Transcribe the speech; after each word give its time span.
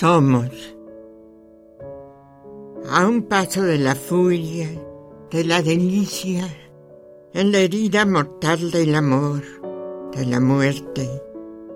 Somos 0.00 0.50
a 2.90 3.06
un 3.06 3.22
paso 3.28 3.62
de 3.62 3.78
la 3.78 3.94
furia, 3.94 4.68
de 5.30 5.44
la 5.44 5.62
delicia, 5.62 6.48
en 7.32 7.52
la 7.52 7.58
herida 7.58 8.04
mortal 8.04 8.72
del 8.72 8.92
amor, 8.96 9.44
de 10.10 10.26
la 10.26 10.40
muerte, 10.40 11.08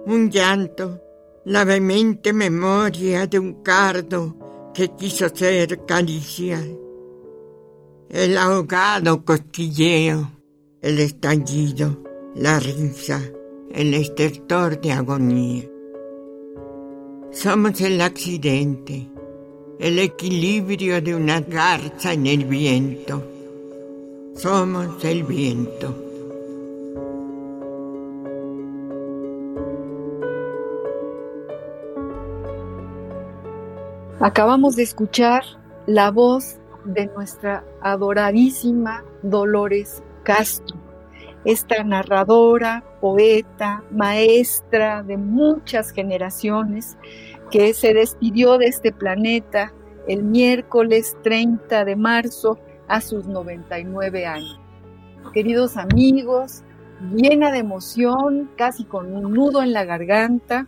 un 0.07 0.31
llanto, 0.31 1.01
la 1.45 1.63
vehemente 1.63 2.33
memoria 2.33 3.29
de 3.29 3.39
un 3.39 3.63
cardo 3.63 4.35
que 4.75 4.89
quiso 4.97 5.29
ser 5.29 5.87
caricia, 5.87 6.59
el 8.09 8.37
ahogado 8.37 9.25
cosquilleo, 9.25 10.29
el 10.83 10.99
estallido, 10.99 12.03
la 12.35 12.59
risa, 12.59 13.21
el 13.71 13.95
estertor 13.95 14.81
de 14.81 14.91
agonía. 14.91 15.78
Somos 17.31 17.81
el 17.83 18.01
accidente, 18.01 19.07
el 19.79 19.99
equilibrio 19.99 21.01
de 21.03 21.15
una 21.15 21.41
garza 21.41 22.15
en 22.15 22.27
el 22.27 22.47
viento. 22.47 23.23
Somos 24.35 25.05
el 25.05 25.25
viento. 25.25 25.95
Acabamos 34.21 34.75
de 34.75 34.83
escuchar 34.83 35.45
la 35.87 36.11
voz 36.11 36.57
de 36.85 37.07
nuestra 37.07 37.63
adoradísima 37.83 39.05
Dolores 39.23 40.03
Castro, 40.25 40.77
esta 41.49 41.83
narradora, 41.83 42.85
poeta, 43.01 43.83
maestra 43.91 45.03
de 45.03 45.17
muchas 45.17 45.93
generaciones 45.93 46.99
que 47.51 47.73
se 47.73 47.95
despidió 47.95 48.59
de 48.59 48.67
este 48.67 48.93
planeta 48.93 49.73
el 50.09 50.25
miércoles 50.25 51.17
30 51.23 51.87
de 51.87 51.97
marzo 51.97 52.59
a 52.87 53.01
sus 53.01 53.27
99 53.27 54.27
años. 54.27 54.61
Queridos 55.33 55.79
amigos, 55.79 56.65
llena 57.15 57.51
de 57.51 57.61
emoción, 57.61 58.51
casi 58.59 58.85
con 58.85 59.15
un 59.15 59.33
nudo 59.33 59.63
en 59.63 59.73
la 59.73 59.87
garganta, 59.87 60.67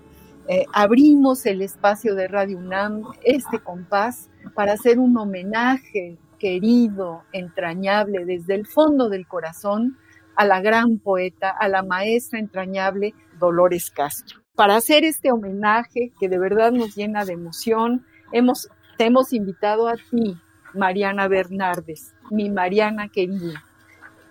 eh, 0.49 0.65
abrimos 0.73 1.45
el 1.45 1.61
espacio 1.61 2.15
de 2.15 2.27
Radio 2.27 2.57
UNAM, 2.57 3.03
este 3.23 3.59
compás, 3.59 4.31
para 4.55 4.73
hacer 4.73 4.99
un 4.99 5.15
homenaje 5.19 6.17
querido, 6.39 7.23
entrañable, 7.33 8.25
desde 8.25 8.55
el 8.55 8.67
fondo 8.67 9.11
del 9.11 9.27
corazón, 9.27 9.99
a 10.41 10.47
la 10.47 10.63
gran 10.63 10.97
poeta, 10.97 11.51
a 11.51 11.69
la 11.69 11.83
maestra 11.83 12.39
entrañable 12.39 13.13
Dolores 13.39 13.91
Castro. 13.91 14.41
Para 14.55 14.77
hacer 14.77 15.05
este 15.05 15.31
homenaje 15.31 16.13
que 16.19 16.31
de 16.31 16.39
verdad 16.39 16.73
nos 16.73 16.97
llena 16.97 17.27
de 17.27 17.35
emoción, 17.35 18.07
hemos, 18.33 18.71
te 18.97 19.05
hemos 19.05 19.35
invitado 19.35 19.87
a 19.87 19.97
ti, 19.97 20.39
Mariana 20.73 21.29
Bernardes, 21.29 22.15
mi 22.31 22.49
Mariana 22.49 23.11
querida. 23.11 23.63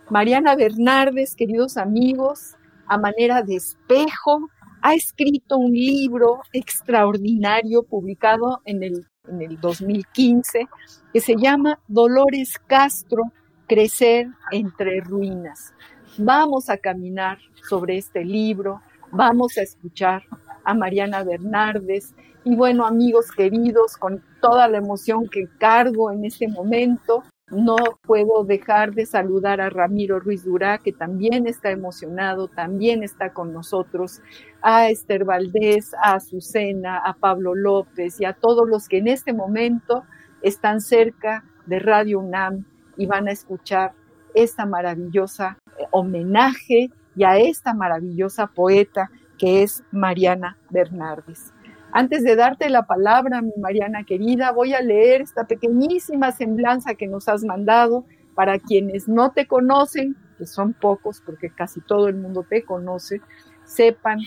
Mariana 0.10 0.56
Bernardes, 0.56 1.36
queridos 1.36 1.78
amigos, 1.78 2.56
a 2.88 2.98
manera 2.98 3.44
de 3.44 3.58
espejo, 3.58 4.50
ha 4.82 4.96
escrito 4.96 5.60
un 5.60 5.74
libro 5.74 6.42
extraordinario 6.54 7.84
publicado 7.84 8.62
en 8.66 8.82
el, 8.82 9.06
en 9.28 9.44
el 9.44 9.60
2015 9.60 10.68
que 11.14 11.20
se 11.20 11.36
llama 11.36 11.78
Dolores 11.88 12.58
Castro, 12.66 13.26
Crecer 13.68 14.26
entre 14.52 15.02
Ruinas. 15.02 15.76
Vamos 16.18 16.70
a 16.70 16.78
caminar 16.78 17.38
sobre 17.70 17.98
este 17.98 18.26
libro, 18.26 18.82
vamos 19.12 19.58
a 19.58 19.62
escuchar 19.62 20.24
a 20.64 20.74
Mariana 20.74 21.24
Bernardes. 21.24 22.14
Y 22.44 22.56
bueno, 22.56 22.86
amigos 22.86 23.32
queridos, 23.32 23.96
con 23.98 24.24
toda 24.42 24.68
la 24.68 24.78
emoción 24.78 25.30
que 25.30 25.48
cargo 25.58 26.12
en 26.12 26.26
este 26.26 26.48
momento, 26.48 27.24
no 27.52 27.78
puedo 28.04 28.44
dejar 28.44 28.94
de 28.94 29.06
saludar 29.06 29.60
a 29.60 29.70
Ramiro 29.70 30.20
Ruiz 30.20 30.44
Durá, 30.44 30.78
que 30.78 30.92
también 30.92 31.48
está 31.48 31.72
emocionado, 31.72 32.48
también 32.48 33.02
está 33.02 33.34
con 33.34 33.54
nosotros, 33.54 34.22
a 34.62 34.90
Esther 34.90 35.26
Valdés, 35.26 35.94
a 35.96 36.16
Azucena, 36.16 36.98
a 36.98 37.14
Pablo 37.14 37.56
López 37.56 38.20
y 38.20 38.26
a 38.26 38.34
todos 38.34 38.68
los 38.68 38.88
que 38.88 38.98
en 38.98 39.08
este 39.08 39.34
momento 39.34 40.04
están 40.42 40.82
cerca 40.82 41.44
de 41.66 41.80
Radio 41.80 42.20
UNAM 42.20 42.66
y 42.98 43.06
van 43.06 43.28
a 43.28 43.32
escuchar 43.32 43.94
esta 44.36 44.66
maravillosa 44.66 45.58
homenaje 45.92 46.90
y 47.16 47.24
a 47.24 47.38
esta 47.38 47.74
maravillosa 47.74 48.48
poeta 48.48 49.10
que 49.38 49.64
es 49.64 49.84
Mariana 49.92 50.58
Bernardes. 50.70 51.54
Antes 51.92 52.24
de 52.24 52.36
darte 52.36 52.70
la 52.70 52.84
palabra, 52.84 53.42
mi 53.42 53.52
Mariana 53.58 54.04
querida, 54.04 54.52
voy 54.52 54.74
a 54.74 54.82
leer 54.82 55.22
esta 55.22 55.46
pequeñísima 55.46 56.32
semblanza 56.32 56.94
que 56.94 57.08
nos 57.08 57.28
has 57.28 57.44
mandado 57.44 58.06
para 58.36 58.60
quienes 58.60 59.08
no 59.08 59.32
te 59.32 59.48
conocen, 59.48 60.16
que 60.38 60.46
son 60.46 60.74
pocos 60.74 61.22
porque 61.26 61.50
casi 61.50 61.82
todo 61.82 62.08
el 62.08 62.16
mundo 62.16 62.46
te 62.48 62.64
conoce, 62.64 63.22
sepan 63.66 64.20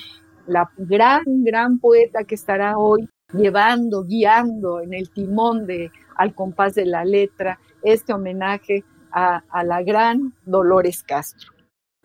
la 0.47 0.71
gran, 0.77 1.23
gran 1.45 1.79
poeta 1.79 2.25
que 2.25 2.35
estará 2.35 2.77
hoy 2.77 3.09
llevando, 3.33 4.05
guiando 4.05 4.81
en 4.81 4.93
el 4.93 5.11
timón 5.11 5.67
de 5.67 5.91
Al 6.17 6.35
compás 6.35 6.75
de 6.75 6.85
la 6.85 7.05
letra 7.05 7.59
este 7.83 8.13
homenaje 8.13 8.85
a, 9.13 9.65
la 9.65 9.83
gran 9.83 10.35
Dolores 10.45 11.03
Castro. 11.03 11.53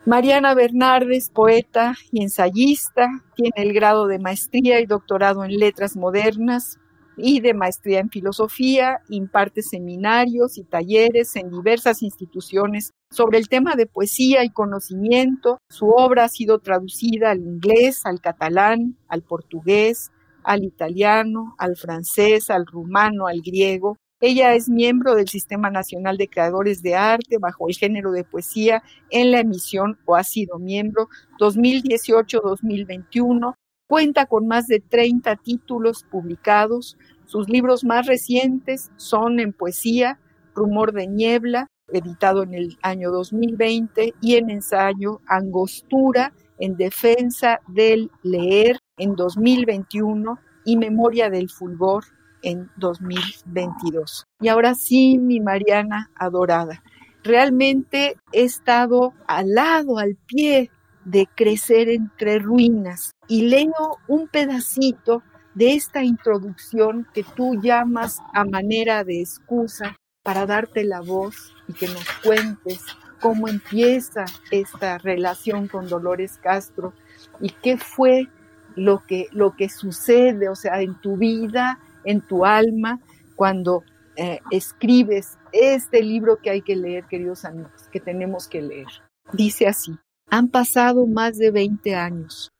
Mariana 0.06 0.54
Bernardes, 0.54 1.30
poeta 1.30 1.94
y 2.12 2.22
ensayista, 2.22 3.08
tiene 3.34 3.52
el 3.56 3.72
grado 3.72 4.06
de 4.06 4.18
maestría 4.18 4.80
y 4.80 4.86
doctorado 4.86 5.44
en 5.44 5.58
letras 5.58 5.96
modernas 5.96 6.78
y 7.16 7.40
de 7.40 7.52
maestría 7.52 7.98
en 7.98 8.08
filosofía, 8.08 9.00
imparte 9.08 9.60
seminarios 9.60 10.56
y 10.56 10.64
talleres 10.64 11.34
en 11.36 11.50
diversas 11.50 12.02
instituciones 12.02 12.92
sobre 13.10 13.38
el 13.38 13.48
tema 13.48 13.74
de 13.74 13.86
poesía 13.86 14.44
y 14.44 14.50
conocimiento. 14.50 15.58
Su 15.68 15.88
obra 15.90 16.24
ha 16.24 16.28
sido 16.28 16.60
traducida 16.60 17.32
al 17.32 17.40
inglés, 17.40 18.06
al 18.06 18.20
catalán, 18.20 18.96
al 19.08 19.22
portugués, 19.22 20.12
al 20.44 20.64
italiano, 20.64 21.54
al 21.58 21.76
francés, 21.76 22.50
al 22.50 22.66
rumano, 22.66 23.26
al 23.26 23.42
griego, 23.42 23.98
ella 24.20 24.54
es 24.54 24.68
miembro 24.68 25.14
del 25.14 25.28
Sistema 25.28 25.70
Nacional 25.70 26.16
de 26.16 26.26
Creadores 26.28 26.82
de 26.82 26.96
Arte 26.96 27.38
bajo 27.38 27.68
el 27.68 27.76
género 27.76 28.10
de 28.10 28.24
poesía 28.24 28.82
en 29.10 29.30
la 29.30 29.38
emisión 29.40 29.96
o 30.06 30.16
ha 30.16 30.24
sido 30.24 30.58
miembro 30.58 31.08
2018-2021. 31.38 33.54
Cuenta 33.86 34.26
con 34.26 34.48
más 34.48 34.66
de 34.66 34.80
30 34.80 35.36
títulos 35.36 36.04
publicados. 36.10 36.98
Sus 37.26 37.48
libros 37.48 37.84
más 37.84 38.06
recientes 38.06 38.90
son 38.96 39.38
en 39.38 39.52
poesía, 39.52 40.18
Rumor 40.52 40.92
de 40.92 41.06
Niebla, 41.06 41.68
editado 41.86 42.42
en 42.42 42.54
el 42.54 42.76
año 42.82 43.12
2020, 43.12 44.14
y 44.20 44.34
en 44.34 44.50
ensayo 44.50 45.20
Angostura 45.26 46.32
en 46.58 46.76
defensa 46.76 47.60
del 47.68 48.10
leer 48.24 48.80
en 48.96 49.14
2021 49.14 50.40
y 50.64 50.76
Memoria 50.76 51.30
del 51.30 51.48
Fulgor 51.48 52.17
en 52.48 52.70
2022. 52.76 54.26
Y 54.40 54.48
ahora 54.48 54.74
sí, 54.74 55.18
mi 55.18 55.38
Mariana 55.40 56.10
adorada, 56.16 56.82
realmente 57.22 58.16
he 58.32 58.44
estado 58.44 59.12
al 59.26 59.54
lado, 59.54 59.98
al 59.98 60.16
pie 60.26 60.70
de 61.04 61.26
crecer 61.34 61.90
entre 61.90 62.38
ruinas 62.38 63.12
y 63.28 63.42
leo 63.42 63.98
un 64.08 64.28
pedacito 64.28 65.22
de 65.54 65.74
esta 65.74 66.02
introducción 66.02 67.06
que 67.12 67.22
tú 67.22 67.60
llamas 67.60 68.18
a 68.32 68.44
manera 68.44 69.04
de 69.04 69.20
excusa 69.20 69.96
para 70.22 70.46
darte 70.46 70.84
la 70.84 71.00
voz 71.00 71.54
y 71.66 71.72
que 71.74 71.88
nos 71.88 72.08
cuentes 72.22 72.84
cómo 73.20 73.48
empieza 73.48 74.24
esta 74.50 74.98
relación 74.98 75.68
con 75.68 75.88
Dolores 75.88 76.38
Castro 76.42 76.94
y 77.40 77.50
qué 77.50 77.76
fue 77.76 78.28
lo 78.76 79.04
que, 79.06 79.26
lo 79.32 79.56
que 79.56 79.68
sucede, 79.68 80.48
o 80.48 80.54
sea, 80.54 80.80
en 80.80 80.94
tu 81.00 81.16
vida 81.16 81.78
en 82.04 82.20
tu 82.20 82.44
alma 82.44 83.00
cuando 83.36 83.82
eh, 84.16 84.40
escribes 84.50 85.38
este 85.52 86.02
libro 86.02 86.38
que 86.42 86.50
hay 86.50 86.62
que 86.62 86.76
leer, 86.76 87.04
queridos 87.06 87.44
amigos, 87.44 87.88
que 87.92 88.00
tenemos 88.00 88.48
que 88.48 88.62
leer. 88.62 88.88
Dice 89.32 89.68
así, 89.68 89.96
han 90.30 90.48
pasado 90.48 91.06
más 91.06 91.38
de 91.38 91.50
20 91.50 91.94
años. 91.94 92.52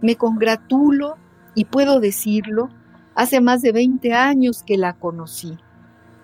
Me 0.00 0.16
congratulo, 0.16 1.16
y 1.54 1.64
puedo 1.64 2.00
decirlo, 2.00 2.68
hace 3.14 3.40
más 3.40 3.62
de 3.62 3.72
20 3.72 4.12
años 4.12 4.62
que 4.62 4.76
la 4.76 4.94
conocí, 4.94 5.56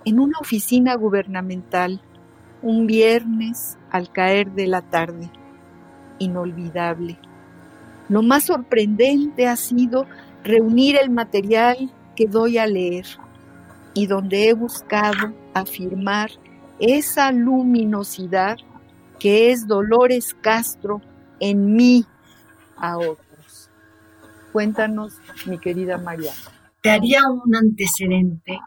en 0.04 0.20
una 0.20 0.38
oficina 0.40 0.94
gubernamental, 0.94 2.02
un 2.62 2.86
viernes 2.86 3.78
al 3.90 4.10
caer 4.10 4.52
de 4.52 4.66
la 4.66 4.82
tarde. 4.82 5.30
Inolvidable. 6.18 7.18
Lo 8.08 8.22
más 8.22 8.44
sorprendente 8.44 9.46
ha 9.46 9.56
sido 9.56 10.06
reunir 10.42 10.96
el 10.96 11.10
material 11.10 11.92
que 12.19 12.26
doy 12.26 12.59
a 12.59 12.67
leer 12.67 13.06
y 13.94 14.09
donde 14.09 14.49
he 14.49 14.53
buscado 14.53 15.32
afirmar 15.55 16.32
esa 16.81 17.31
luminosidad 17.31 18.56
que 19.20 19.53
es 19.53 19.69
Dolores 19.69 20.35
Castro 20.41 21.00
en 21.38 21.76
mí 21.76 22.05
a 22.76 22.99
otros. 22.99 23.70
Cuéntanos, 24.53 25.15
mi 25.47 25.61
querida 25.61 25.97
María. 25.97 26.32
Te 26.82 26.91
haría 26.91 27.20
un 27.31 27.55
antecedente 27.55 28.59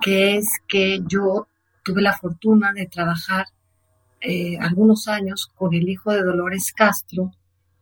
que 0.00 0.36
es 0.36 0.46
que 0.68 1.00
yo 1.08 1.48
tuve 1.82 2.00
la 2.00 2.16
fortuna 2.16 2.72
de 2.72 2.86
trabajar 2.86 3.46
eh, 4.20 4.56
algunos 4.60 5.08
años 5.08 5.50
con 5.56 5.74
el 5.74 5.88
hijo 5.88 6.12
de 6.12 6.22
Dolores 6.22 6.72
Castro, 6.72 7.32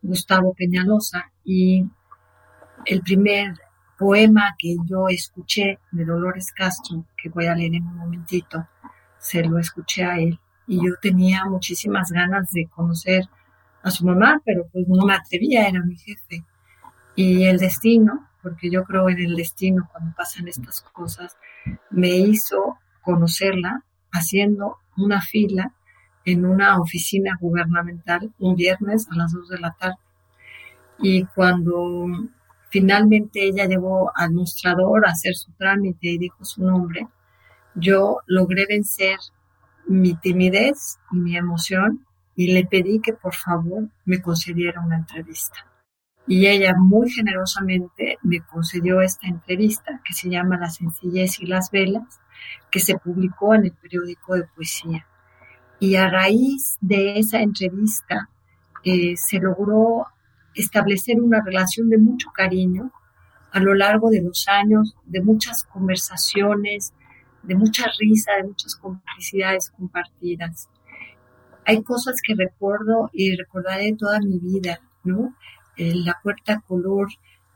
Gustavo 0.01 0.55
Peñalosa, 0.55 1.31
y 1.43 1.85
el 2.85 3.01
primer 3.03 3.53
poema 3.97 4.55
que 4.57 4.75
yo 4.85 5.07
escuché 5.09 5.79
de 5.91 6.05
Dolores 6.05 6.51
Castro, 6.53 7.05
que 7.21 7.29
voy 7.29 7.47
a 7.47 7.55
leer 7.55 7.75
en 7.75 7.87
un 7.87 7.97
momentito, 7.97 8.67
se 9.19 9.43
lo 9.43 9.57
escuché 9.57 10.03
a 10.03 10.19
él 10.19 10.39
y 10.67 10.85
yo 10.85 10.95
tenía 11.01 11.45
muchísimas 11.45 12.11
ganas 12.11 12.51
de 12.51 12.67
conocer 12.67 13.23
a 13.81 13.91
su 13.91 14.05
mamá, 14.05 14.41
pero 14.45 14.67
pues 14.71 14.87
no 14.87 15.05
me 15.05 15.13
atrevía, 15.13 15.67
era 15.67 15.81
mi 15.81 15.95
jefe. 15.95 16.43
Y 17.15 17.45
el 17.45 17.57
destino, 17.57 18.27
porque 18.43 18.69
yo 18.69 18.83
creo 18.83 19.09
en 19.09 19.19
el 19.19 19.35
destino 19.35 19.87
cuando 19.91 20.15
pasan 20.15 20.47
estas 20.47 20.81
cosas, 20.81 21.37
me 21.89 22.09
hizo 22.09 22.77
conocerla 23.01 23.83
haciendo 24.11 24.77
una 24.97 25.21
fila 25.21 25.73
en 26.25 26.45
una 26.45 26.79
oficina 26.79 27.37
gubernamental 27.39 28.33
un 28.39 28.55
viernes 28.55 29.07
a 29.09 29.15
las 29.15 29.31
2 29.31 29.49
de 29.49 29.59
la 29.59 29.71
tarde. 29.71 29.97
Y 30.99 31.23
cuando 31.23 32.07
Finalmente 32.69 33.43
ella 33.43 33.65
llevó 33.65 34.11
al 34.15 34.33
mostrador 34.33 35.05
a 35.05 35.11
hacer 35.11 35.35
su 35.35 35.51
trámite 35.53 36.07
y 36.07 36.17
dijo 36.17 36.43
su 36.43 36.63
nombre. 36.63 37.07
Yo 37.75 38.19
logré 38.25 38.65
vencer 38.67 39.17
mi 39.87 40.15
timidez 40.15 40.99
y 41.11 41.17
mi 41.17 41.37
emoción 41.37 42.05
y 42.35 42.53
le 42.53 42.65
pedí 42.65 42.99
que 42.99 43.13
por 43.13 43.33
favor 43.33 43.89
me 44.05 44.21
concediera 44.21 44.81
una 44.81 44.97
entrevista. 44.97 45.65
Y 46.27 46.45
ella 46.47 46.73
muy 46.77 47.09
generosamente 47.09 48.17
me 48.21 48.41
concedió 48.41 49.01
esta 49.01 49.27
entrevista 49.27 50.01
que 50.03 50.13
se 50.13 50.29
llama 50.29 50.57
La 50.57 50.69
sencillez 50.69 51.39
y 51.39 51.45
las 51.45 51.71
velas, 51.71 52.19
que 52.69 52.81
se 52.81 52.97
publicó 52.97 53.55
en 53.55 53.65
el 53.65 53.71
periódico 53.71 54.35
de 54.35 54.43
poesía. 54.43 55.07
Y 55.79 55.95
a 55.95 56.09
raíz 56.09 56.77
de 56.81 57.17
esa 57.17 57.39
entrevista 57.41 58.29
eh, 58.83 59.15
se 59.15 59.39
logró 59.39 60.07
establecer 60.61 61.21
una 61.21 61.41
relación 61.43 61.89
de 61.89 61.97
mucho 61.97 62.29
cariño 62.33 62.91
a 63.51 63.59
lo 63.59 63.73
largo 63.73 64.09
de 64.09 64.21
los 64.21 64.47
años, 64.47 64.95
de 65.05 65.21
muchas 65.21 65.63
conversaciones, 65.63 66.93
de 67.43 67.55
mucha 67.55 67.85
risa, 67.99 68.33
de 68.37 68.47
muchas 68.49 68.75
complicidades 68.75 69.71
compartidas. 69.71 70.69
Hay 71.65 71.81
cosas 71.83 72.15
que 72.25 72.35
recuerdo 72.35 73.09
y 73.13 73.35
recordaré 73.35 73.93
toda 73.95 74.19
mi 74.19 74.39
vida, 74.39 74.79
¿no? 75.03 75.35
Eh, 75.77 75.93
la 75.95 76.17
puerta 76.21 76.61
color 76.67 77.07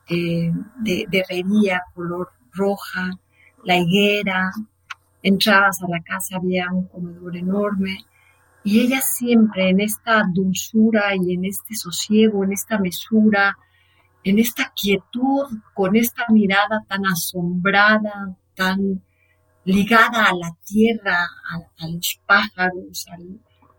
eh, 0.09 0.51
de, 0.79 1.05
de 1.09 1.19
herrería, 1.19 1.83
color 1.93 2.29
roja, 2.53 3.11
la 3.63 3.77
higuera, 3.77 4.51
entrabas 5.23 5.81
a 5.81 5.87
la 5.87 6.01
casa, 6.01 6.37
había 6.37 6.67
un 6.71 6.87
comedor 6.87 7.37
enorme, 7.37 8.05
y 8.63 8.81
ella 8.81 9.01
siempre 9.01 9.69
en 9.69 9.81
esta 9.81 10.23
dulzura 10.31 11.15
y 11.15 11.33
en 11.33 11.45
este 11.45 11.75
sosiego, 11.75 12.43
en 12.43 12.53
esta 12.53 12.77
mesura, 12.77 13.57
en 14.23 14.37
esta 14.37 14.71
quietud, 14.75 15.47
con 15.73 15.95
esta 15.95 16.25
mirada 16.29 16.83
tan 16.87 17.05
asombrada, 17.05 18.35
tan 18.55 19.03
ligada 19.63 20.25
a 20.25 20.35
la 20.35 20.55
tierra, 20.63 21.25
a, 21.79 21.87
los 21.87 22.19
pájaros, 22.25 23.05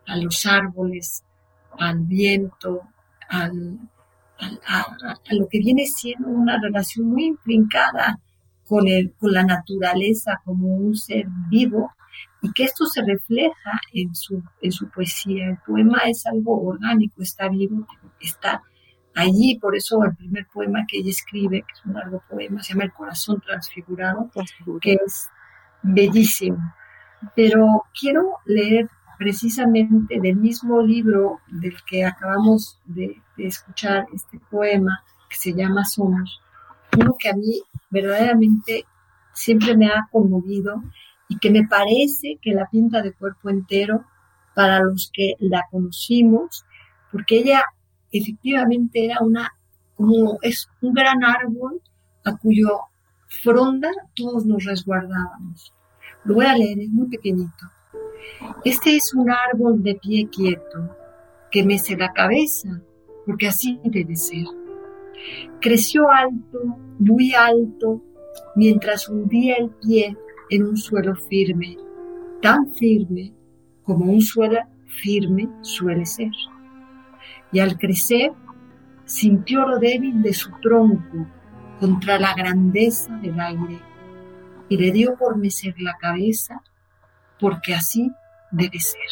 a 0.07 0.17
los 0.17 0.47
árboles, 0.47 1.23
al 1.79 2.01
viento, 2.01 2.83
a, 3.29 3.49
lo 5.31 5.49
que 5.49 5.59
viene 5.61 5.87
siendo 5.87 6.29
una 6.29 6.61
relación 6.61 7.07
muy 7.07 7.27
el, 8.89 9.13
con 9.15 9.33
la 9.33 9.45
naturaleza 9.45 10.41
como 10.45 10.67
un 10.75 10.97
ser 10.97 11.27
vivo 11.49 11.93
y 12.43 12.53
que 12.53 12.65
esto 12.65 12.85
se 12.87 13.03
refleja 13.03 13.71
en 13.93 14.15
su, 14.15 14.43
en 14.61 14.73
su 14.73 14.89
poesía. 14.91 15.51
El 15.51 15.59
poema 15.59 15.99
es 16.07 16.27
algo 16.27 16.61
orgánico, 16.61 17.23
está 17.23 17.49
vivo, 17.49 17.87
está 18.21 18.61
allí, 19.15 19.59
por 19.61 19.77
eso 19.77 20.03
el 20.05 20.17
primer 20.17 20.47
poema 20.53 20.85
que 20.89 20.99
ella 20.99 21.11
escribe, 21.11 21.63
que 21.63 21.73
es 21.73 21.85
un 21.87 21.95
largo 21.95 22.23
poema, 22.29 22.63
se 22.63 22.73
llama 22.73 22.85
El 22.85 22.93
corazón 22.93 23.41
transfigurado, 23.41 24.31
que 24.81 24.95
es 24.95 25.29
bellísimo. 25.83 26.59
Pero 27.37 27.85
quiero 27.99 28.39
leer 28.45 28.89
precisamente 29.19 30.19
del 30.21 30.37
mismo 30.37 30.83
libro 30.83 31.39
del 31.47 31.77
que 31.85 32.05
acabamos 32.05 32.81
de, 32.87 33.23
de 33.37 33.47
escuchar 33.47 34.07
este 34.13 34.41
poema, 34.51 35.05
que 35.31 35.37
se 35.37 35.55
llama 35.55 35.85
Somos, 35.85 36.41
uno 36.99 37.15
que 37.19 37.31
a 37.31 37.35
mí 37.35 37.63
verdaderamente 37.91 38.85
siempre 39.33 39.77
me 39.77 39.87
ha 39.87 40.09
conmovido 40.11 40.83
y 41.33 41.39
que 41.39 41.51
me 41.51 41.67
parece 41.67 42.39
que 42.43 42.53
la 42.53 42.69
pinta 42.69 43.01
de 43.01 43.15
cuerpo 43.15 43.49
entero 43.49 44.05
para 44.55 44.81
los 44.81 45.11
que 45.11 45.35
la 45.39 45.63
conocimos, 45.71 46.67
porque 47.11 47.39
ella 47.39 47.63
efectivamente 48.11 49.07
era 49.07 49.17
una, 49.23 49.51
como 49.97 50.39
es 50.43 50.69
un 50.83 50.93
gran 50.93 51.25
árbol 51.25 51.81
a 52.27 52.37
cuyo 52.37 52.69
fronda 53.29 53.89
todos 54.15 54.45
nos 54.45 54.63
resguardábamos. 54.67 55.73
Lo 56.25 56.35
voy 56.35 56.45
a 56.45 56.55
leer, 56.55 56.81
es 56.81 56.91
muy 56.91 57.09
pequeñito. 57.09 57.65
Este 58.63 58.97
es 58.97 59.15
un 59.15 59.31
árbol 59.31 59.83
de 59.83 59.95
pie 59.95 60.29
quieto, 60.29 60.95
que 61.51 61.65
mece 61.65 61.97
la 61.97 62.13
cabeza, 62.13 62.83
porque 63.25 63.49
así 63.49 63.81
debe 63.85 64.17
ser. 64.17 64.45
Creció 65.63 66.11
alto, 66.11 66.59
muy 66.99 67.33
alto, 67.33 68.03
mientras 68.55 69.09
hundía 69.09 69.57
el 69.57 69.71
pie 69.71 70.15
en 70.53 70.67
un 70.67 70.77
suelo 70.77 71.17
firme, 71.17 71.79
tan 72.43 72.75
firme 72.75 73.33
como 73.85 74.13
un 74.13 74.21
suelo 74.21 74.59
firme 75.03 75.49
suele 75.63 76.05
ser. 76.05 76.31
Y 77.51 77.61
al 77.61 77.79
crecer, 77.79 78.33
sintió 79.07 79.67
lo 79.67 79.79
débil 79.79 80.21
de 80.23 80.35
su 80.35 80.51
tronco 80.61 81.27
contra 81.81 82.19
la 82.19 82.35
grandeza 82.35 83.17
del 83.17 83.41
aire 83.41 83.81
y 84.69 84.77
le 84.77 84.93
dio 84.93 85.17
por 85.17 85.39
mecer 85.39 85.75
la 85.79 85.97
cabeza 85.97 86.63
porque 87.41 87.75
así 87.75 88.13
debe 88.51 88.79
ser. 88.79 89.11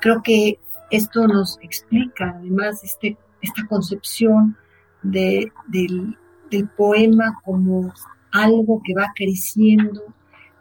Creo 0.00 0.22
que 0.24 0.58
esto 0.90 1.28
nos 1.28 1.56
explica 1.62 2.34
además 2.36 2.82
este, 2.82 3.16
esta 3.40 3.64
concepción 3.68 4.56
de, 5.04 5.52
del, 5.68 6.18
del 6.50 6.68
poema 6.68 7.40
como 7.44 7.92
algo 8.32 8.82
que 8.84 8.94
va 8.94 9.12
creciendo, 9.14 10.14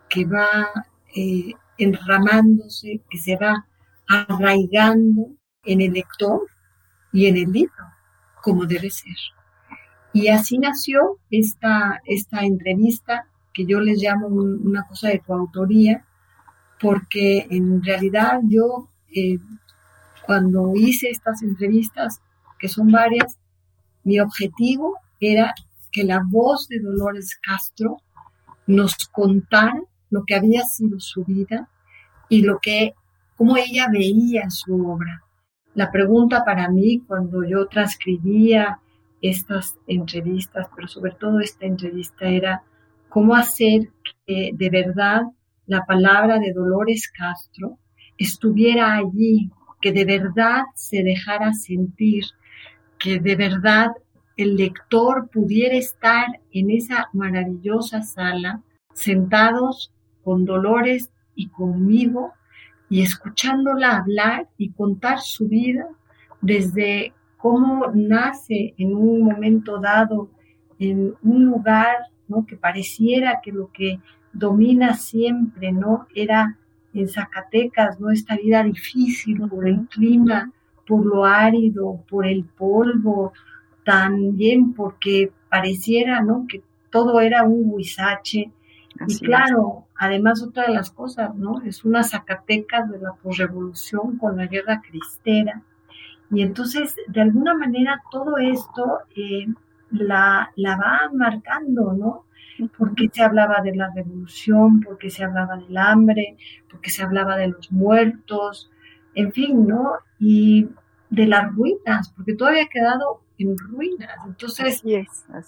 que 0.10 0.26
va 0.26 0.68
eh, 1.16 1.54
enramándose, 1.78 3.02
que 3.10 3.18
se 3.18 3.36
va 3.38 3.66
arraigando 4.08 5.30
en 5.64 5.82
el 5.82 5.94
lector 5.94 6.42
y 7.12 7.28
en 7.28 7.38
el 7.38 7.52
libro, 7.52 7.86
como 8.42 8.66
debe 8.66 8.90
ser. 8.90 9.16
Y 10.14 10.30
así 10.30 10.58
nació 10.58 11.20
esta, 11.30 12.02
esta 12.06 12.42
entrevista 12.42 13.28
que 13.54 13.66
yo 13.66 13.80
les 13.80 14.02
llamo 14.02 14.28
una 14.28 14.84
cosa 14.84 15.10
de 15.10 15.20
coautoría, 15.20 16.06
porque 16.80 17.48
en 17.50 17.84
realidad 17.84 18.40
yo 18.44 18.90
eh, 19.16 19.40
cuando 20.26 20.74
hice 20.76 21.10
estas 21.10 21.42
entrevistas, 21.42 22.22
que 22.60 22.68
son 22.68 22.92
varias, 22.92 23.38
mi 24.04 24.20
objetivo 24.20 24.98
era 25.20 25.54
que 25.96 26.04
la 26.04 26.22
voz 26.30 26.68
de 26.68 26.82
Dolores 26.82 27.40
Castro 27.42 28.02
nos 28.68 28.94
contara 29.14 29.82
lo 30.10 30.26
que 30.26 30.36
había 30.36 30.62
sido 30.64 31.00
su 31.00 31.24
vida 31.24 31.70
y 32.28 32.42
lo 32.42 32.60
que, 32.60 32.94
cómo 33.38 33.56
ella 33.56 33.88
veía 33.90 34.50
su 34.50 34.76
obra. 34.92 35.24
La 35.74 35.90
pregunta 35.94 36.44
para 36.44 36.68
mí 36.68 37.02
cuando 37.08 37.46
yo 37.46 37.68
transcribía 37.68 38.78
estas 39.22 39.78
entrevistas, 39.88 40.68
pero 40.76 40.90
sobre 40.90 41.12
todo 41.14 41.40
esta 41.40 41.66
entrevista 41.66 42.26
era 42.26 42.62
cómo 43.08 43.34
hacer 43.34 43.90
que 44.26 44.52
de 44.54 44.70
verdad 44.70 45.22
la 45.66 45.86
palabra 45.86 46.40
de 46.40 46.52
Dolores 46.52 47.10
Castro 47.10 47.80
estuviera 48.18 48.96
allí, 48.96 49.50
que 49.80 49.94
de 49.94 50.04
verdad 50.04 50.64
se 50.76 51.04
dejara 51.04 51.54
sentir, 51.54 52.26
que 53.00 53.18
de 53.18 53.38
verdad 53.38 53.92
el 54.38 54.56
lector 54.56 55.30
pudiera 55.30 55.76
estar 55.76 56.26
en 56.52 56.72
esa 56.72 57.10
maravillosa 57.14 58.04
sala, 58.04 58.62
sentados 58.94 59.92
con 60.24 60.46
Dolores 60.46 61.12
y 61.36 61.48
conmigo, 61.50 62.34
y 62.90 63.02
escuchándola 63.02 63.98
hablar 63.98 64.48
y 64.58 64.70
contar 64.72 65.20
su 65.20 65.48
vida 65.48 65.88
desde 66.42 67.14
cómo 67.38 67.88
nace 67.94 68.74
en 68.78 68.96
un 68.96 69.22
momento 69.22 69.80
dado 69.80 70.30
en 70.80 71.16
un 71.24 71.46
lugar 71.46 71.96
¿no? 72.28 72.46
que 72.46 72.56
pareciera 72.56 73.40
que 73.44 73.52
lo 73.52 73.72
que 73.72 74.00
domina 74.34 74.94
siempre 74.96 75.72
no 75.72 76.08
era 76.14 76.58
en 76.94 77.08
Zacatecas, 77.10 78.00
¿no? 78.00 78.10
Esta 78.10 78.38
vida 78.38 78.64
difícil 78.64 79.48
por 79.50 79.68
el 79.68 79.88
clima, 79.88 80.52
por 80.88 81.06
lo 81.06 81.26
árido, 81.26 82.04
por 82.10 82.26
el 82.26 82.46
polvo, 82.46 83.34
también 83.86 84.74
porque 84.74 85.32
pareciera, 85.50 86.22
¿no? 86.22 86.46
Que 86.50 86.62
todo 86.90 87.22
era 87.22 87.44
un 87.44 87.70
huizache. 87.72 88.52
y 89.08 89.20
claro, 89.20 89.86
además 89.96 90.44
otra 90.44 90.68
de 90.68 90.74
las 90.74 90.92
cosas, 90.92 91.34
¿no? 91.36 91.62
Es 91.62 91.86
una 91.86 92.04
Zacatecas 92.04 92.90
de 92.92 93.00
la 93.00 93.14
posrevolución 93.14 94.18
con 94.18 94.38
la 94.38 94.48
guerra 94.48 94.82
cristera. 94.82 95.62
Y 96.32 96.42
entonces, 96.42 96.96
de 97.08 97.22
alguna 97.22 97.54
manera, 97.54 98.02
todo 98.12 98.38
esto 98.38 99.00
eh, 99.16 99.48
la, 99.92 100.52
la 100.56 100.76
va 100.76 101.10
marcando, 101.14 101.94
¿no? 101.94 102.26
porque 102.78 103.10
se 103.12 103.22
hablaba 103.22 103.62
de 103.62 103.76
la 103.76 103.92
revolución, 103.94 104.80
porque 104.80 105.10
se 105.10 105.24
hablaba 105.24 105.58
del 105.58 105.76
hambre, 105.78 106.38
porque 106.72 106.90
se 106.90 107.04
hablaba 107.04 107.36
de 107.36 107.50
los 107.50 107.72
muertos, 107.72 108.72
en 109.14 109.34
fin, 109.34 109.68
¿no? 109.68 109.96
Y 110.20 110.70
de 111.10 111.28
las 111.28 111.54
ruinas, 111.54 112.14
porque 112.16 112.34
todo 112.34 112.50
había 112.50 112.68
quedado 112.68 113.22
en 113.38 113.58
ruinas. 113.58 114.18
Entonces, 114.26 114.84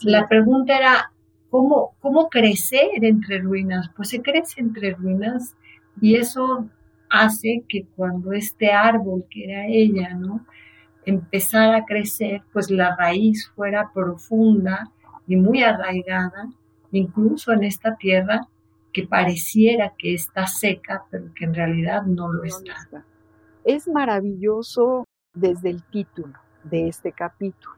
la 0.01 0.27
pregunta 0.27 0.77
era, 0.77 1.12
¿cómo, 1.50 1.96
¿cómo 2.00 2.29
crecer 2.29 3.03
entre 3.03 3.39
ruinas? 3.39 3.89
Pues 3.96 4.10
se 4.10 4.22
crece 4.22 4.62
entre 4.62 4.91
ruinas 4.91 5.56
y 6.01 6.15
eso 6.15 6.67
hace 7.10 7.63
que 7.67 7.86
cuando 7.96 8.34
este 8.34 8.72
árbol, 8.72 9.25
que 9.29 9.46
era 9.46 9.65
ella, 9.67 10.13
¿no? 10.13 10.46
empezara 11.08 11.77
a 11.77 11.86
crecer, 11.86 12.44
pues 12.51 12.70
la 12.70 12.96
raíz 12.98 13.50
fuera 13.56 13.91
profunda 13.94 14.91
y 15.25 15.38
muy 15.38 15.63
arraigada 15.63 16.50
incluso 16.91 17.53
en 17.53 17.63
esta 17.63 17.96
tierra 17.96 18.48
que 18.91 19.08
pareciera 19.08 19.94
que 19.98 20.13
está 20.13 20.48
seca, 20.48 21.06
pero 21.10 21.34
que 21.34 21.46
en 21.46 21.53
realidad 21.53 22.03
no 22.03 22.32
lo 22.32 22.44
está. 22.44 23.06
Es 23.63 23.88
maravilloso 23.88 25.06
desde 25.34 25.70
el 25.70 25.84
título 25.84 26.34
de 26.69 26.88
este 26.88 27.12
capítulo, 27.12 27.75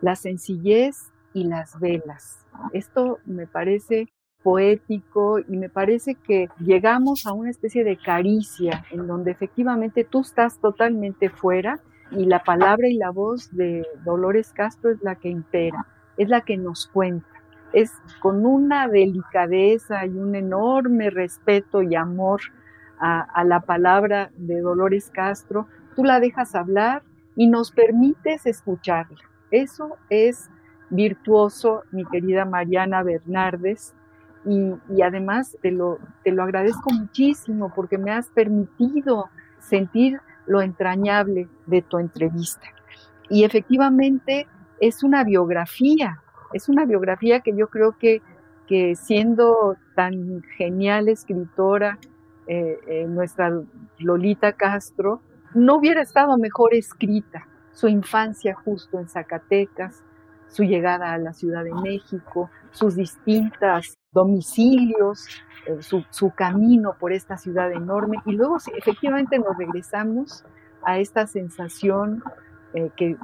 la 0.00 0.16
sencillez 0.16 1.12
y 1.32 1.44
las 1.44 1.78
velas. 1.80 2.46
Esto 2.72 3.18
me 3.24 3.46
parece 3.46 4.08
poético 4.42 5.38
y 5.38 5.56
me 5.56 5.68
parece 5.68 6.14
que 6.14 6.48
llegamos 6.60 7.26
a 7.26 7.32
una 7.32 7.50
especie 7.50 7.82
de 7.82 7.96
caricia 7.96 8.84
en 8.90 9.06
donde 9.06 9.30
efectivamente 9.30 10.04
tú 10.04 10.20
estás 10.20 10.58
totalmente 10.58 11.30
fuera 11.30 11.80
y 12.10 12.26
la 12.26 12.44
palabra 12.44 12.88
y 12.88 12.94
la 12.94 13.10
voz 13.10 13.50
de 13.56 13.86
Dolores 14.04 14.52
Castro 14.52 14.90
es 14.90 15.02
la 15.02 15.14
que 15.16 15.30
impera, 15.30 15.86
es 16.18 16.28
la 16.28 16.42
que 16.42 16.58
nos 16.58 16.86
cuenta 16.86 17.34
es 17.74 17.92
con 18.20 18.46
una 18.46 18.88
delicadeza 18.88 20.06
y 20.06 20.10
un 20.10 20.34
enorme 20.34 21.10
respeto 21.10 21.82
y 21.82 21.94
amor 21.96 22.40
a, 22.98 23.44
la 23.44 23.60
palabra 23.60 24.30
de 24.36 24.60
Dolores 24.60 25.10
Castro, 25.12 25.66
tú 25.94 26.04
la 26.04 26.20
dejas 26.20 26.54
hablar 26.54 27.02
y 27.36 27.48
nos 27.48 27.70
permites 27.70 28.46
escucharla. 28.46 29.18
Eso 29.50 29.96
es 30.10 30.50
virtuoso, 30.90 31.82
mi 31.90 32.04
querida 32.04 32.44
Mariana 32.44 33.02
Bernardes, 33.02 33.94
y, 34.46 34.74
y, 34.94 35.00
además 35.00 35.56
te 35.62 35.70
lo, 35.70 35.98
te 36.22 36.30
lo 36.30 36.42
agradezco 36.42 36.90
muchísimo 36.92 37.72
porque 37.74 37.96
me 37.96 38.10
has 38.10 38.28
permitido 38.28 39.30
sentir 39.58 40.20
lo 40.46 40.60
entrañable 40.60 41.48
de 41.66 41.80
tu 41.80 41.98
entrevista. 41.98 42.66
Y 43.30 43.44
efectivamente 43.44 44.46
es 44.80 45.02
una 45.02 45.24
biografía, 45.24 46.20
es 46.52 46.68
una 46.68 46.84
biografía 46.84 47.40
que 47.40 47.56
yo 47.56 47.68
creo 47.68 47.96
que, 47.98 48.20
que 48.66 48.96
siendo 48.96 49.76
tan 49.94 50.42
genial 50.56 51.08
escritora, 51.08 51.98
eh, 52.46 52.78
eh, 52.86 53.06
nuestra 53.08 53.62
Lolita 53.98 54.52
Castro, 54.52 55.22
no 55.54 55.76
hubiera 55.76 56.02
estado 56.02 56.36
mejor 56.36 56.74
escrita. 56.74 57.46
Su 57.72 57.88
infancia 57.88 58.54
justo 58.54 58.98
en 59.00 59.08
Zacatecas, 59.08 60.04
su 60.48 60.62
llegada 60.62 61.12
a 61.12 61.18
la 61.18 61.32
Ciudad 61.32 61.64
de 61.64 61.74
México, 61.74 62.50
sus 62.70 62.94
distintos 62.94 63.96
domicilios, 64.12 65.26
eh, 65.66 65.78
su, 65.80 66.30
camino 66.30 66.96
por 66.98 67.12
esta 67.12 67.36
ciudad 67.36 67.72
enorme. 67.72 68.18
Y 68.26 68.32
luego 68.32 68.58
efectivamente 68.76 69.38
nos 69.38 69.56
regresamos 69.56 70.44
a 70.82 70.98
esta 70.98 71.26
sensación 71.26 72.22
que, 72.96 73.16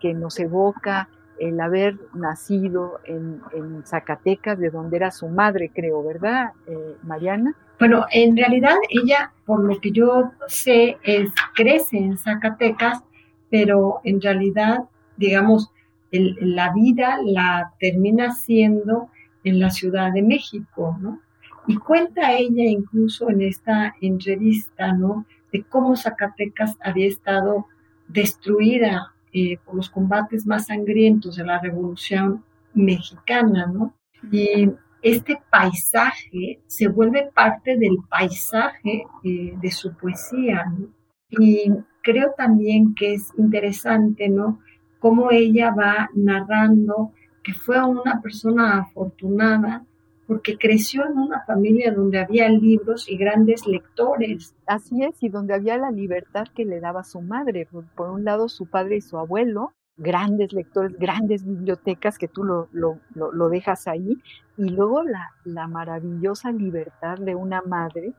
que, 0.00 0.14
nos 0.14 0.38
evoca 0.38 1.08
el 1.38 1.60
haber 1.60 1.98
nacido 2.14 3.00
en, 3.04 3.42
Zacatecas, 3.84 4.58
de 4.58 4.70
donde 4.70 4.96
era 4.96 5.10
su 5.10 5.28
madre, 5.28 5.70
creo, 5.74 6.02
¿verdad, 6.02 6.52
eh, 6.66 6.96
Mariana? 7.02 7.54
Bueno, 7.78 8.06
en 8.10 8.36
realidad 8.36 8.76
ella, 8.88 9.32
por 9.44 9.64
lo 9.64 9.80
que 9.80 9.90
yo 9.90 10.32
sé, 10.46 10.98
es, 11.02 11.30
crece 11.54 11.98
en 11.98 12.16
Zacatecas, 12.16 13.02
pero 13.50 14.00
en 14.04 14.20
realidad, 14.20 14.84
digamos, 15.16 15.70
la 16.10 16.72
vida 16.72 17.18
la 17.24 17.72
termina 17.80 18.32
siendo 18.32 19.08
en 19.42 19.58
la 19.58 19.70
Ciudad 19.70 20.12
de 20.12 20.22
México, 20.22 20.96
¿no? 21.00 21.20
Y 21.66 21.76
cuenta 21.76 22.32
ella 22.32 22.64
incluso 22.64 23.30
en 23.30 23.42
esta 23.42 23.94
entrevista, 24.00 24.92
¿no? 24.92 25.26
De 25.52 25.62
cómo 25.62 25.96
Zacatecas 25.96 26.76
había 26.80 27.08
estado 27.08 27.66
destruida 28.08 29.13
eh, 29.34 29.58
por 29.64 29.74
los 29.74 29.90
combates 29.90 30.46
más 30.46 30.66
sangrientos 30.66 31.34
de 31.36 31.44
la 31.44 31.58
Revolución 31.58 32.44
Mexicana, 32.72 33.66
¿no? 33.66 33.92
Y 34.30 34.70
este 35.02 35.38
paisaje 35.50 36.62
se 36.66 36.86
vuelve 36.86 37.30
parte 37.34 37.76
del 37.76 37.98
paisaje 38.08 39.04
eh, 39.24 39.54
de 39.60 39.70
su 39.72 39.92
poesía, 39.94 40.64
¿no? 40.66 40.88
Y 41.28 41.68
creo 42.00 42.32
también 42.36 42.94
que 42.94 43.14
es 43.14 43.32
interesante, 43.36 44.28
¿no? 44.28 44.60
Cómo 45.00 45.32
ella 45.32 45.74
va 45.74 46.08
narrando 46.14 47.12
que 47.42 47.52
fue 47.54 47.84
una 47.84 48.22
persona 48.22 48.78
afortunada 48.78 49.84
porque 50.26 50.56
creció 50.56 51.04
en 51.06 51.18
una 51.18 51.44
familia 51.44 51.92
donde 51.92 52.18
había 52.18 52.48
libros 52.48 53.08
y 53.08 53.16
grandes 53.16 53.66
lectores. 53.66 54.54
Así 54.66 55.02
es, 55.02 55.22
y 55.22 55.28
donde 55.28 55.54
había 55.54 55.76
la 55.76 55.90
libertad 55.90 56.46
que 56.54 56.64
le 56.64 56.80
daba 56.80 57.04
su 57.04 57.20
madre. 57.20 57.68
Por, 57.94 58.10
un 58.10 58.24
lado, 58.24 58.48
su 58.48 58.66
padre 58.66 58.96
y 58.96 59.00
su 59.00 59.18
abuelo, 59.18 59.72
grandes 59.96 60.52
lectores, 60.52 60.96
grandes 60.98 61.44
bibliotecas 61.44 62.18
que 62.18 62.28
tú 62.28 62.42
lo, 62.42 62.68
lo, 62.72 63.48
dejas 63.48 63.86
ahí, 63.86 64.18
y 64.56 64.68
luego 64.70 65.02
la, 65.02 65.30
la, 65.44 65.68
maravillosa 65.68 66.50
libertad 66.52 67.18
de 67.18 67.34
una 67.34 67.60
madre 67.62 68.12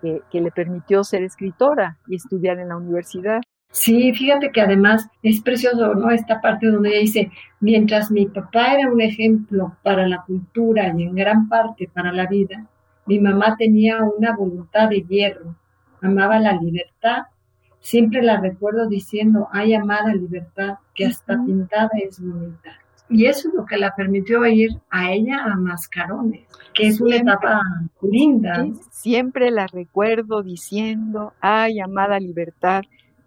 que, 0.00 0.22
que 0.30 0.40
le 0.40 0.50
permitió 0.50 1.04
ser 1.04 1.22
escritora 1.22 1.98
y 2.06 2.16
estudiar 2.16 2.58
en 2.58 2.68
la 2.68 2.76
universidad. 2.76 3.40
Sí, 3.74 4.12
fíjate 4.12 4.52
que 4.52 4.60
además 4.60 5.08
es 5.24 5.40
precioso, 5.40 5.94
¿no? 5.94 6.08
Esta 6.12 6.40
parte 6.40 6.68
donde 6.68 6.90
ella 6.90 7.00
dice, 7.00 7.32
mientras 7.58 8.08
mi 8.08 8.26
papá 8.26 8.74
era 8.74 8.88
un 8.88 9.00
ejemplo 9.00 9.76
para 9.82 10.06
la 10.06 10.22
cultura 10.22 10.94
y 10.96 11.02
en 11.02 11.14
gran 11.16 11.48
parte 11.48 11.90
para 11.92 12.12
la 12.12 12.26
vida, 12.28 12.68
mi 13.06 13.18
mamá 13.18 13.56
tenía 13.58 13.98
una 14.04 14.36
voluntad 14.36 14.90
de 14.90 15.02
hierro, 15.02 15.56
amaba 16.00 16.38
la 16.38 16.52
libertad. 16.52 17.24
Siempre 17.80 18.22
la 18.22 18.40
recuerdo 18.40 18.88
diciendo, 18.88 19.48
ay, 19.50 19.74
amada 19.74 20.14
libertad, 20.14 20.76
que 20.94 21.06
hasta 21.06 21.34
pintada 21.44 21.90
es 22.00 22.20
bonita. 22.20 22.78
Y 23.08 23.26
eso 23.26 23.48
es 23.48 23.54
lo 23.54 23.66
que 23.66 23.76
la 23.76 23.92
permitió 23.96 24.46
ir 24.46 24.70
a 24.88 25.10
ella 25.10 25.44
a 25.46 25.56
Mascarones, 25.56 26.46
que 26.74 26.86
es 26.86 27.00
una 27.00 27.16
etapa 27.16 27.60
linda. 28.02 28.66
Siempre 28.90 29.50
la 29.50 29.66
recuerdo 29.66 30.44
diciendo, 30.44 31.32
ay, 31.40 31.80
amada 31.80 32.20
libertad, 32.20 32.84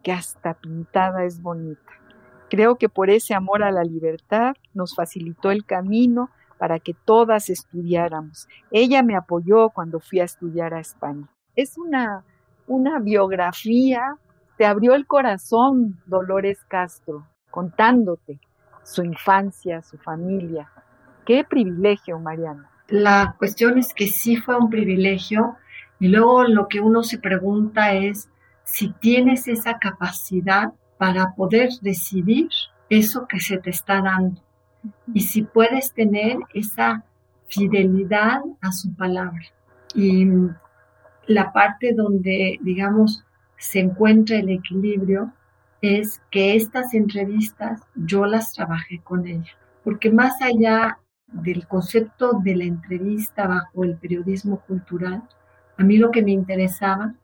que 0.07 0.13
hasta 0.13 0.53
pintada 0.53 1.25
es 1.25 1.41
bonita. 1.41 1.91
Creo 2.49 2.77
que 2.77 2.87
por 2.87 3.09
ese 3.09 3.33
amor 3.33 3.61
a 3.61 3.71
la 3.71 3.83
libertad 3.83 4.55
nos 4.73 4.95
facilitó 4.95 5.51
el 5.51 5.65
camino 5.65 6.29
para 6.57 6.79
que 6.79 6.93
todas 6.93 7.49
estudiáramos. 7.49 8.47
Ella 8.71 9.03
me 9.03 9.17
apoyó 9.17 9.69
cuando 9.69 9.99
fui 9.99 10.21
a 10.21 10.23
estudiar 10.23 10.73
a 10.73 10.79
España. 10.79 11.27
Es 11.57 11.77
una, 11.77 12.23
una 12.67 12.99
biografía, 12.99 14.15
te 14.57 14.65
abrió 14.65 14.95
el 14.95 15.05
corazón 15.05 15.99
Dolores 16.05 16.63
Castro, 16.69 17.27
contándote 17.51 18.39
su 18.83 19.03
infancia, 19.03 19.81
su 19.81 19.97
familia. 19.97 20.71
Qué 21.25 21.43
privilegio, 21.43 22.17
Mariana. 22.17 22.69
La 22.87 23.35
cuestión 23.37 23.77
es 23.77 23.93
que 23.93 24.07
sí 24.07 24.37
fue 24.37 24.55
un 24.55 24.69
privilegio 24.69 25.57
Y 25.99 26.07
luego 26.07 26.45
lo 26.45 26.69
que 26.69 26.79
uno 26.79 27.03
se 27.03 27.17
pregunta 27.17 27.91
es 27.91 28.29
si 28.77 28.89
tienes 28.89 29.47
esa 29.47 29.79
capacidad 29.79 30.71
para 30.99 31.33
poder 31.33 31.69
recibir 31.81 32.47
eso 32.91 33.27
que 33.27 33.39
se 33.39 33.57
te 33.57 33.71
está 33.71 34.03
dando 34.03 34.39
y 35.15 35.21
si 35.21 35.41
puedes 35.41 35.93
tener 35.93 36.37
esa 36.53 37.03
fidelidad 37.47 38.41
a 38.61 38.71
su 38.71 38.93
palabra. 38.93 39.41
Y 39.95 40.27
la 41.25 41.51
parte 41.53 41.93
donde, 41.93 42.59
digamos, 42.61 43.23
se 43.57 43.79
encuentra 43.79 44.37
el 44.37 44.49
equilibrio 44.49 45.33
es 45.81 46.21
que 46.29 46.55
estas 46.55 46.93
entrevistas 46.93 47.81
yo 47.95 48.27
las 48.27 48.53
trabajé 48.53 48.99
con 48.99 49.25
ella, 49.25 49.57
porque 49.83 50.11
más 50.11 50.39
allá 50.39 50.99
del 51.25 51.65
concepto 51.67 52.41
de 52.43 52.55
la 52.55 52.65
entrevista 52.65 53.47
bajo 53.47 53.83
el 53.83 53.97
periodismo 53.97 54.59
cultural, 54.67 55.23
a 55.79 55.83
mí 55.83 55.97
lo 55.97 56.11
que 56.11 56.21
me 56.21 56.31
interesaba 56.31 57.15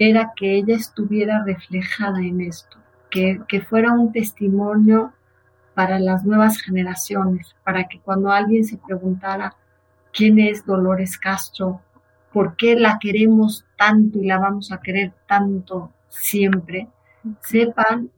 era 0.00 0.32
que 0.34 0.56
ella 0.56 0.76
estuviera 0.76 1.44
reflejada 1.44 2.20
en 2.20 2.40
esto, 2.40 2.78
que, 3.10 3.38
que 3.46 3.60
fuera 3.60 3.92
un 3.92 4.10
testimonio 4.10 5.12
para 5.74 5.98
las 5.98 6.24
nuevas 6.24 6.58
generaciones, 6.58 7.54
para 7.62 7.86
que 7.86 8.00
cuando 8.00 8.30
alguien 8.30 8.64
se 8.64 8.78
preguntara 8.78 9.54
quién 10.10 10.38
es 10.38 10.64
Dolores 10.64 11.18
Castro, 11.18 11.82
por 12.32 12.56
qué 12.56 12.76
la 12.76 12.98
queremos 12.98 13.66
tanto 13.76 14.18
y 14.18 14.26
la 14.26 14.38
vamos 14.38 14.72
a 14.72 14.80
querer 14.80 15.12
tanto 15.28 15.92
siempre, 16.08 16.88
sepan 17.42 18.10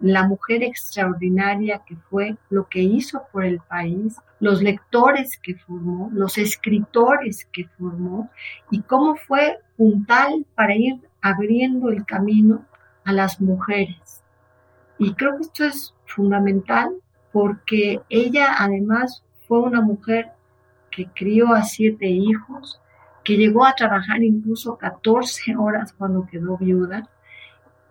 la 0.00 0.26
mujer 0.26 0.62
extraordinaria 0.62 1.82
que 1.86 1.96
fue, 2.10 2.36
lo 2.50 2.68
que 2.68 2.80
hizo 2.80 3.22
por 3.32 3.44
el 3.44 3.60
país, 3.60 4.16
los 4.40 4.62
lectores 4.62 5.38
que 5.42 5.54
formó, 5.54 6.10
los 6.12 6.38
escritores 6.38 7.46
que 7.52 7.66
formó 7.78 8.30
y 8.70 8.82
cómo 8.82 9.16
fue 9.16 9.58
puntal 9.76 10.46
para 10.54 10.74
ir 10.74 11.00
abriendo 11.22 11.88
el 11.90 12.04
camino 12.04 12.64
a 13.04 13.12
las 13.12 13.40
mujeres. 13.40 14.22
Y 14.98 15.14
creo 15.14 15.36
que 15.36 15.42
esto 15.42 15.64
es 15.64 15.94
fundamental 16.06 16.90
porque 17.32 18.00
ella 18.08 18.56
además 18.58 19.22
fue 19.46 19.60
una 19.60 19.80
mujer 19.80 20.32
que 20.90 21.06
crió 21.14 21.52
a 21.52 21.62
siete 21.62 22.06
hijos, 22.06 22.80
que 23.22 23.36
llegó 23.36 23.66
a 23.66 23.74
trabajar 23.74 24.22
incluso 24.22 24.78
14 24.78 25.56
horas 25.56 25.92
cuando 25.92 26.26
quedó 26.26 26.56
viuda, 26.56 27.08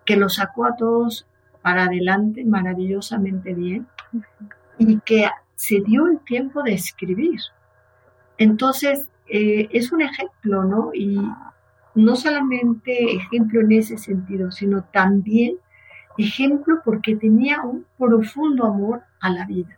que 0.04 0.16
lo 0.16 0.28
sacó 0.28 0.64
a 0.64 0.76
todos 0.76 1.26
para 1.66 1.86
adelante 1.86 2.44
maravillosamente 2.44 3.52
bien 3.52 3.88
y 4.78 5.00
que 5.00 5.28
se 5.56 5.80
dio 5.80 6.06
el 6.06 6.20
tiempo 6.20 6.62
de 6.62 6.74
escribir. 6.74 7.40
Entonces, 8.38 9.08
eh, 9.28 9.66
es 9.72 9.90
un 9.90 10.00
ejemplo, 10.00 10.62
¿no? 10.62 10.92
Y 10.94 11.18
no 11.96 12.14
solamente 12.14 13.16
ejemplo 13.16 13.62
en 13.62 13.72
ese 13.72 13.98
sentido, 13.98 14.52
sino 14.52 14.84
también 14.84 15.56
ejemplo 16.16 16.82
porque 16.84 17.16
tenía 17.16 17.60
un 17.62 17.84
profundo 17.98 18.66
amor 18.66 19.02
a 19.18 19.30
la 19.30 19.44
vida. 19.44 19.76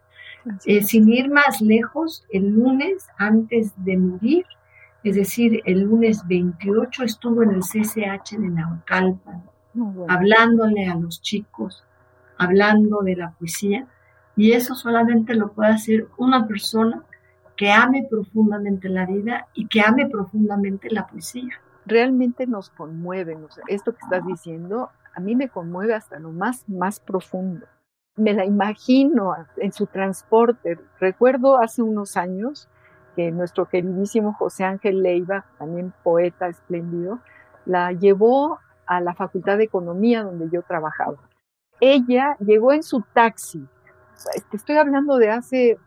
Eh, 0.66 0.82
sin 0.82 1.08
ir 1.08 1.30
más 1.30 1.62
lejos, 1.62 2.26
el 2.30 2.50
lunes 2.50 3.08
antes 3.16 3.72
de 3.82 3.96
morir, 3.96 4.44
es 5.04 5.16
decir, 5.16 5.62
el 5.64 5.84
lunes 5.84 6.20
28 6.28 7.04
estuvo 7.04 7.42
en 7.44 7.52
el 7.52 7.62
CCH 7.62 8.36
de 8.36 8.48
Naucalpan, 8.50 9.42
hablándole 10.08 10.86
a 10.86 10.94
los 10.94 11.20
chicos, 11.22 11.84
hablando 12.36 13.02
de 13.02 13.16
la 13.16 13.30
poesía, 13.32 13.86
y 14.36 14.52
eso 14.52 14.74
solamente 14.74 15.34
lo 15.34 15.52
puede 15.52 15.70
hacer 15.70 16.06
una 16.16 16.46
persona 16.46 17.02
que 17.56 17.72
ame 17.72 18.06
profundamente 18.08 18.88
la 18.88 19.04
vida 19.04 19.48
y 19.52 19.66
que 19.66 19.80
ame 19.80 20.06
profundamente 20.06 20.88
la 20.90 21.06
poesía. 21.06 21.60
Realmente 21.86 22.46
nos 22.46 22.70
conmueve, 22.70 23.36
esto 23.68 23.92
que 23.92 23.98
estás 24.02 24.24
diciendo 24.26 24.90
a 25.18 25.20
mí 25.20 25.34
me 25.34 25.48
conmueve 25.48 25.94
hasta 25.94 26.20
lo 26.20 26.30
más, 26.30 26.68
más 26.68 27.00
profundo. 27.00 27.66
Me 28.14 28.34
la 28.34 28.44
imagino 28.44 29.34
en 29.56 29.72
su 29.72 29.86
transporte. 29.86 30.78
Recuerdo 31.00 31.58
hace 31.58 31.82
unos 31.82 32.16
años 32.16 32.68
que 33.16 33.32
nuestro 33.32 33.68
queridísimo 33.68 34.32
José 34.34 34.62
Ángel 34.62 35.02
Leiva, 35.02 35.44
también 35.58 35.92
poeta 36.04 36.46
espléndido, 36.46 37.18
la 37.66 37.90
llevó 37.90 38.60
a 38.88 39.00
la 39.00 39.14
Facultad 39.14 39.58
de 39.58 39.64
Economía 39.64 40.24
donde 40.24 40.48
yo 40.50 40.62
trabajaba. 40.62 41.18
Ella 41.80 42.36
llegó 42.40 42.72
en 42.72 42.82
su 42.82 43.02
taxi. 43.12 43.64
Estoy 44.52 44.76
hablando 44.76 45.16
de 45.18 45.30
hace 45.30 45.78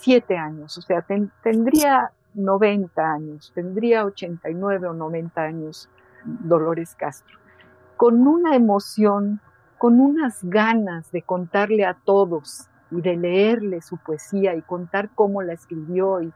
siete 0.00 0.38
años, 0.38 0.78
o 0.78 0.82
sea, 0.82 1.04
tendría 1.42 2.10
90 2.32 3.02
años, 3.02 3.52
tendría 3.54 4.06
89 4.06 4.88
o 4.88 4.92
90 4.94 5.42
años 5.42 5.90
Dolores 6.24 6.94
Castro 6.94 7.36
con 7.96 8.26
una 8.26 8.54
emoción, 8.54 9.40
con 9.78 10.00
unas 10.00 10.44
ganas 10.44 11.10
de 11.12 11.22
contarle 11.22 11.84
a 11.84 11.94
todos 11.94 12.68
y 12.90 13.00
de 13.00 13.16
leerle 13.16 13.82
su 13.82 13.96
poesía 13.96 14.54
y 14.54 14.62
contar 14.62 15.10
cómo 15.14 15.42
la 15.42 15.54
escribió 15.54 16.22
y, 16.22 16.32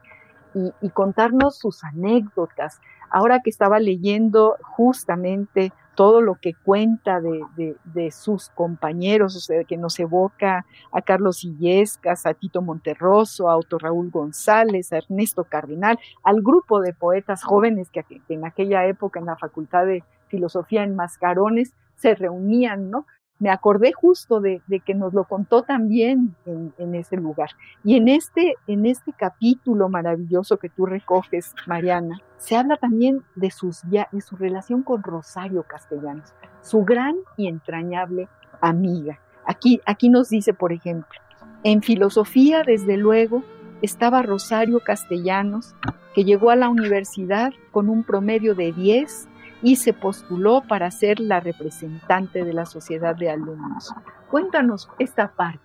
contarnos 0.93 1.57
sus 1.57 1.81
anécdotas. 1.83 2.81
Ahora 3.11 3.41
que 3.43 3.49
estaba 3.49 3.79
leyendo 3.79 4.55
justamente 4.61 5.71
todo 5.95 6.21
lo 6.21 6.35
que 6.35 6.53
cuenta 6.53 7.19
de, 7.19 8.11
sus 8.11 8.49
compañeros, 8.49 9.35
o 9.35 9.39
sea, 9.39 9.63
que 9.65 9.77
nos 9.77 9.99
evoca 9.99 10.65
a 10.91 11.01
Carlos 11.01 11.43
Illescas, 11.43 12.25
a 12.25 12.33
Tito 12.33 12.61
Monterroso, 12.61 13.49
a 13.49 13.57
Otto 13.57 13.77
Raúl 13.77 14.09
González, 14.09 14.93
a 14.93 14.97
Ernesto 14.97 15.43
Cardenal, 15.43 15.99
al 16.23 16.41
grupo 16.41 16.79
de 16.79 16.93
poetas 16.93 17.43
jóvenes 17.43 17.89
que 17.91 18.05
en 18.29 18.45
aquella 18.45 18.85
época 18.85 19.19
en 19.19 19.25
la 19.25 19.37
Facultad 19.37 19.85
de 19.85 20.03
filosofía 20.27 20.83
en 20.83 20.95
mascarones 20.95 21.73
se 21.97 22.15
reunían, 22.15 22.89
¿no? 22.89 23.05
Me 23.41 23.49
acordé 23.49 23.91
justo 23.91 24.39
de, 24.39 24.61
que 24.85 24.93
nos 24.93 25.15
lo 25.15 25.23
contó 25.23 25.63
también 25.63 26.35
en, 26.45 26.93
ese 26.93 27.17
lugar. 27.17 27.49
Y 27.83 27.95
en 27.95 28.07
este, 28.07 28.55
en 28.67 28.85
este 28.85 29.13
capítulo 29.13 29.89
maravilloso 29.89 30.57
que 30.57 30.69
tú 30.69 30.85
recoges, 30.85 31.55
Mariana, 31.65 32.21
se 32.37 32.55
habla 32.55 32.77
también 32.77 33.23
de, 33.33 33.49
sus, 33.49 33.81
de 33.89 34.21
su 34.21 34.35
relación 34.35 34.83
con 34.83 35.01
Rosario 35.01 35.63
Castellanos, 35.63 36.35
su 36.61 36.85
gran 36.85 37.15
y 37.35 37.47
entrañable 37.47 38.29
amiga. 38.61 39.19
Aquí, 39.47 39.81
aquí 39.87 40.09
nos 40.09 40.29
dice, 40.29 40.53
por 40.53 40.71
ejemplo, 40.71 41.19
en 41.63 41.81
filosofía, 41.81 42.61
desde 42.61 42.95
luego, 42.95 43.43
estaba 43.81 44.21
Rosario 44.21 44.81
Castellanos, 44.81 45.73
que 46.13 46.25
llegó 46.25 46.51
a 46.51 46.55
la 46.55 46.69
universidad 46.69 47.53
con 47.71 47.89
un 47.89 48.03
promedio 48.03 48.53
de 48.53 48.71
10 48.71 49.29
y 49.61 49.75
se 49.75 49.93
postuló 49.93 50.63
para 50.67 50.89
ser 50.91 51.19
la 51.19 51.39
representante 51.39 52.43
de 52.43 52.53
la 52.53 52.65
sociedad 52.65 53.15
de 53.15 53.29
alumnos. 53.29 53.93
Cuéntanos 54.29 54.89
esta 54.99 55.33
parte 55.33 55.61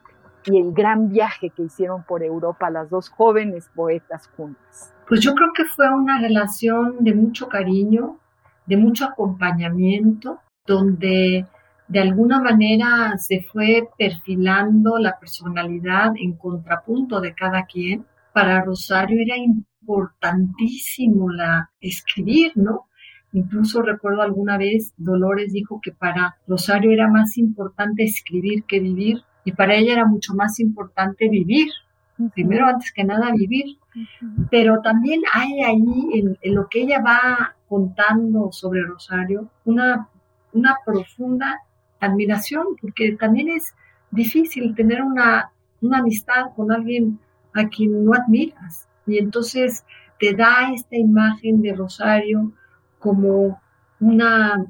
y 0.46 0.59
el 0.59 0.72
gran 0.72 1.09
viaje 1.09 1.50
que 1.50 1.62
hicieron 1.62 2.04
por 2.04 2.22
Europa 2.22 2.70
las 2.70 2.90
dos 2.90 3.09
jóvenes 3.09 3.70
poetas 3.74 4.28
juntas. 4.37 4.94
Pues 5.09 5.20
yo 5.20 5.35
creo 5.35 5.48
que 5.54 5.64
fue 5.64 5.88
una 5.92 6.20
relación 6.20 6.96
de 7.00 7.14
mucho 7.14 7.48
cariño, 7.48 8.18
de 8.66 8.76
mucho 8.76 9.06
acompañamiento, 9.06 10.40
donde 10.66 11.46
de 11.88 12.00
alguna 12.00 12.40
manera 12.40 13.16
se 13.18 13.42
fue 13.42 13.88
perfilando 13.96 14.98
la 14.98 15.18
personalidad 15.18 16.12
en 16.16 16.37
contrapunto 16.37 17.20
de 17.20 17.35
cada 17.35 17.64
quien. 17.64 18.04
Para 18.32 18.62
Rosario 18.62 19.22
era 19.22 19.37
importantísimo 19.37 21.30
la 21.30 21.70
escribir, 21.80 22.52
¿no? 22.56 22.88
Incluso 23.37 23.83
recuerdo 23.83 24.22
alguna 24.22 24.57
vez 24.57 24.94
Dolores 24.96 25.53
dijo 25.53 25.79
que 25.83 25.92
para 25.92 26.38
Rosario 26.49 26.90
era 26.90 27.07
más 27.07 27.37
importante 27.37 28.03
escribir 28.03 28.64
que 28.64 28.81
vivir 28.81 29.18
y 29.44 29.53
para 29.53 29.75
ella 29.75 29.92
era 29.92 30.07
mucho 30.07 30.33
más 30.33 30.59
importante 30.59 31.29
vivir, 31.29 31.68
primero 32.33 32.66
antes 32.66 32.90
que 32.94 33.05
nada 33.05 33.31
vivir. 33.37 33.77
Pero 34.51 34.81
también 34.81 35.20
hay 35.35 35.62
ahí 35.62 35.85
en, 36.14 36.55
lo 36.55 36.66
que 36.70 36.81
ella 36.81 37.03
va 37.03 37.55
contando 37.68 38.53
sobre 38.53 38.83
Rosario 38.85 39.51
una, 39.66 40.09
una 40.55 40.77
profunda 40.87 41.61
admiración, 42.01 42.64
porque 42.81 43.16
también 43.20 43.51
es 43.51 43.75
difícil 44.11 44.75
tener 44.75 45.03
una, 45.03 45.51
una 45.83 45.99
amistad 45.99 46.55
con 46.57 46.72
alguien 46.72 47.18
a 47.53 47.68
quien 47.68 48.03
no 48.03 48.14
admiras. 48.14 48.88
Y 49.07 49.18
entonces 49.18 49.85
te 50.18 50.33
da 50.33 50.72
esta 50.72 50.96
imagen 50.96 51.61
de 51.61 51.75
Rosario 51.75 52.55
como 52.98 53.61
una, 54.00 54.64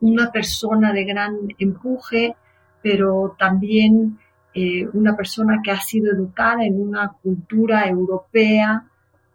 una 0.00 0.30
persona 0.30 0.92
de 0.92 1.04
gran 1.04 1.36
empuje, 1.58 2.36
pero 2.82 3.36
también 3.38 4.18
eh, 4.54 4.86
una 4.92 5.16
persona 5.16 5.60
que 5.62 5.70
ha 5.70 5.80
sido 5.80 6.12
educada 6.12 6.64
en 6.64 6.80
una 6.80 7.12
cultura 7.22 7.88
europea, 7.88 8.84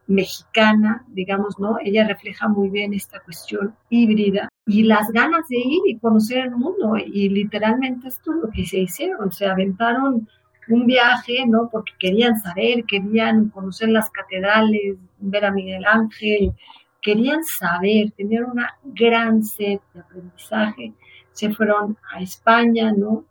mexicana, 0.08 1.06
digamos, 1.08 1.60
¿no? 1.60 1.77
Ella 1.84 2.08
refleja 2.08 2.47
muy 2.47 2.69
bien 2.69 2.93
esta 2.93 3.21
cuestión 3.21 3.75
híbrida 3.89 4.49
y 4.65 4.84
las 4.84 5.10
ganas 5.12 5.47
de 5.47 5.58
ir 5.58 5.82
y 5.86 5.97
conocer 5.97 6.39
el 6.39 6.51
mundo 6.51 6.95
y 6.97 7.29
literalmente 7.29 8.08
esto 8.08 8.34
es 8.34 8.38
lo 8.43 8.49
que 8.49 8.65
se 8.65 8.79
hicieron, 8.79 9.32
se 9.32 9.45
aventaron 9.45 10.27
un 10.69 10.86
viaje, 10.86 11.45
¿no? 11.47 11.69
Porque 11.69 11.91
querían 11.99 12.39
saber, 12.39 12.86
querían 12.86 13.49
conocer 13.49 13.89
las 13.89 14.10
catedrales, 14.10 14.97
ver 15.19 15.45
a 15.45 15.51
Miguel 15.51 15.86
Ángel, 15.86 16.53
querían 17.04 17.44
saber, 17.44 18.12
tenían 18.18 18.46
una 18.46 18.76
gran 18.84 19.44
sed 19.44 19.80
de 19.94 20.00
aprendizaje, 20.00 20.94
se 21.32 21.52
fueron 21.54 21.98
a 22.12 22.22
España, 22.22 22.92
¿no? 22.92 23.26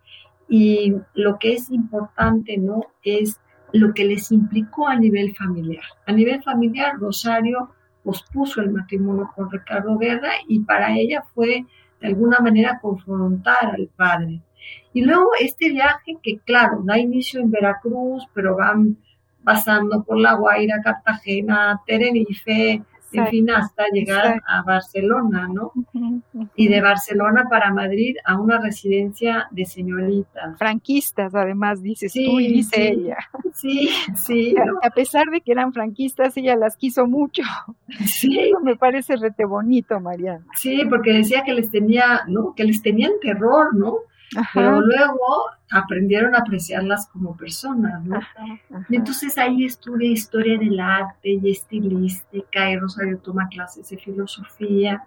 Y 0.49 0.95
lo 1.15 1.39
que 1.39 1.55
es 1.55 1.71
importante, 1.71 2.59
¿no? 2.59 2.83
Es 3.03 3.41
lo 3.73 3.95
que 3.95 4.05
les 4.05 4.31
implicó 4.31 4.87
a 4.87 4.97
nivel 4.97 5.35
familiar. 5.35 5.85
A 6.07 6.13
nivel 6.13 6.43
familiar, 6.43 6.97
Rosario 6.99 7.71
pospuso 8.05 8.61
el 8.61 8.71
matrimonio 8.71 9.31
con 9.35 9.51
Ricardo 9.51 9.97
Guerra 9.97 10.33
y 10.47 10.61
para 10.61 10.95
ella 10.95 11.25
fue 11.35 11.65
de 12.01 12.09
alguna 12.09 12.41
manera 12.41 12.79
confrontar 12.81 13.75
al 13.75 13.89
padre. 13.97 14.43
Y 14.93 15.03
luego 15.03 15.31
este 15.41 15.71
viaje 15.71 16.19
que, 16.23 16.39
claro, 16.41 16.83
da 16.85 16.99
inicio 16.99 17.41
en 17.41 17.51
Veracruz, 17.51 18.25
pero 18.35 18.57
van 18.57 18.99
pasando 19.45 20.05
por 20.05 20.19
La 20.19 20.35
Guaira, 20.35 20.81
Cartagena, 20.83 21.81
Tenerife, 21.87 22.83
en 23.13 23.27
fin, 23.29 23.51
hasta 23.51 23.85
llegar 23.93 24.43
a 24.47 24.63
Barcelona, 24.63 25.49
¿no? 25.53 25.73
Y 26.57 26.69
de 26.69 26.81
Barcelona 26.81 27.45
para 27.49 27.73
Madrid 27.73 28.17
a 28.25 28.39
una 28.39 28.61
residencia 28.61 29.49
de 29.51 29.65
señoritas. 29.65 30.59
Franquistas, 30.59 31.35
además, 31.35 31.83
dices 31.83 32.13
tú 32.13 32.41
y 32.41 32.49
dice 32.49 32.89
ella. 32.89 33.17
Sí, 33.55 33.91
sí. 34.17 34.55
A 34.83 34.91
pesar 34.91 35.27
de 35.27 35.41
que 35.41 35.53
eran 35.53 35.73
franquistas, 35.73 36.37
ella 36.37 36.57
las 36.57 36.77
quiso 36.77 37.07
mucho. 37.07 37.43
Sí. 38.07 38.39
Eso 38.39 38.61
me 38.61 38.77
parece 38.77 39.17
rete 39.17 39.45
bonito, 39.45 40.01
Mariana. 40.01 40.45
Sí, 40.57 40.83
porque 40.89 41.13
decía 41.13 41.43
que 41.45 41.53
les 41.53 41.71
tenía, 41.71 42.23
¿no? 42.29 42.55
Que 42.55 42.65
les 42.65 42.83
tenían 42.83 43.13
terror, 43.21 43.75
¿no? 43.75 43.99
Pero 44.55 44.81
luego 44.81 45.47
aprendieron 45.71 46.35
a 46.35 46.39
apreciarlas 46.39 47.09
como 47.09 47.37
personas, 47.37 48.05
¿no? 48.05 48.21
Y 48.89 48.97
entonces 48.97 49.37
ahí 49.39 49.65
estudia 49.65 50.11
historia 50.11 50.59
del 50.59 50.79
arte 50.81 51.31
y 51.43 51.51
estilística, 51.51 52.71
y 52.71 52.77
Rosario 52.77 53.19
toma 53.19 53.49
clases 53.49 53.89
de 53.91 53.99
filosofía, 53.99 55.05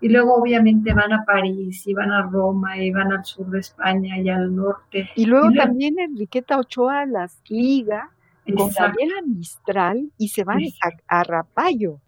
y 0.00 0.08
luego 0.08 0.34
obviamente 0.34 0.92
van 0.92 1.12
a 1.12 1.24
París, 1.24 1.86
y 1.86 1.94
van 1.94 2.10
a 2.12 2.22
Roma, 2.22 2.78
y 2.78 2.90
van 2.90 3.12
al 3.12 3.24
sur 3.24 3.46
de 3.50 3.60
España 3.60 4.18
y 4.18 4.28
al 4.28 4.54
norte. 4.54 5.10
Y 5.14 5.26
luego, 5.26 5.50
también 5.52 5.98
Enriqueta 5.98 6.58
Ochoa 6.58 7.06
las 7.06 7.40
liga 7.48 8.10
con 8.56 8.70
Gabriela 8.70 9.22
Mistral 9.26 10.10
y 10.18 10.28
se 10.28 10.44
van 10.44 10.60
a, 11.08 11.24
Rapallo. 11.24 12.00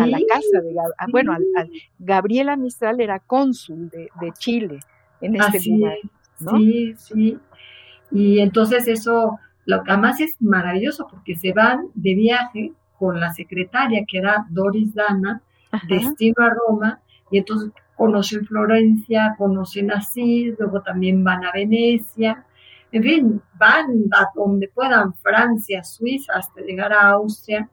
a 0.00 0.06
la 0.06 0.18
casa 0.28 0.60
de 0.62 0.74
bueno, 1.10 1.36
Gabriela 1.98 2.56
Mistral 2.56 3.00
era 3.00 3.20
cónsul 3.20 3.88
de, 3.90 4.08
de 4.20 4.32
Chile 4.32 4.80
en 5.20 5.36
este 5.36 5.70
lugar. 5.70 5.96
Sí, 6.56 6.94
sí. 6.96 7.38
Y 8.10 8.40
entonces 8.40 8.88
eso, 8.88 9.38
lo 9.64 9.82
que 9.82 9.90
además 9.90 10.20
es 10.20 10.36
maravilloso 10.40 11.06
porque 11.10 11.36
se 11.36 11.52
van 11.52 11.88
de 11.94 12.14
viaje 12.14 12.72
con 12.98 13.20
la 13.20 13.32
secretaria 13.32 14.04
que 14.06 14.18
era 14.18 14.46
Doris 14.48 14.94
Dana, 14.94 15.42
destino 15.88 16.34
a 16.38 16.50
Roma, 16.50 17.00
y 17.30 17.38
entonces 17.38 17.70
conocen 17.96 18.46
Florencia, 18.46 19.34
conocen 19.36 19.90
Asís, 19.90 20.54
luego 20.58 20.80
también 20.82 21.22
van 21.22 21.44
a 21.44 21.52
Venecia, 21.52 22.44
en 22.90 23.02
fin, 23.02 23.42
van 23.58 23.86
a 24.12 24.28
donde 24.34 24.68
puedan, 24.68 25.14
Francia, 25.14 25.84
Suiza, 25.84 26.32
hasta 26.36 26.62
llegar 26.62 26.92
a 26.92 27.10
Austria, 27.10 27.68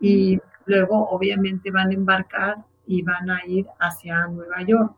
y 0.00 0.38
luego 0.64 1.08
obviamente 1.10 1.70
van 1.70 1.90
a 1.90 1.94
embarcar 1.94 2.56
y 2.86 3.02
van 3.02 3.30
a 3.30 3.44
ir 3.46 3.66
hacia 3.78 4.26
Nueva 4.28 4.62
York. 4.62 4.94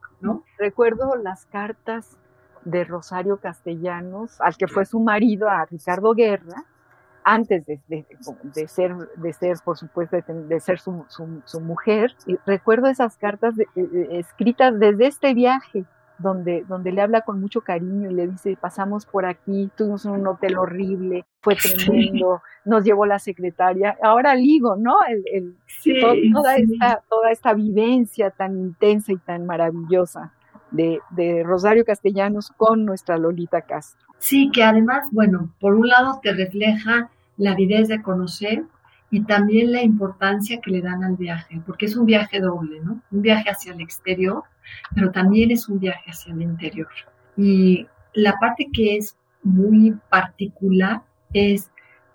Recuerdo 0.58 1.16
las 1.16 1.46
cartas 1.46 2.18
de 2.64 2.84
Rosario 2.84 3.38
Castellanos, 3.38 4.40
al 4.40 4.56
que 4.56 4.68
fue 4.68 4.84
su 4.84 5.00
marido, 5.00 5.48
a 5.48 5.64
Ricardo 5.64 6.14
Guerra, 6.14 6.64
antes 7.24 7.64
de, 7.66 7.80
ser, 8.68 8.94
de 9.16 9.32
ser, 9.32 9.56
por 9.64 9.76
supuesto, 9.76 10.16
de, 10.16 10.60
ser 10.60 10.78
su, 10.78 11.04
mujer. 11.60 12.14
Y 12.26 12.36
recuerdo 12.46 12.88
esas 12.88 13.16
cartas 13.16 13.54
escritas 14.10 14.78
desde 14.78 15.06
este 15.06 15.34
viaje, 15.34 15.84
donde, 16.18 16.64
donde 16.68 16.92
le 16.92 17.00
habla 17.00 17.20
con 17.22 17.40
mucho 17.40 17.60
cariño 17.60 18.10
y 18.10 18.14
le 18.14 18.26
dice, 18.26 18.56
pasamos 18.60 19.06
por 19.06 19.24
aquí, 19.24 19.70
tuvimos 19.76 20.04
un 20.04 20.26
hotel 20.26 20.58
horrible, 20.58 21.24
fue 21.40 21.54
tremendo, 21.54 22.42
nos 22.64 22.84
llevó 22.84 23.06
la 23.06 23.18
secretaria, 23.18 23.96
ahora 24.02 24.34
ligo, 24.34 24.76
¿no? 24.76 24.96
El, 25.06 25.56
toda, 26.32 26.56
Esta, 26.56 27.02
toda 27.08 27.30
esta 27.30 27.54
vivencia 27.54 28.30
tan 28.30 28.58
intensa 28.58 29.12
y 29.12 29.18
tan 29.18 29.46
maravillosa 29.46 30.32
de, 30.70 31.00
de 31.10 31.42
Rosario 31.44 31.84
Castellanos 31.84 32.50
con 32.56 32.84
nuestra 32.84 33.16
Lolita 33.16 33.62
Castro. 33.62 34.06
Sí, 34.18 34.50
que 34.52 34.64
además, 34.64 35.08
bueno, 35.12 35.54
por 35.60 35.74
un 35.74 35.88
lado 35.88 36.18
te 36.22 36.32
refleja 36.32 37.10
la 37.36 37.52
avidez 37.52 37.86
de 37.86 38.02
conocer, 38.02 38.64
y 39.10 39.22
también 39.24 39.72
la 39.72 39.82
importancia 39.82 40.60
que 40.60 40.70
le 40.70 40.82
dan 40.82 41.02
al 41.02 41.16
viaje, 41.16 41.62
porque 41.66 41.86
es 41.86 41.96
un 41.96 42.04
viaje 42.04 42.40
doble, 42.40 42.80
¿no? 42.80 43.00
Un 43.10 43.22
viaje 43.22 43.48
hacia 43.48 43.72
el 43.72 43.80
exterior, 43.80 44.42
pero 44.94 45.10
también 45.10 45.50
es 45.50 45.68
un 45.68 45.78
viaje 45.78 46.10
hacia 46.10 46.32
el 46.32 46.42
interior. 46.42 46.88
Y 47.36 47.86
la 48.14 48.38
parte 48.38 48.68
que 48.72 48.96
es 48.96 49.16
muy 49.42 49.94
particular 50.10 51.02
es 51.32 51.70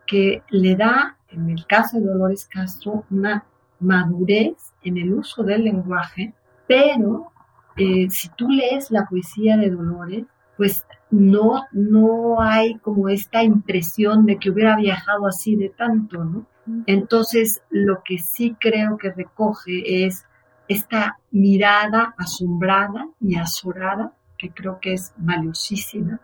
que 0.06 0.44
le 0.50 0.76
da, 0.76 1.18
en 1.30 1.50
el 1.50 1.66
caso 1.66 2.00
de 2.00 2.08
Dolores 2.08 2.46
Castro, 2.46 3.06
una 3.10 3.46
madurez 3.80 4.74
en 4.84 4.98
el 4.98 5.14
uso 5.14 5.44
del 5.44 5.64
lenguaje, 5.66 6.34
pero 6.68 7.32
eh, 7.78 8.08
si 8.10 8.30
tú 8.30 8.50
lees 8.50 8.92
la 8.92 9.06
poesía 9.06 9.58
de 9.58 9.70
Dolores, 9.70 10.26
pues 10.58 10.86
no, 11.10 11.64
no 11.72 12.42
hay 12.42 12.78
como 12.80 13.10
esta 13.10 13.44
impresión 13.44 14.26
de 14.26 14.38
que 14.38 14.50
hubiera 14.50 14.76
viajado 14.78 15.28
así 15.28 15.56
de 15.56 15.70
tanto, 15.70 16.24
¿no? 16.24 16.46
Entonces, 16.86 17.62
lo 17.70 18.04
que 18.04 18.20
sí 18.20 18.56
creo 18.60 18.98
que 18.98 19.12
recoge 19.12 20.06
es 20.06 20.26
esta 20.68 21.18
mirada 21.32 22.14
asombrada 22.18 23.08
y 23.20 23.36
azorada, 23.36 24.14
que 24.38 24.52
creo 24.52 24.80
que 24.80 24.94
es 24.94 25.14
valiosísima, 25.18 26.20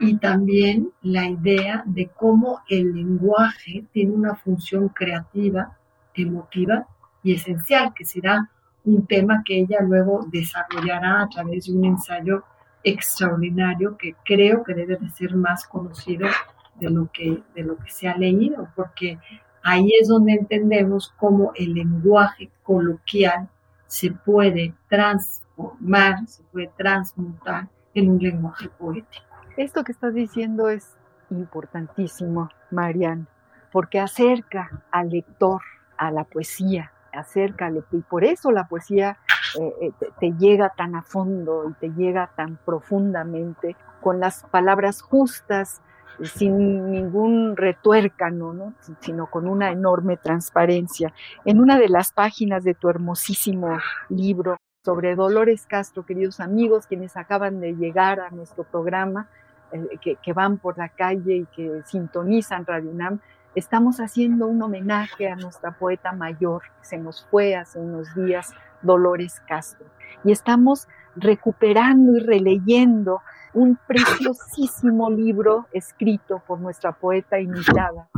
y 0.00 0.16
también 0.16 0.90
la 1.02 1.26
idea 1.26 1.82
de 1.86 2.08
cómo 2.08 2.60
el 2.68 2.94
lenguaje 2.94 3.84
tiene 3.92 4.12
una 4.12 4.34
función 4.34 4.88
creativa, 4.88 5.76
emotiva 6.14 6.86
y 7.22 7.34
esencial, 7.34 7.92
que 7.94 8.04
será 8.04 8.50
un 8.84 9.06
tema 9.06 9.42
que 9.44 9.60
ella 9.60 9.78
luego 9.80 10.26
desarrollará 10.30 11.22
a 11.22 11.28
través 11.28 11.66
de 11.66 11.72
un 11.72 11.84
ensayo 11.84 12.44
extraordinario 12.82 13.96
que 13.96 14.14
creo 14.24 14.62
que 14.62 14.74
debe 14.74 14.96
de 14.96 15.10
ser 15.10 15.34
más 15.34 15.66
conocido 15.66 16.28
de 16.74 16.90
lo 16.90 17.10
que, 17.10 17.42
de 17.54 17.62
lo 17.62 17.76
que 17.78 17.90
se 17.90 18.08
ha 18.08 18.16
leído, 18.16 18.68
porque 18.74 19.18
ahí 19.62 19.90
es 20.00 20.08
donde 20.08 20.32
entendemos 20.32 21.14
cómo 21.16 21.52
el 21.54 21.72
lenguaje 21.72 22.50
coloquial 22.62 23.48
se 23.94 24.10
puede 24.10 24.74
transformar, 24.88 26.26
se 26.26 26.42
puede 26.42 26.68
transmutar 26.76 27.68
en 27.94 28.10
un 28.10 28.18
lenguaje 28.18 28.68
poético. 28.68 29.24
Esto 29.56 29.84
que 29.84 29.92
estás 29.92 30.12
diciendo 30.12 30.68
es 30.68 30.96
importantísimo, 31.30 32.50
Marian, 32.72 33.28
porque 33.70 34.00
acerca 34.00 34.82
al 34.90 35.10
lector 35.10 35.62
a 35.96 36.10
la 36.10 36.24
poesía, 36.24 36.90
acerca 37.12 37.66
al 37.66 37.74
lector, 37.74 38.00
y 38.00 38.02
por 38.02 38.24
eso 38.24 38.50
la 38.50 38.66
poesía 38.66 39.16
eh, 39.60 39.72
eh, 39.80 39.92
te, 40.18 40.32
llega 40.32 40.70
tan 40.70 40.96
a 40.96 41.02
fondo 41.02 41.70
y 41.70 41.74
te 41.74 41.90
llega 41.90 42.32
tan 42.34 42.56
profundamente, 42.64 43.76
con 44.00 44.18
las 44.18 44.42
palabras 44.50 45.02
justas, 45.02 45.82
sin 46.22 46.90
ningún 46.90 47.56
retuércano, 47.56 48.52
¿no? 48.52 48.74
sino 49.00 49.26
con 49.26 49.48
una 49.48 49.70
enorme 49.70 50.16
transparencia. 50.16 51.12
En 51.44 51.60
una 51.60 51.78
de 51.78 51.88
las 51.88 52.12
páginas 52.12 52.64
de 52.64 52.74
tu 52.74 52.88
hermosísimo 52.88 53.78
libro 54.08 54.56
sobre 54.84 55.16
Dolores 55.16 55.66
Castro, 55.66 56.04
queridos 56.04 56.40
amigos, 56.40 56.86
quienes 56.86 57.16
acaban 57.16 57.60
de 57.60 57.72
llegar 57.74 58.20
a 58.20 58.30
nuestro 58.30 58.64
programa, 58.64 59.28
eh, 59.72 60.16
que, 60.22 60.32
van 60.32 60.58
por 60.58 60.78
la 60.78 60.88
calle 60.88 61.36
y 61.36 61.46
que 61.46 61.82
sintonizan 61.86 62.66
Radio 62.66 62.90
UNAM, 62.90 63.20
estamos 63.54 63.98
haciendo 63.98 64.46
un 64.46 64.60
homenaje 64.62 65.28
a 65.28 65.36
nuestra 65.36 65.72
poeta 65.72 66.12
mayor, 66.12 66.62
que 66.80 66.86
se 66.86 66.98
nos 66.98 67.26
fue 67.30 67.56
hace 67.56 67.78
unos 67.78 68.14
días, 68.14 68.52
Dolores 68.82 69.40
Castro. 69.48 69.86
Y 70.22 70.32
estamos 70.32 70.86
recuperando 71.16 72.16
y 72.16 72.20
releyendo 72.20 73.20
un 73.54 73.78
preciosísimo 73.86 75.10
libro 75.10 75.66
escrito 75.72 76.42
por 76.46 76.60
nuestra 76.60 76.92
poeta 76.92 77.38
invitada, 77.38 78.08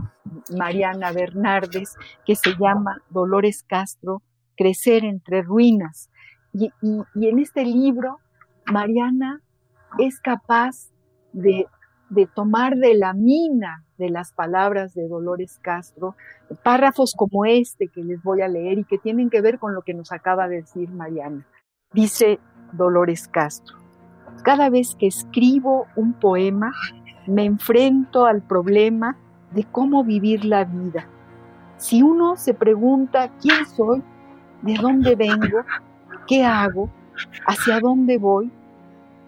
Mariana 0.57 1.13
Bernardes, 1.13 1.97
que 2.25 2.35
se 2.35 2.55
llama 2.59 3.03
Dolores 3.11 3.63
Castro, 3.63 4.23
Crecer 4.57 5.05
entre 5.05 5.43
Ruinas. 5.43 6.11
Y, 6.53 6.73
en 6.83 7.39
este 7.39 7.65
libro, 7.65 8.19
Mariana 8.73 9.43
es 9.99 10.21
capaz 10.21 10.91
de, 11.33 11.67
de 12.09 12.27
tomar 12.27 12.77
de 12.77 12.95
la 12.95 13.13
mina 13.13 13.85
de 13.99 14.11
las 14.11 14.33
palabras 14.33 14.95
de 14.95 15.09
Dolores 15.09 15.59
Castro, 15.63 16.17
párrafos 16.63 17.15
como 17.17 17.45
este 17.45 17.89
que 17.89 18.03
les 18.03 18.23
voy 18.23 18.43
a 18.43 18.49
leer 18.49 18.79
y 18.79 18.85
que 18.85 18.99
tienen 18.99 19.31
que 19.31 19.41
ver 19.41 19.59
con 19.59 19.75
lo 19.75 19.83
que 19.83 19.95
nos 19.95 20.13
acaba 20.13 20.49
de 20.49 20.57
decir 20.57 20.91
Mariana. 20.91 21.47
Dice 21.93 22.39
Dolores 22.73 23.29
Castro, 23.29 23.77
cada 24.43 24.69
vez 24.71 24.95
que 24.95 25.07
escribo 25.07 25.87
un 25.97 26.13
poema, 26.13 26.73
me 27.27 27.45
enfrento 27.45 28.27
al 28.27 28.43
problema 28.43 29.17
de 29.53 29.65
cómo 29.65 30.05
vivir 30.05 30.45
la 30.45 30.65
vida. 30.65 31.07
Si 31.79 32.03
uno 32.03 32.37
se 32.37 32.55
pregunta 32.55 33.31
quién 33.41 33.67
soy, 33.67 34.03
de 34.63 34.75
dónde 34.75 35.15
vengo, 35.15 35.61
qué 36.27 36.45
hago, 36.45 36.89
hacia 37.47 37.81
dónde 37.81 38.19
voy, 38.19 38.51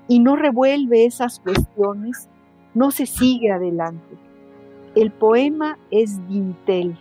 y 0.08 0.20
no 0.20 0.36
revuelve 0.36 1.04
esas 1.04 1.40
cuestiones, 1.40 2.28
no 2.74 2.90
se 2.90 3.06
sigue 3.06 3.50
adelante. 3.52 4.16
El 4.94 5.10
poema 5.10 5.78
es 5.90 6.26
dintel. 6.28 6.98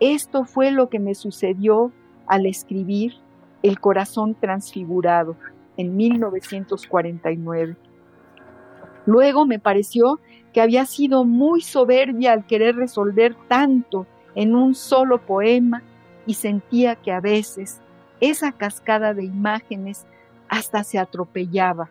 Esto 0.00 0.44
fue 0.44 0.70
lo 0.70 0.88
que 0.88 0.98
me 0.98 1.14
sucedió 1.14 1.92
al 2.26 2.46
escribir 2.46 3.14
El 3.62 3.80
corazón 3.80 4.34
transfigurado 4.34 5.36
en 5.76 5.96
1949. 5.96 7.76
Luego 9.06 9.46
me 9.46 9.58
pareció 9.58 10.20
que 10.52 10.60
había 10.60 10.84
sido 10.86 11.24
muy 11.24 11.60
soberbia 11.60 12.32
al 12.32 12.46
querer 12.46 12.76
resolver 12.76 13.36
tanto 13.48 14.06
en 14.34 14.54
un 14.54 14.74
solo 14.74 15.24
poema 15.24 15.82
y 16.26 16.34
sentía 16.34 16.96
que 16.96 17.12
a 17.12 17.20
veces 17.20 17.80
esa 18.20 18.52
cascada 18.52 19.14
de 19.14 19.24
imágenes 19.24 20.06
hasta 20.48 20.84
se 20.84 20.98
atropellaba. 20.98 21.90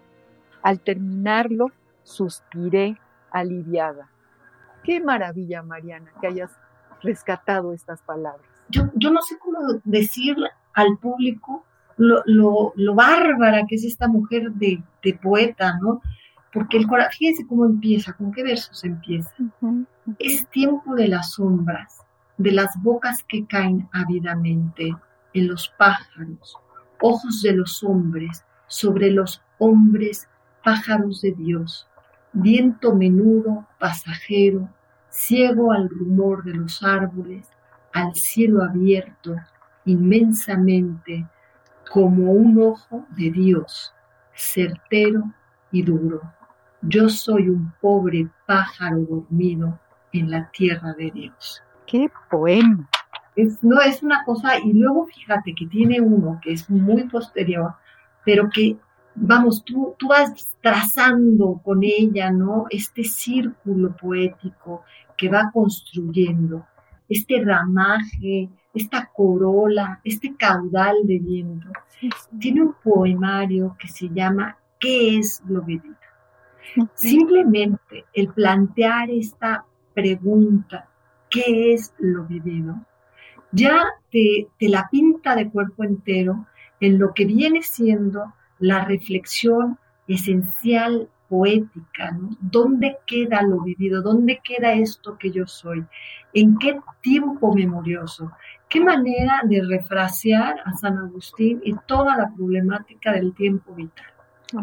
Al 0.62 0.80
terminarlo, 0.80 1.72
suspiré 2.04 2.98
aliviada. 3.32 4.10
Qué 4.84 5.00
maravilla, 5.00 5.64
Mariana, 5.64 6.12
que 6.20 6.28
hayas 6.28 6.52
rescatado 7.02 7.74
estas 7.74 8.02
palabras. 8.02 8.46
Yo, 8.70 8.84
yo 8.96 9.12
no 9.12 9.22
sé 9.22 9.38
cómo 9.40 9.60
decir 9.84 10.36
al 10.80 10.98
público 10.98 11.66
lo, 11.98 12.22
lo, 12.26 12.74
lo, 12.76 12.96
bárbara 12.96 13.66
que 13.68 13.76
es 13.76 13.84
esta 13.84 14.08
mujer 14.08 14.52
de, 14.54 14.82
de 15.04 15.14
poeta, 15.16 15.78
¿no? 15.82 16.02
Porque 16.54 16.78
el 16.78 16.88
corazón, 16.88 17.12
fíjense 17.18 17.46
cómo 17.46 17.66
empieza, 17.66 18.14
con 18.14 18.32
qué 18.32 18.44
versos 18.44 18.84
empieza. 18.84 19.32
Es 20.18 20.48
tiempo 20.50 20.96
de 20.96 21.10
las 21.10 21.34
sombras, 21.34 21.98
de 22.38 22.52
las 22.52 22.82
bocas 22.82 23.24
que 23.28 23.46
caen 23.46 23.88
ávidamente 23.92 24.96
en 25.34 25.48
los 25.48 25.70
pájaros, 25.78 26.58
ojos 27.02 27.42
de 27.42 27.54
los 27.54 27.84
hombres, 27.84 28.46
sobre 28.68 29.12
los 29.12 29.42
hombres, 29.58 30.28
pájaros 30.64 31.22
de 31.22 31.34
Dios, 31.34 31.88
viento 32.34 32.96
menudo, 32.96 33.68
pasajero, 33.80 34.70
ciego 35.10 35.72
al 35.72 35.90
rumor 35.90 36.44
de 36.44 36.54
los 36.54 36.82
árboles, 36.84 37.48
al 37.94 38.16
cielo 38.16 38.64
abierto, 38.64 39.36
inmensamente, 39.90 41.26
como 41.92 42.32
un 42.32 42.62
ojo 42.62 43.06
de 43.18 43.32
Dios, 43.32 43.94
certero 44.36 45.24
y 45.72 45.82
duro. 45.82 46.22
Yo 46.82 47.10
soy 47.10 47.50
un 47.50 47.74
pobre 47.82 48.30
pájaro 48.46 49.00
dormido 49.00 49.80
en 50.14 50.30
la 50.32 50.50
tierra 50.52 50.94
de 50.94 51.12
Dios. 51.12 51.62
¡Qué 51.88 52.10
poema! 52.30 52.88
Es, 53.36 53.64
no 53.64 53.82
es 53.82 54.04
una 54.04 54.24
cosa, 54.24 54.60
y 54.60 54.74
luego 54.74 55.08
fíjate 55.08 55.54
que 55.56 55.66
tiene 55.68 56.00
uno 56.00 56.40
que 56.42 56.54
es 56.54 56.70
muy 56.70 57.04
posterior, 57.06 57.74
pero 58.24 58.50
que, 58.50 58.78
vamos, 59.16 59.64
tú, 59.64 59.96
tú 59.98 60.10
vas 60.10 60.58
trazando 60.62 61.60
con 61.64 61.84
ella, 61.84 62.32
¿no? 62.32 62.66
Este 62.70 63.04
círculo 63.04 63.96
poético 63.96 64.84
que 65.18 65.30
va 65.30 65.50
construyendo, 65.52 66.66
este 67.08 67.44
ramaje, 67.44 68.50
esta 68.74 69.10
corola, 69.14 70.00
este 70.04 70.36
caudal 70.36 70.96
de 71.04 71.20
viento. 71.20 71.68
Tiene 72.40 72.62
un 72.62 72.76
poemario 72.84 73.76
que 73.80 73.88
se 73.88 74.10
llama 74.10 74.58
¿Qué 74.80 75.18
es 75.18 75.42
lo 75.48 75.62
vivido? 75.62 75.96
Simplemente 76.94 78.06
el 78.14 78.30
plantear 78.30 79.10
esta 79.10 79.66
pregunta, 79.94 80.88
¿qué 81.30 81.74
es 81.74 81.94
lo 81.98 82.26
vivido? 82.26 82.76
Ya 83.52 83.84
te, 84.12 84.48
te 84.58 84.70
la 84.70 84.88
pinta 84.90 85.36
de 85.36 85.50
cuerpo 85.50 85.84
entero 85.84 86.46
en 86.80 87.00
lo 87.00 87.14
que 87.14 87.26
viene 87.26 87.64
siendo 87.64 88.34
la 88.60 88.86
reflexión 88.86 89.80
esencial 90.08 91.10
poética, 91.30 92.12
¿no? 92.12 92.30
¿Dónde 92.42 92.98
queda 93.06 93.42
lo 93.42 93.62
vivido? 93.62 94.02
¿Dónde 94.02 94.42
queda 94.44 94.74
esto 94.74 95.18
que 95.18 95.32
yo 95.32 95.46
soy? 95.46 95.86
¿En 96.34 96.58
qué 96.58 96.80
tiempo 97.02 97.54
memorioso? 97.54 98.32
¿Qué 98.68 98.82
manera 98.82 99.42
de 99.44 99.62
refrasear 99.62 100.56
a 100.66 100.74
San 100.74 100.98
Agustín 100.98 101.62
y 101.64 101.76
toda 101.88 102.18
la 102.18 102.32
problemática 102.36 103.14
del 103.14 103.34
tiempo 103.34 103.74
vital? 103.74 104.08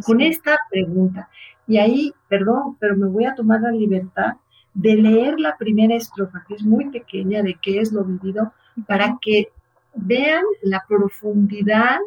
Con 0.05 0.21
esta 0.21 0.59
pregunta. 0.71 1.29
Y 1.67 1.79
ahí, 1.79 2.13
perdón, 2.29 2.77
pero 2.79 2.97
me 2.97 3.07
voy 3.07 3.25
a 3.25 3.35
tomar 3.35 3.61
la 3.61 3.71
libertad 3.71 4.35
de 4.75 4.97
leer 4.97 5.41
la 5.41 5.57
primera 5.57 5.95
estrofa, 5.95 6.45
que 6.47 6.55
es 6.55 6.63
muy 6.63 6.91
pequeña, 6.91 7.43
de 7.43 7.55
qué 7.61 7.81
es 7.81 7.93
lo 7.93 8.05
vivido, 8.05 8.53
para 8.87 9.17
que 9.21 9.49
vean 9.95 10.43
la 10.63 10.85
profundidad 10.87 11.99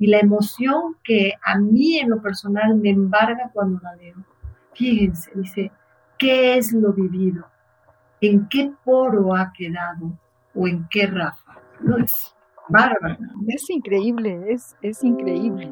y 0.00 0.06
la 0.06 0.18
emoción 0.18 0.96
que 1.04 1.34
a 1.44 1.58
mí 1.58 1.98
en 1.98 2.08
lo 2.08 2.22
personal 2.22 2.74
me 2.74 2.88
embarga 2.88 3.50
cuando 3.52 3.78
la 3.82 3.94
leo. 3.96 4.16
Fíjense, 4.72 5.30
dice, 5.34 5.70
¿qué 6.18 6.56
es 6.56 6.72
lo 6.72 6.94
vivido? 6.94 7.46
¿En 8.22 8.48
qué 8.48 8.72
poro 8.82 9.36
ha 9.36 9.52
quedado? 9.52 10.18
¿O 10.54 10.66
en 10.66 10.88
qué 10.88 11.06
rafa? 11.06 11.58
No 11.80 11.98
es 11.98 12.34
bárbaro. 12.70 13.18
Es 13.46 13.68
increíble, 13.68 14.42
es, 14.48 14.74
es 14.80 15.04
increíble. 15.04 15.70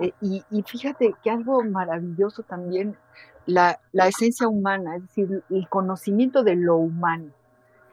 Eh, 0.00 0.12
y, 0.20 0.44
y, 0.48 0.62
fíjate 0.62 1.16
que 1.24 1.30
algo 1.30 1.64
maravilloso 1.64 2.44
también, 2.44 2.96
la, 3.46 3.80
la 3.90 4.06
esencia 4.06 4.46
humana, 4.46 4.94
es 4.94 5.02
decir, 5.02 5.42
el 5.50 5.68
conocimiento 5.68 6.44
de 6.44 6.54
lo 6.54 6.76
humano. 6.76 7.32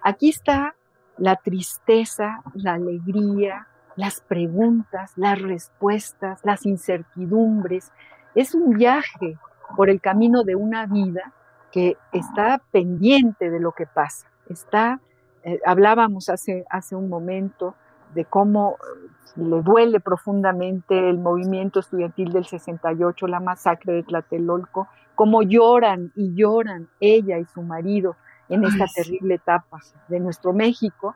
Aquí 0.03 0.29
está 0.29 0.75
la 1.17 1.35
tristeza, 1.37 2.43
la 2.53 2.73
alegría, 2.73 3.67
las 3.95 4.21
preguntas, 4.21 5.11
las 5.15 5.41
respuestas, 5.41 6.39
las 6.43 6.65
incertidumbres. 6.65 7.91
Es 8.35 8.55
un 8.55 8.77
viaje 8.77 9.37
por 9.75 9.89
el 9.89 10.01
camino 10.01 10.43
de 10.43 10.55
una 10.55 10.85
vida 10.85 11.33
que 11.71 11.97
está 12.11 12.61
pendiente 12.71 13.49
de 13.49 13.59
lo 13.59 13.71
que 13.71 13.87
pasa. 13.87 14.27
Está, 14.49 14.99
eh, 15.43 15.59
hablábamos 15.65 16.29
hace, 16.29 16.65
hace 16.69 16.95
un 16.95 17.09
momento 17.09 17.75
de 18.13 18.25
cómo 18.25 18.77
eh, 18.79 19.09
le 19.35 19.61
duele 19.61 19.99
profundamente 19.99 21.09
el 21.09 21.17
movimiento 21.17 21.79
estudiantil 21.79 22.31
del 22.31 22.45
68, 22.45 23.27
la 23.27 23.39
masacre 23.39 23.93
de 23.93 24.03
Tlatelolco, 24.03 24.87
cómo 25.15 25.41
lloran 25.41 26.11
y 26.15 26.33
lloran 26.35 26.89
ella 26.99 27.39
y 27.39 27.45
su 27.45 27.61
marido 27.61 28.15
en 28.49 28.63
esta 28.63 28.85
terrible 28.93 29.35
etapa 29.35 29.79
de 30.07 30.19
nuestro 30.19 30.53
México. 30.53 31.15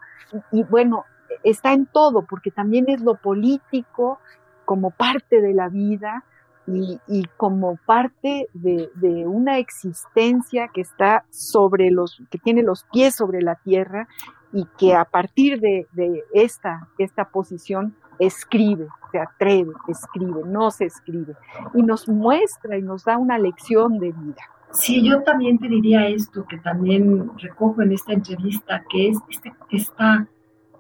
Y, 0.51 0.63
bueno, 0.63 1.05
está 1.43 1.73
en 1.73 1.85
todo, 1.85 2.25
porque 2.25 2.51
también 2.51 2.85
es 2.87 3.01
lo 3.01 3.15
político 3.15 4.19
como 4.65 4.91
parte 4.91 5.41
de 5.41 5.53
la 5.53 5.69
vida 5.69 6.23
y, 6.67 7.23
como 7.37 7.77
parte 7.85 8.49
de, 8.53 8.89
una 9.25 9.57
existencia 9.57 10.67
que 10.73 10.81
está 10.81 11.23
sobre 11.29 11.91
los, 11.91 12.21
que 12.29 12.37
tiene 12.37 12.61
los 12.61 12.83
pies 12.91 13.15
sobre 13.15 13.41
la 13.41 13.55
tierra 13.55 14.07
y 14.51 14.65
que 14.77 14.93
a 14.93 15.05
partir 15.05 15.59
de, 15.61 15.87
esta, 16.33 16.87
esta 16.97 17.29
posición 17.29 17.95
escribe, 18.19 18.87
se 19.11 19.19
atreve, 19.19 19.71
escribe, 19.87 20.41
no 20.45 20.71
se 20.71 20.85
escribe 20.85 21.35
y 21.73 21.83
nos 21.83 22.09
muestra 22.09 22.77
y 22.77 22.81
nos 22.81 23.05
da 23.05 23.17
una 23.17 23.37
lección 23.37 23.99
de 23.99 24.11
vida. 24.11 24.41
Sí, 24.71 25.07
yo 25.07 25.23
también 25.23 25.57
te 25.59 25.69
diría 25.69 26.07
esto 26.07 26.45
que 26.45 26.57
también 26.57 27.31
recojo 27.37 27.81
en 27.81 27.93
esta 27.93 28.13
entrevista, 28.13 28.83
que 28.89 29.09
es 29.09 29.17
este, 29.29 29.53
esta, 29.71 30.27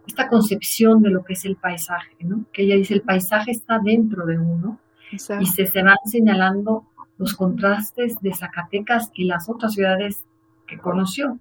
esta 0.07 0.29
concepción 0.29 1.01
de 1.01 1.09
lo 1.09 1.23
que 1.23 1.33
es 1.33 1.45
el 1.45 1.57
paisaje, 1.57 2.15
¿no? 2.21 2.45
Que 2.53 2.63
ella 2.63 2.75
dice, 2.75 2.93
el 2.93 3.01
paisaje 3.01 3.51
está 3.51 3.79
dentro 3.79 4.25
de 4.25 4.39
uno 4.39 4.79
y 5.11 5.45
se, 5.45 5.67
se 5.67 5.83
van 5.83 5.97
señalando 6.05 6.85
los 7.17 7.33
contrastes 7.33 8.19
de 8.21 8.33
Zacatecas 8.33 9.11
y 9.13 9.25
las 9.25 9.49
otras 9.49 9.73
ciudades 9.73 10.23
que 10.65 10.77
conoció. 10.77 11.39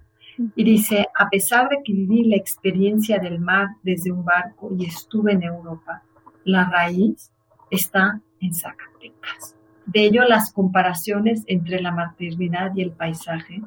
Y 0.55 0.63
dice, 0.63 1.07
a 1.17 1.29
pesar 1.29 1.67
de 1.69 1.77
que 1.83 1.93
viví 1.93 2.25
la 2.25 2.35
experiencia 2.35 3.17
del 3.17 3.39
mar 3.39 3.69
desde 3.81 4.11
un 4.11 4.23
barco 4.23 4.71
y 4.77 4.85
estuve 4.85 5.33
en 5.33 5.43
Europa, 5.43 6.03
la 6.43 6.69
raíz 6.69 7.31
está 7.71 8.21
en 8.39 8.53
Zacatecas. 8.53 9.55
De 9.87 10.01
ello 10.01 10.23
las 10.25 10.51
comparaciones 10.51 11.43
entre 11.47 11.81
la 11.81 11.91
maternidad 11.91 12.75
y 12.75 12.81
el 12.81 12.91
paisaje, 12.91 13.63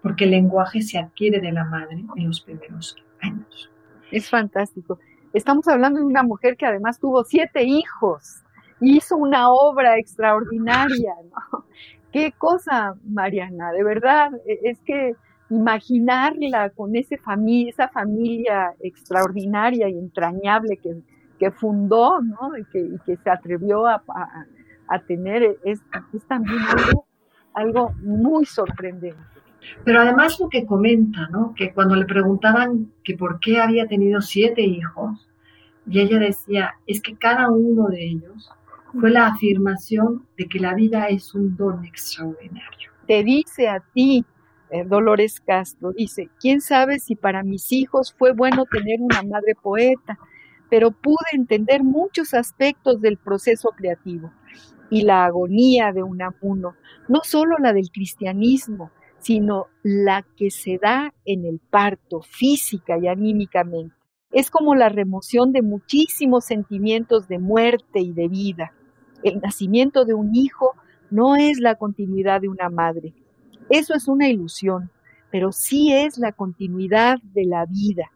porque 0.00 0.24
el 0.24 0.30
lenguaje 0.30 0.82
se 0.82 0.98
adquiere 0.98 1.40
de 1.40 1.52
la 1.52 1.64
madre 1.64 2.04
en 2.16 2.26
los 2.26 2.40
primeros 2.40 2.96
años. 3.20 3.71
Es 4.12 4.30
fantástico. 4.30 4.98
Estamos 5.32 5.66
hablando 5.66 5.98
de 5.98 6.06
una 6.06 6.22
mujer 6.22 6.56
que 6.56 6.66
además 6.66 7.00
tuvo 7.00 7.24
siete 7.24 7.64
hijos, 7.64 8.42
hizo 8.80 9.16
una 9.16 9.50
obra 9.50 9.98
extraordinaria. 9.98 11.14
¿no? 11.24 11.64
Qué 12.12 12.32
cosa, 12.36 12.94
Mariana, 13.04 13.72
de 13.72 13.82
verdad, 13.82 14.30
e-, 14.46 14.60
es 14.70 14.78
que 14.80 15.16
imaginarla 15.50 16.70
con 16.70 16.94
ese 16.94 17.18
familia, 17.18 17.70
esa 17.70 17.88
familia 17.88 18.74
extraordinaria 18.80 19.88
y 19.88 19.98
entrañable 19.98 20.76
que, 20.76 21.02
que 21.38 21.50
fundó 21.50 22.20
¿no? 22.20 22.56
y, 22.56 22.64
que, 22.66 22.88
que 23.04 23.16
se 23.16 23.30
atrevió 23.30 23.86
a, 23.86 24.02
a 24.88 24.98
tener 25.00 25.58
es, 25.64 25.80
también 26.28 26.58
algo, 27.54 27.92
muy 28.02 28.44
sorprendente. 28.44 29.31
Pero 29.84 30.00
además 30.00 30.38
lo 30.40 30.48
que 30.48 30.66
comenta, 30.66 31.28
¿no? 31.30 31.54
Que 31.54 31.72
cuando 31.72 31.96
le 31.96 32.04
preguntaban 32.04 32.92
que 33.04 33.16
por 33.16 33.40
qué 33.40 33.60
había 33.60 33.86
tenido 33.86 34.20
siete 34.20 34.62
hijos, 34.62 35.28
Y 35.84 36.00
ella 36.00 36.20
decía, 36.20 36.74
es 36.86 37.02
que 37.02 37.16
cada 37.16 37.50
uno 37.50 37.88
de 37.88 38.04
ellos 38.04 38.48
fue 39.00 39.10
la 39.10 39.26
afirmación 39.26 40.24
de 40.38 40.46
que 40.46 40.60
la 40.60 40.74
vida 40.74 41.08
es 41.08 41.34
un 41.34 41.56
don 41.56 41.84
extraordinario. 41.84 42.90
Te 43.08 43.24
dice 43.24 43.68
a 43.68 43.80
ti, 43.80 44.24
eh, 44.70 44.84
Dolores 44.84 45.40
Castro, 45.40 45.92
dice, 45.92 46.28
¿quién 46.40 46.60
sabe 46.60 46.98
si 46.98 47.16
para 47.16 47.42
mis 47.42 47.72
hijos 47.72 48.14
fue 48.16 48.32
bueno 48.32 48.64
tener 48.64 49.00
una 49.00 49.22
madre 49.22 49.54
poeta? 49.60 50.18
Pero 50.70 50.92
pude 50.92 51.16
entender 51.32 51.82
muchos 51.82 52.32
aspectos 52.32 53.00
del 53.00 53.16
proceso 53.16 53.70
creativo 53.76 54.32
y 54.88 55.02
la 55.02 55.24
agonía 55.24 55.92
de 55.92 56.02
Unamuno, 56.02 56.74
no 57.08 57.20
solo 57.24 57.56
la 57.58 57.72
del 57.72 57.90
cristianismo, 57.90 58.90
sino 59.22 59.66
la 59.84 60.26
que 60.36 60.50
se 60.50 60.78
da 60.78 61.14
en 61.24 61.46
el 61.46 61.60
parto 61.60 62.22
física 62.22 62.98
y 62.98 63.06
anímicamente. 63.06 63.94
Es 64.32 64.50
como 64.50 64.74
la 64.74 64.88
remoción 64.88 65.52
de 65.52 65.62
muchísimos 65.62 66.44
sentimientos 66.44 67.28
de 67.28 67.38
muerte 67.38 68.00
y 68.00 68.12
de 68.12 68.28
vida. 68.28 68.72
El 69.22 69.40
nacimiento 69.40 70.04
de 70.04 70.14
un 70.14 70.34
hijo 70.34 70.74
no 71.10 71.36
es 71.36 71.60
la 71.60 71.76
continuidad 71.76 72.40
de 72.40 72.48
una 72.48 72.68
madre. 72.68 73.14
Eso 73.70 73.94
es 73.94 74.08
una 74.08 74.28
ilusión, 74.28 74.90
pero 75.30 75.52
sí 75.52 75.92
es 75.92 76.18
la 76.18 76.32
continuidad 76.32 77.18
de 77.22 77.44
la 77.44 77.64
vida. 77.66 78.10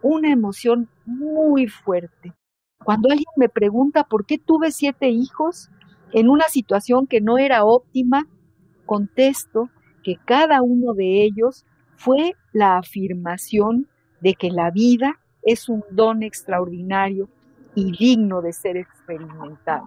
Una 0.00 0.30
emoción 0.30 0.88
muy 1.04 1.66
fuerte. 1.66 2.34
Cuando 2.84 3.10
alguien 3.10 3.26
me 3.36 3.48
pregunta 3.48 4.04
por 4.04 4.26
qué 4.26 4.38
tuve 4.38 4.70
siete 4.70 5.08
hijos 5.08 5.70
en 6.12 6.28
una 6.28 6.44
situación 6.48 7.08
que 7.08 7.20
no 7.20 7.38
era 7.38 7.64
óptima, 7.64 8.28
contesto 8.86 9.70
que 10.02 10.16
cada 10.24 10.62
uno 10.62 10.94
de 10.94 11.24
ellos 11.24 11.64
fue 11.96 12.34
la 12.52 12.78
afirmación 12.78 13.86
de 14.20 14.34
que 14.34 14.50
la 14.50 14.70
vida 14.70 15.18
es 15.42 15.68
un 15.68 15.84
don 15.90 16.22
extraordinario 16.22 17.28
y 17.74 17.92
digno 17.92 18.42
de 18.42 18.52
ser 18.52 18.76
experimentado. 18.76 19.84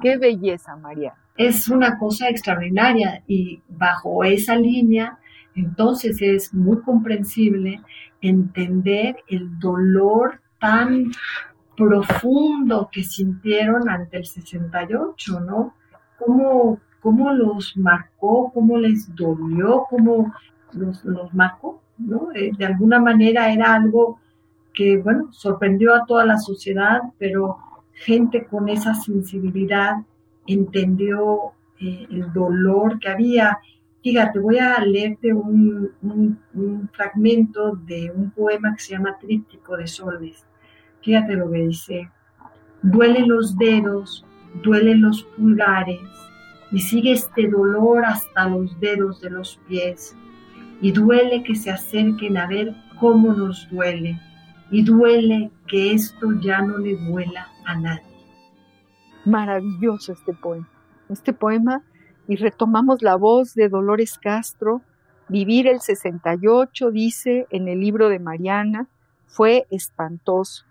Qué 0.00 0.16
belleza, 0.16 0.76
María. 0.76 1.14
Es 1.36 1.68
una 1.68 1.98
cosa 1.98 2.28
extraordinaria 2.28 3.22
y 3.26 3.62
bajo 3.68 4.24
esa 4.24 4.56
línea, 4.56 5.18
entonces 5.54 6.20
es 6.20 6.52
muy 6.52 6.80
comprensible 6.82 7.80
entender 8.20 9.16
el 9.28 9.58
dolor 9.58 10.40
tan 10.58 11.12
profundo 11.76 12.88
que 12.90 13.04
sintieron 13.04 13.88
ante 13.88 14.16
el 14.18 14.26
68, 14.26 15.40
¿no? 15.40 15.74
Cómo 16.18 16.80
cómo 17.00 17.32
los 17.32 17.76
marcó, 17.76 18.50
cómo 18.52 18.78
les 18.78 19.14
dolió, 19.14 19.84
cómo 19.88 20.32
los, 20.72 21.34
marcó, 21.34 21.80
¿no? 21.98 22.28
Eh, 22.34 22.52
de 22.56 22.66
alguna 22.66 22.98
manera 22.98 23.52
era 23.52 23.74
algo 23.74 24.18
que, 24.74 24.98
bueno, 24.98 25.32
sorprendió 25.32 25.94
a 25.94 26.06
toda 26.06 26.24
la 26.24 26.38
sociedad, 26.38 27.00
pero 27.18 27.58
gente 27.92 28.46
con 28.46 28.68
esa 28.68 28.94
sensibilidad 28.94 29.96
entendió 30.46 31.52
eh, 31.80 32.06
el 32.10 32.32
dolor 32.32 32.98
que 32.98 33.08
había. 33.08 33.58
Fíjate, 34.02 34.38
voy 34.38 34.58
a 34.58 34.78
leerte 34.80 35.32
un, 35.32 35.90
un, 36.02 36.88
fragmento 36.92 37.72
de 37.72 38.12
un 38.14 38.30
poema 38.30 38.74
que 38.74 38.82
se 38.82 38.92
llama 38.92 39.18
Tríptico 39.18 39.76
de 39.76 39.86
Soles. 39.86 40.44
Fíjate 41.02 41.34
lo 41.34 41.50
que 41.50 41.66
dice. 41.66 42.10
Duelen 42.82 43.28
los 43.28 43.56
dedos, 43.58 44.24
duelen 44.62 45.02
los 45.02 45.24
pulgares, 45.24 46.00
y 46.70 46.80
sigue 46.80 47.12
este 47.12 47.48
dolor 47.48 48.04
hasta 48.04 48.48
los 48.48 48.78
dedos 48.80 49.20
de 49.20 49.30
los 49.30 49.58
pies. 49.68 50.16
Y 50.80 50.92
duele 50.92 51.42
que 51.42 51.54
se 51.54 51.70
acerquen 51.70 52.36
a 52.36 52.46
ver 52.46 52.74
cómo 53.00 53.32
nos 53.32 53.68
duele. 53.70 54.20
Y 54.70 54.82
duele 54.82 55.50
que 55.66 55.92
esto 55.92 56.32
ya 56.40 56.60
no 56.62 56.78
le 56.78 56.96
duela 56.96 57.48
a 57.64 57.78
nadie. 57.78 58.02
Maravilloso 59.24 60.12
este 60.12 60.34
poema. 60.34 60.68
Este 61.08 61.32
poema, 61.32 61.82
y 62.26 62.36
retomamos 62.36 63.02
la 63.02 63.16
voz 63.16 63.54
de 63.54 63.68
Dolores 63.68 64.18
Castro, 64.18 64.82
Vivir 65.30 65.66
el 65.66 65.80
68, 65.80 66.90
dice 66.90 67.46
en 67.50 67.68
el 67.68 67.80
libro 67.80 68.08
de 68.08 68.18
Mariana, 68.18 68.88
fue 69.26 69.66
espantoso 69.70 70.64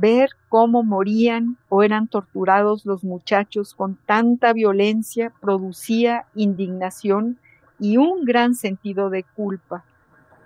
ver 0.00 0.30
cómo 0.48 0.82
morían 0.82 1.56
o 1.68 1.82
eran 1.82 2.08
torturados 2.08 2.86
los 2.86 3.02
muchachos 3.02 3.74
con 3.74 3.96
tanta 4.06 4.52
violencia 4.52 5.32
producía 5.40 6.26
indignación 6.34 7.38
y 7.80 7.96
un 7.96 8.24
gran 8.24 8.54
sentido 8.54 9.10
de 9.10 9.24
culpa. 9.24 9.84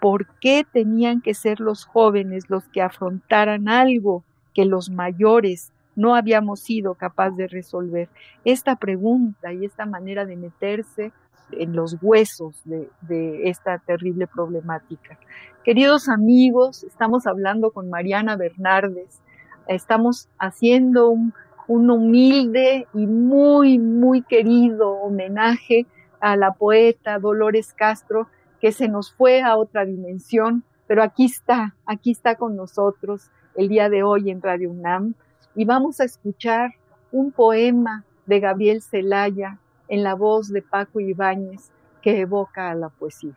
¿Por 0.01 0.27
qué 0.41 0.67
tenían 0.71 1.21
que 1.21 1.35
ser 1.35 1.61
los 1.61 1.85
jóvenes 1.85 2.51
los 2.51 2.65
que 2.69 2.83
afrontaran 2.83 3.69
algo 3.69 4.25
que 4.55 4.65
los 4.65 4.91
mayores 4.91 5.73
no 5.95 6.15
habíamos 6.15 6.61
sido 6.61 6.95
capaces 6.95 7.37
de 7.37 7.49
resolver? 7.49 8.09
Esta 8.45 8.77
pregunta 8.77 9.53
y 9.53 9.65
esta 9.65 9.87
manera 9.87 10.25
de 10.25 10.37
meterse 10.37 11.12
en 11.53 11.77
los 11.77 11.99
huesos 12.01 12.61
de, 12.65 12.88
de, 13.03 13.51
esta 13.51 13.79
terrible 13.79 14.27
problemática. 14.27 15.19
Queridos 15.62 16.09
amigos, 16.09 16.83
estamos 16.83 17.27
hablando 17.27 17.71
con 17.71 17.91
Mariana 17.91 18.37
Bernardes, 18.37 19.22
estamos 19.66 20.29
haciendo 20.38 21.11
un, 21.11 21.33
humilde 21.68 22.87
y 22.92 23.07
muy, 23.07 23.79
muy 23.79 24.20
querido 24.20 24.90
homenaje 24.90 25.87
a 26.20 26.37
la 26.37 26.53
poeta 26.53 27.18
Dolores 27.18 27.72
Castro, 27.72 28.29
que 28.61 28.72
se 28.72 28.88
nos 28.88 29.12
fue 29.12 29.40
a 29.40 29.57
otra 29.57 29.87
dimensión, 29.87 30.64
pero 30.87 31.03
aquí 31.03 31.25
está, 31.25 31.75
aquí 31.87 32.11
está 32.11 32.35
con 32.35 32.57
nosotros 32.57 33.31
el 33.55 33.68
día 33.68 33.88
de 33.88 34.03
hoy 34.03 34.31
en 34.31 34.42
Radio 34.42 34.70
UNAM 34.70 35.14
y 35.55 35.64
vamos 35.64 36.01
a 36.01 36.05
escuchar 36.05 36.72
un 37.11 37.33
poema 37.33 38.05
de 38.27 38.40
Gabriel 38.40 38.83
Celaya 38.83 39.59
en 39.88 40.03
la 40.03 40.14
voz 40.14 40.48
de 40.48 40.62
Paco 40.62 41.01
Ibáñez 41.01 41.70
que 42.03 42.20
evoca 42.20 42.70
a 42.70 42.75
la 42.75 42.88
poesía. 42.88 43.37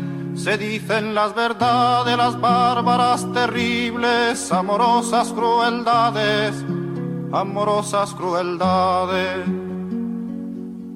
se 0.35 0.57
dicen 0.57 1.13
las 1.13 1.35
verdades, 1.35 2.17
las 2.17 2.39
bárbaras, 2.39 3.31
terribles, 3.33 4.51
amorosas 4.51 5.31
crueldades, 5.33 6.55
amorosas 7.31 8.13
crueldades. 8.13 9.45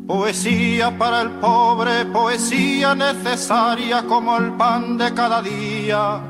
Poesía 0.07 0.97
para 0.97 1.21
el 1.21 1.31
pobre, 1.31 2.05
poesía 2.05 2.95
necesaria 2.95 4.03
como 4.03 4.37
el 4.37 4.53
pan 4.53 4.97
de 4.97 5.13
cada 5.13 5.41
día, 5.41 6.21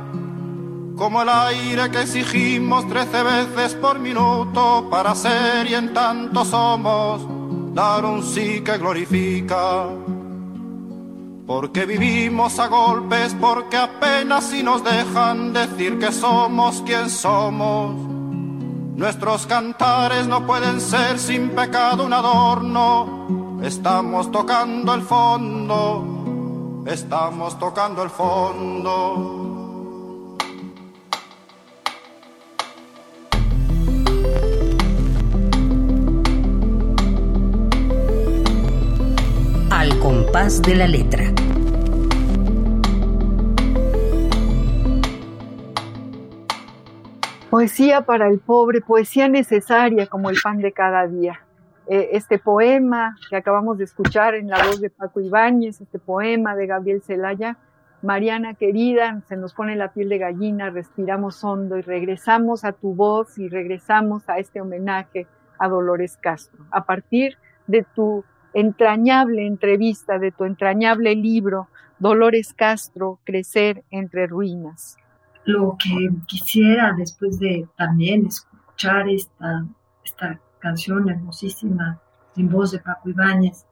como 0.95 1.21
el 1.21 1.29
aire 1.29 1.91
que 1.91 2.01
exigimos 2.01 2.87
trece 2.87 3.21
veces 3.21 3.75
por 3.75 3.99
minuto 3.99 4.87
para 4.89 5.13
ser 5.13 5.67
y 5.69 5.75
en 5.75 5.93
tanto 5.93 6.45
somos, 6.45 7.21
dar 7.73 8.05
un 8.05 8.23
sí 8.23 8.61
que 8.61 8.77
glorifica 8.77 9.87
porque 11.45 11.85
vivimos 11.85 12.57
a 12.59 12.67
golpes, 12.67 13.35
porque 13.39 13.77
apenas 13.77 14.45
si 14.45 14.63
nos 14.63 14.83
dejan 14.83 15.53
decir 15.53 15.99
que 15.99 16.11
somos 16.11 16.81
quien 16.81 17.09
somos. 17.09 17.95
Nuestros 18.95 19.45
cantares 19.45 20.25
no 20.25 20.45
pueden 20.47 20.81
ser 20.81 21.19
sin 21.19 21.49
pecado 21.49 22.05
un 22.05 22.13
adorno. 22.13 23.59
Estamos 23.61 24.31
tocando 24.31 24.93
el 24.93 25.01
fondo, 25.01 26.83
estamos 26.87 27.59
tocando 27.59 28.03
el 28.03 28.09
fondo. 28.09 29.44
Compás 40.35 40.61
de 40.63 40.75
la 40.75 40.85
letra. 40.85 41.23
Poesía 47.49 48.01
para 48.01 48.27
el 48.27 48.39
pobre, 48.39 48.81
poesía 48.81 49.29
necesaria 49.29 50.07
como 50.07 50.29
el 50.29 50.35
pan 50.43 50.57
de 50.57 50.73
cada 50.73 51.07
día. 51.07 51.39
Eh, 51.87 52.09
este 52.11 52.37
poema 52.37 53.15
que 53.29 53.37
acabamos 53.37 53.77
de 53.77 53.85
escuchar 53.85 54.35
en 54.35 54.49
la 54.49 54.57
voz 54.57 54.81
de 54.81 54.89
Paco 54.89 55.21
Ibáñez, 55.21 55.79
este 55.79 55.99
poema 55.99 56.53
de 56.53 56.67
Gabriel 56.67 57.01
Celaya, 57.01 57.55
Mariana 58.01 58.55
querida, 58.55 59.21
se 59.29 59.37
nos 59.37 59.53
pone 59.53 59.77
la 59.77 59.93
piel 59.93 60.09
de 60.09 60.17
gallina, 60.17 60.69
respiramos 60.69 61.45
hondo 61.45 61.77
y 61.77 61.81
regresamos 61.81 62.65
a 62.65 62.73
tu 62.73 62.93
voz 62.93 63.37
y 63.37 63.47
regresamos 63.47 64.27
a 64.27 64.37
este 64.39 64.59
homenaje 64.59 65.27
a 65.57 65.69
Dolores 65.69 66.17
Castro. 66.17 66.65
A 66.71 66.83
partir 66.83 67.37
de 67.67 67.85
tu 67.95 68.25
entrañable 68.55 69.45
entrevista, 69.45 70.17
de 70.17 70.31
tu 70.31 70.45
entrañable 70.45 71.15
libro, 71.15 71.67
Dolores 71.99 72.53
Castro, 72.53 73.19
Crecer 73.23 73.83
entre 73.91 74.25
Ruinas. 74.25 74.97
Lo 75.43 75.77
que 75.77 76.09
quisiera 76.25 76.93
después 76.97 77.39
de 77.39 77.67
también 77.77 78.25
escuchar 78.25 79.07
esta, 79.07 79.65
esta 80.03 80.39
canción 80.59 81.07
hermosísima 81.07 81.99
en 82.35 82.49
voz 82.49 82.71
de 82.71 82.79
Paco 82.79 83.09
Ibáñez 83.09 83.65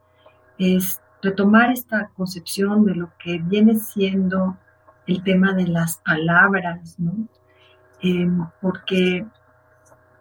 es 0.57 1.01
retomar 1.21 1.71
esta 1.71 2.09
concepción 2.15 2.85
de 2.85 2.95
lo 2.95 3.11
que 3.17 3.39
viene 3.39 3.75
siendo 3.75 4.57
el 5.07 5.23
tema 5.23 5.53
de 5.53 5.67
las 5.67 5.97
palabras, 5.97 6.99
¿no? 6.99 7.27
Em, 8.01 8.45
porque 8.61 9.25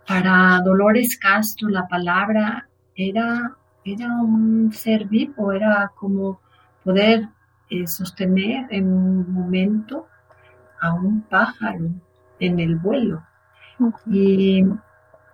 para 0.06 0.60
Dolores 0.64 1.18
Castro 1.18 1.68
la 1.68 1.86
palabra 1.88 2.68
era, 2.94 3.56
era 3.84 4.08
un 4.20 4.72
ser 4.72 5.06
vivo, 5.06 5.52
era 5.52 5.92
como 5.94 6.40
poder 6.84 7.28
eh, 7.70 7.86
sostener 7.86 8.66
en 8.70 8.92
un 8.92 9.32
momento 9.32 10.06
a 10.80 10.92
un 10.94 11.22
pájaro 11.22 11.90
en 12.38 12.60
el 12.60 12.76
vuelo. 12.76 13.22
Y 14.06 14.64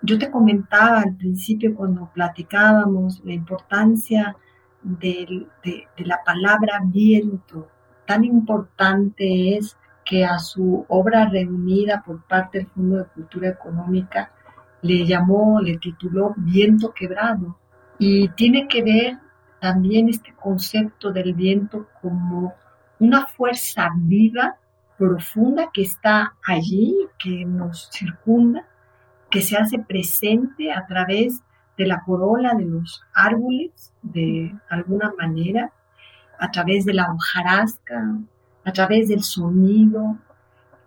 yo 0.02 0.18
te 0.18 0.30
comentaba 0.30 1.00
al 1.00 1.16
principio 1.16 1.74
cuando 1.74 2.10
platicábamos 2.14 3.20
la 3.24 3.32
importancia 3.32 4.36
de, 4.82 5.46
la 5.98 6.20
palabra 6.24 6.80
viento. 6.84 7.68
Tan 8.06 8.24
importante 8.24 9.56
es 9.56 9.76
que 10.04 10.24
a 10.24 10.38
su 10.38 10.86
obra 10.88 11.28
reunida 11.28 12.02
por 12.04 12.22
parte 12.22 12.58
del 12.58 12.68
Fondo 12.68 12.96
de 12.96 13.04
Cultura 13.04 13.48
Económica 13.48 14.32
le 14.82 15.04
llamó, 15.04 15.60
le 15.60 15.76
tituló 15.78 16.34
Viento 16.36 16.92
Quebrado. 16.94 17.58
Y 17.98 18.28
tiene 18.30 18.68
que 18.68 18.82
ver 18.82 19.18
también 19.60 20.08
este 20.08 20.32
concepto 20.34 21.12
del 21.12 21.34
viento 21.34 21.88
como 22.00 22.54
una 23.00 23.26
fuerza 23.26 23.90
viva, 23.96 24.56
profunda, 24.96 25.70
que 25.72 25.82
está 25.82 26.34
allí, 26.46 26.96
que 27.18 27.44
nos 27.44 27.88
circunda, 27.92 28.66
que 29.30 29.42
se 29.42 29.56
hace 29.56 29.78
presente 29.78 30.72
a 30.72 30.86
través 30.86 31.42
de 31.76 31.86
la 31.86 32.02
corola 32.04 32.54
de 32.54 32.64
los 32.64 33.02
árboles, 33.14 33.92
de 34.02 34.54
alguna 34.68 35.12
manera, 35.16 35.72
a 36.38 36.50
través 36.50 36.84
de 36.84 36.94
la 36.94 37.12
hojarasca, 37.12 38.18
a 38.64 38.72
través 38.72 39.08
del 39.08 39.22
sonido 39.22 40.18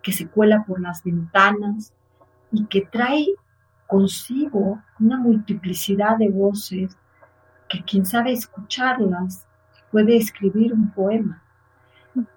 que 0.02 0.12
se 0.12 0.28
cuela 0.28 0.64
por 0.64 0.80
las 0.80 1.02
ventanas 1.02 1.92
y 2.50 2.66
que 2.66 2.82
trae 2.82 3.26
consigo 3.86 4.82
una 5.00 5.18
multiplicidad 5.18 6.16
de 6.18 6.28
voces 6.28 6.96
que 7.72 7.82
quien 7.84 8.04
sabe 8.04 8.32
escucharlas 8.32 9.46
puede 9.90 10.16
escribir 10.16 10.74
un 10.74 10.90
poema. 10.90 11.42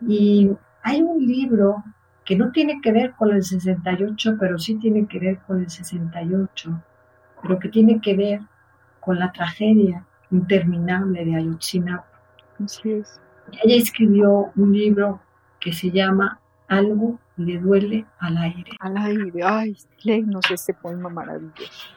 Y 0.07 0.49
hay 0.81 1.01
un 1.01 1.25
libro 1.25 1.83
que 2.23 2.37
no 2.37 2.51
tiene 2.51 2.79
que 2.81 2.93
ver 2.93 3.11
con 3.15 3.31
el 3.31 3.43
68, 3.43 4.37
pero 4.39 4.57
sí 4.57 4.75
tiene 4.75 5.05
que 5.07 5.19
ver 5.19 5.39
con 5.39 5.59
el 5.59 5.69
68, 5.69 6.81
pero 7.41 7.59
que 7.59 7.67
tiene 7.67 7.99
que 7.99 8.15
ver 8.15 8.39
con 9.01 9.19
la 9.19 9.33
tragedia 9.33 10.05
interminable 10.31 11.25
de 11.25 11.35
Ayotzinapa. 11.35 12.07
Así 12.63 12.93
es. 12.93 13.19
Ella 13.63 13.75
escribió 13.75 14.51
un 14.55 14.71
libro 14.71 15.19
que 15.59 15.73
se 15.73 15.91
llama 15.91 16.39
Algo 16.69 17.19
le 17.35 17.59
duele 17.59 18.05
al 18.19 18.37
aire. 18.37 18.71
Al 18.79 18.97
aire, 18.97 19.41
ay, 19.43 19.75
léenos 20.03 20.49
este 20.49 20.73
poema 20.73 21.09
maravilloso. 21.09 21.94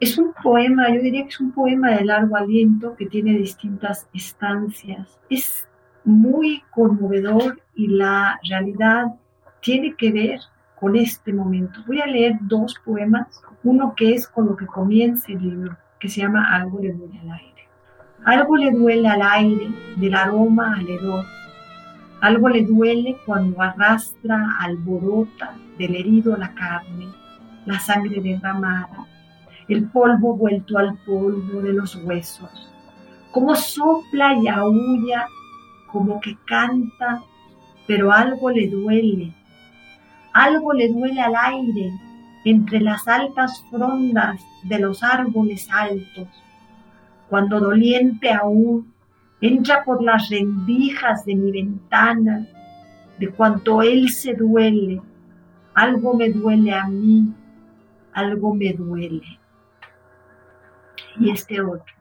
Es 0.00 0.16
un 0.16 0.32
poema, 0.44 0.88
yo 0.90 1.00
diría 1.00 1.24
que 1.24 1.30
es 1.30 1.40
un 1.40 1.50
poema 1.50 1.90
de 1.90 2.04
largo 2.04 2.36
aliento 2.36 2.94
que 2.96 3.06
tiene 3.06 3.36
distintas 3.36 4.08
estancias. 4.14 5.18
Es 5.28 5.68
muy 6.04 6.62
conmovedor 6.70 7.60
y 7.74 7.88
la 7.88 8.38
realidad 8.48 9.06
tiene 9.60 9.94
que 9.96 10.12
ver 10.12 10.40
con 10.78 10.94
este 10.94 11.32
momento. 11.32 11.80
Voy 11.84 12.00
a 12.00 12.06
leer 12.06 12.38
dos 12.42 12.76
poemas, 12.84 13.42
uno 13.64 13.94
que 13.96 14.14
es 14.14 14.28
con 14.28 14.46
lo 14.46 14.56
que 14.56 14.66
comienza 14.66 15.32
el 15.32 15.42
libro, 15.42 15.76
que 15.98 16.08
se 16.08 16.20
llama 16.20 16.54
Algo 16.54 16.78
le 16.78 16.92
duele 16.92 17.18
al 17.18 17.30
aire. 17.32 17.68
Algo 18.24 18.56
le 18.56 18.70
duele 18.70 19.08
al 19.08 19.22
aire, 19.22 19.68
del 19.96 20.14
aroma 20.14 20.76
al 20.76 20.88
hedor. 20.88 21.24
Algo 22.20 22.48
le 22.48 22.64
duele 22.64 23.16
cuando 23.26 23.60
arrastra, 23.60 24.58
alborota 24.60 25.54
del 25.76 25.96
herido 25.96 26.36
la 26.36 26.54
carne, 26.54 27.08
la 27.66 27.80
sangre 27.80 28.20
derramada, 28.20 29.06
el 29.68 29.88
polvo 29.90 30.34
vuelto 30.34 30.78
al 30.78 30.96
polvo 31.04 31.60
de 31.60 31.72
los 31.72 31.96
huesos. 31.96 32.70
Como 33.30 33.54
sopla 33.54 34.34
y 34.34 34.48
aúlla, 34.48 35.26
como 35.92 36.20
que 36.20 36.36
canta, 36.46 37.22
pero 37.86 38.12
algo 38.12 38.50
le 38.50 38.68
duele. 38.68 39.32
Algo 40.32 40.72
le 40.72 40.88
duele 40.88 41.20
al 41.20 41.34
aire, 41.36 41.92
entre 42.44 42.80
las 42.80 43.06
altas 43.06 43.64
frondas 43.70 44.40
de 44.62 44.78
los 44.78 45.02
árboles 45.02 45.68
altos, 45.70 46.28
cuando 47.28 47.60
doliente 47.60 48.32
aún 48.32 48.92
entra 49.40 49.84
por 49.84 50.02
las 50.02 50.28
rendijas 50.30 51.24
de 51.24 51.34
mi 51.34 51.52
ventana, 51.52 52.46
de 53.18 53.28
cuanto 53.30 53.82
él 53.82 54.08
se 54.08 54.34
duele, 54.34 55.00
algo 55.74 56.14
me 56.14 56.30
duele 56.30 56.72
a 56.72 56.86
mí, 56.86 57.32
algo 58.12 58.54
me 58.54 58.72
duele. 58.72 59.37
Y 61.20 61.30
este 61.30 61.60
otro, 61.60 61.94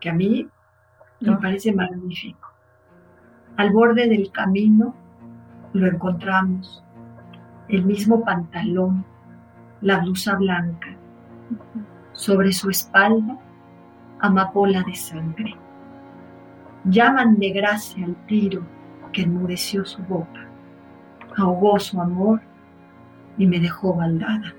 que 0.00 0.10
a 0.10 0.14
mí 0.14 0.48
me 1.20 1.36
parece 1.36 1.72
magnífico. 1.72 2.48
Al 3.56 3.70
borde 3.70 4.08
del 4.08 4.30
camino 4.32 4.94
lo 5.72 5.86
encontramos, 5.86 6.82
el 7.68 7.84
mismo 7.84 8.24
pantalón, 8.24 9.04
la 9.80 9.98
blusa 9.98 10.36
blanca, 10.36 10.88
sobre 12.12 12.52
su 12.52 12.70
espalda 12.70 13.38
amapola 14.20 14.82
de 14.82 14.94
sangre. 14.94 15.54
Llaman 16.84 17.38
de 17.38 17.50
gracia 17.50 18.04
al 18.04 18.14
tiro 18.26 18.62
que 19.12 19.22
enmudeció 19.22 19.84
su 19.84 20.02
boca, 20.02 20.48
ahogó 21.36 21.78
su 21.78 22.00
amor 22.00 22.40
y 23.38 23.46
me 23.46 23.60
dejó 23.60 23.94
baldada. 23.94 24.54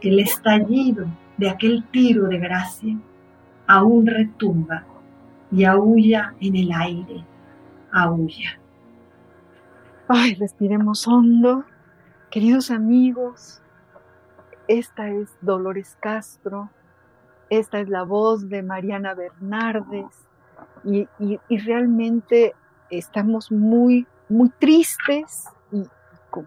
El 0.00 0.20
estallido 0.20 1.06
de 1.36 1.48
aquel 1.48 1.84
tiro 1.90 2.28
de 2.28 2.38
gracia 2.38 2.96
aún 3.66 4.06
retumba 4.06 4.84
y 5.50 5.64
aúlla 5.64 6.34
en 6.40 6.56
el 6.56 6.72
aire, 6.72 7.24
aúlla. 7.92 8.58
Ay, 10.08 10.34
respiremos 10.34 11.06
hondo. 11.06 11.64
Queridos 12.30 12.70
amigos, 12.70 13.62
esta 14.68 15.08
es 15.08 15.28
Dolores 15.40 15.96
Castro, 16.00 16.70
esta 17.48 17.78
es 17.78 17.88
la 17.88 18.02
voz 18.02 18.48
de 18.48 18.62
Mariana 18.62 19.14
Bernardes 19.14 20.06
y, 20.84 21.06
realmente 21.48 22.54
estamos 22.90 23.50
muy, 23.50 24.06
muy 24.28 24.50
tristes 24.58 25.44
y 25.72 25.84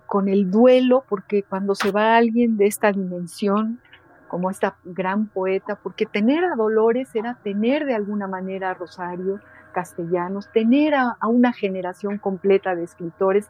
con, 0.05 0.27
el 0.27 0.51
duelo 0.51 1.03
porque 1.07 1.43
cuando 1.43 1.73
se 1.75 1.91
va 1.91 2.17
alguien 2.17 2.57
de 2.57 2.67
esta 2.67 2.91
dimensión, 2.91 3.79
como 4.27 4.49
esta 4.49 4.77
gran 4.83 5.27
poeta, 5.27 5.79
porque 5.81 6.05
tener 6.05 6.43
a 6.43 6.55
Dolores 6.55 7.15
era 7.15 7.35
tener 7.35 7.85
de 7.85 7.95
alguna 7.95 8.27
manera 8.27 8.71
a 8.71 8.73
Rosario 8.73 9.39
Castellanos, 9.73 10.51
tener 10.51 10.95
a, 10.95 11.17
una 11.27 11.53
generación 11.53 12.17
completa 12.17 12.75
de 12.75 12.83
escritores. 12.83 13.49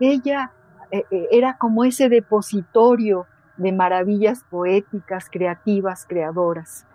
Ella 0.00 0.52
eh, 0.90 1.04
eh, 1.10 1.28
era 1.30 1.56
como 1.58 1.84
ese 1.84 2.08
depositorio 2.08 3.26
de 3.56 3.72
maravillas 3.72 4.44
poéticas, 4.50 5.28
creativas, 5.30 6.04
creadoras. 6.06 6.86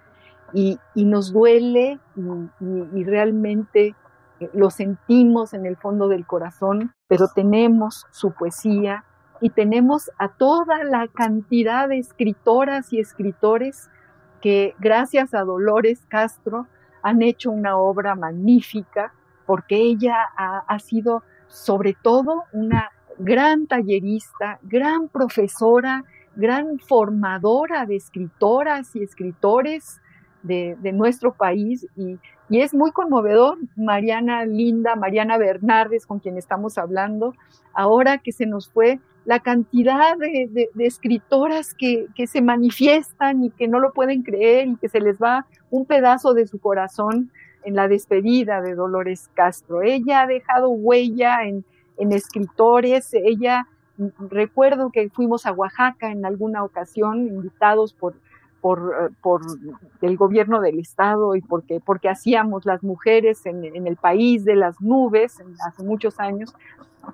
Y, 0.54 0.80
nos 0.96 1.34
duele 1.34 2.00
y, 2.16 3.04
realmente 3.04 3.96
eh, 4.40 4.50
lo 4.54 4.70
sentimos 4.70 5.54
en 5.54 5.66
el 5.66 5.76
fondo 5.76 6.08
del 6.08 6.26
corazón, 6.26 6.94
pero 7.08 7.28
tenemos 7.34 8.06
su 8.12 8.32
poesía 8.32 9.04
y 9.42 9.50
tenemos 9.50 10.12
a 10.18 10.30
toda 10.30 10.84
la 10.84 11.08
cantidad 11.08 11.90
de 11.90 12.00
escritoras 12.00 12.92
y 12.94 13.00
escritores 13.00 13.90
que 14.42 14.76
gracias 14.80 15.34
a 15.34 15.44
Dolores 15.44 16.06
Castro 16.08 16.68
han 17.02 17.22
hecho 17.22 17.52
una 17.52 17.78
obra 17.78 18.16
magnífica 18.16 19.14
porque 19.46 19.78
ella 19.78 20.16
ha 20.36 20.80
sido 20.80 21.24
sobre 21.48 21.96
todo 22.02 22.44
una 22.52 22.92
gran 23.18 23.68
tallerista, 23.68 24.60
gran 24.64 25.08
profesora, 25.08 26.04
gran 26.36 26.80
formadora 26.80 27.86
de 27.86 27.96
escritoras 27.96 28.96
y 28.96 29.04
escritores 29.04 30.00
de, 30.44 30.78
nuestro 30.94 31.34
país 31.34 31.88
y, 31.96 32.20
es 32.50 32.74
muy 32.74 32.92
conmovedor. 32.92 33.58
Mariana 33.76 34.46
Linda, 34.46 34.96
Mariana 34.96 35.38
Bernardes, 35.38 36.06
con 36.06 36.20
quien 36.20 36.38
estamos 36.38 36.78
hablando, 36.78 37.34
ahora 37.74 38.20
que 38.20 38.32
se 38.32 38.46
nos 38.46 38.70
fue 38.70 39.02
la 39.28 39.42
cantidad 39.42 40.18
de, 40.18 40.70
escritoras 40.80 41.74
que, 41.74 42.08
se 42.28 42.42
manifiestan 42.42 43.44
y 43.44 43.50
que 43.50 43.68
no 43.68 43.82
lo 43.82 43.92
pueden 43.92 44.24
creer 44.24 44.70
y 44.70 44.78
que 44.78 44.88
se 44.88 45.02
les 45.02 45.22
va 45.22 45.46
un 45.70 45.86
pedazo 45.86 46.34
de 46.34 46.48
su 46.48 46.60
corazón 46.60 47.30
en 47.66 47.76
la 47.76 47.90
despedida 47.90 48.62
de 48.62 48.74
Dolores 48.74 49.30
Castro. 49.34 49.82
Ella 49.82 50.22
ha 50.22 50.28
dejado 50.28 50.70
huella 50.70 51.44
en, 51.44 51.66
en 51.98 52.14
escritores, 52.14 53.14
ella 53.14 53.68
recuerdo 54.30 54.92
que 54.92 55.10
fuimos 55.10 55.46
a 55.46 55.52
Oaxaca 55.52 56.10
en 56.10 56.26
alguna 56.26 56.64
ocasión, 56.64 57.28
invitados 57.28 57.92
por, 57.92 58.16
por, 58.62 59.12
por 59.22 59.42
el 60.02 60.18
gobierno 60.18 60.62
del 60.62 60.80
estado 60.80 61.36
y 61.36 61.42
porque, 61.42 61.80
porque 61.80 62.10
hacíamos 62.10 62.66
las 62.66 62.84
mujeres 62.84 63.46
en, 63.46 63.64
en 63.64 63.88
el 63.88 63.96
país 63.96 64.46
de 64.46 64.56
las 64.56 64.82
nubes 64.82 65.38
hace 65.66 65.84
muchos 65.84 66.20
años. 66.20 66.54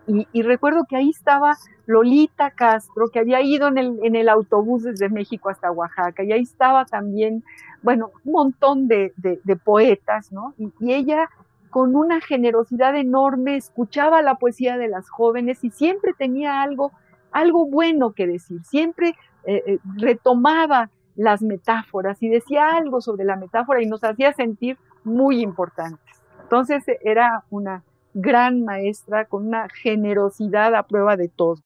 Y, 0.07 0.27
y, 0.31 0.41
recuerdo 0.41 0.85
que 0.89 0.95
ahí 0.95 1.11
estaba 1.11 1.55
Lolita 1.85 2.49
Castro, 2.49 3.09
que 3.09 3.19
había 3.19 3.41
ido 3.41 3.67
en 3.67 3.77
el, 3.77 3.99
en 4.01 4.15
el 4.15 4.27
autobús 4.27 4.83
desde 4.83 5.07
México 5.07 5.49
hasta 5.49 5.71
Oaxaca, 5.71 6.23
y 6.23 6.31
ahí 6.31 6.41
estaba 6.41 6.85
también, 6.85 7.43
bueno, 7.83 8.09
un 8.25 8.31
montón 8.31 8.87
de, 8.87 9.13
de, 9.17 9.39
de 9.43 9.55
poetas, 9.55 10.31
¿no? 10.31 10.55
Y, 10.57 10.73
y 10.79 10.93
ella 10.93 11.29
con 11.73 11.95
una 11.95 12.21
generosidad 12.21 12.95
enorme, 12.95 13.55
escuchaba 13.55 14.21
la 14.21 14.35
poesía 14.35 14.77
de 14.77 14.87
las 14.87 15.09
jóvenes 15.09 15.63
y 15.63 15.71
siempre 15.71 16.13
tenía 16.13 16.61
algo, 16.61 16.91
algo 17.31 17.65
bueno 17.65 18.13
que 18.13 18.27
decir, 18.27 18.63
siempre 18.63 19.15
eh, 19.45 19.63
eh, 19.65 19.79
retomaba 19.95 20.91
las 21.15 21.41
metáforas 21.41 22.21
y 22.21 22.29
decía 22.29 22.69
algo 22.75 23.01
sobre 23.01 23.25
la 23.25 23.35
metáfora 23.35 23.81
y 23.81 23.85
nos 23.85 24.03
hacía 24.03 24.33
sentir 24.33 24.77
muy 25.03 25.41
importantes. 25.41 26.21
Entonces 26.41 26.83
era 27.01 27.43
una 27.49 27.83
gran 28.13 28.63
maestra 28.63 29.25
con 29.25 29.47
una 29.47 29.67
generosidad 29.69 30.75
a 30.75 30.83
prueba 30.83 31.17
de 31.17 31.29
todo. 31.29 31.61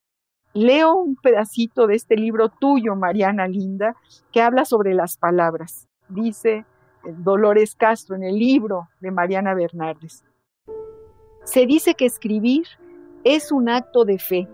Leo 0.54 0.96
un 0.96 1.16
pedacito 1.16 1.88
de 1.88 1.96
este 1.96 2.16
libro 2.16 2.50
tuyo, 2.50 2.96
Mariana 2.96 3.48
Linda, 3.48 3.96
que 4.32 4.42
habla 4.42 4.66
sobre 4.66 4.94
las 4.94 5.18
palabras. 5.18 5.88
Dice, 6.10 6.66
Dolores 7.04 7.76
Castro 7.76 8.16
en 8.16 8.24
el 8.24 8.40
libro 8.40 8.88
de 9.00 9.12
Mariana 9.12 9.54
Bernardes. 9.54 10.24
Se 11.44 11.66
dice 11.66 11.94
que 11.94 12.06
escribir 12.06 12.66
es 13.24 13.52
un 13.52 13.70
acto 13.70 14.04
de 14.04 14.20
fe. 14.20 14.48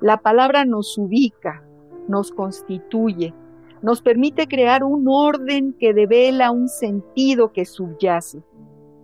La 0.00 0.18
palabra 0.18 0.64
nos 0.64 0.98
ubica, 0.98 1.62
nos 2.08 2.32
constituye, 2.32 3.32
nos 3.84 4.02
permite 4.02 4.48
crear 4.48 4.82
un 4.82 5.04
orden 5.06 5.74
que 5.78 5.94
devela 5.94 6.50
un 6.50 6.68
sentido 6.68 7.52
que 7.52 7.64
subyace. 7.64 8.42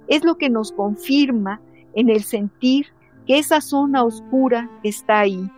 Es 0.08 0.24
lo 0.24 0.36
que 0.36 0.50
nos 0.50 0.72
confirma 0.72 1.60
en 1.94 2.08
el 2.08 2.24
sentir 2.24 2.86
que 3.26 3.38
esa 3.38 3.60
zona 3.60 4.02
oscura 4.02 4.68
está 4.82 5.20
ahí 5.20 5.48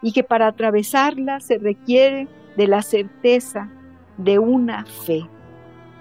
y 0.00 0.12
que 0.12 0.24
para 0.24 0.46
atravesarla 0.46 1.40
se 1.40 1.58
requiere 1.58 2.28
de 2.56 2.68
la 2.68 2.80
certeza 2.80 3.70
de 4.16 4.38
una 4.38 4.86
fe 4.86 5.28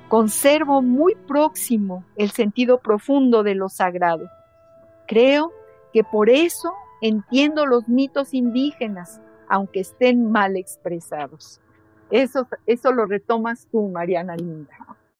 conservo 0.07 0.81
muy 0.81 1.15
próximo 1.27 2.05
el 2.15 2.31
sentido 2.31 2.79
profundo 2.79 3.43
de 3.43 3.55
lo 3.55 3.69
sagrado. 3.69 4.29
Creo 5.07 5.51
que 5.93 6.03
por 6.03 6.29
eso 6.29 6.73
entiendo 7.01 7.65
los 7.65 7.87
mitos 7.87 8.33
indígenas, 8.33 9.21
aunque 9.49 9.81
estén 9.81 10.31
mal 10.31 10.55
expresados. 10.55 11.61
Eso, 12.11 12.47
eso 12.65 12.91
lo 12.91 13.05
retomas 13.05 13.67
tú, 13.71 13.89
Mariana 13.89 14.35
Linda. 14.35 14.73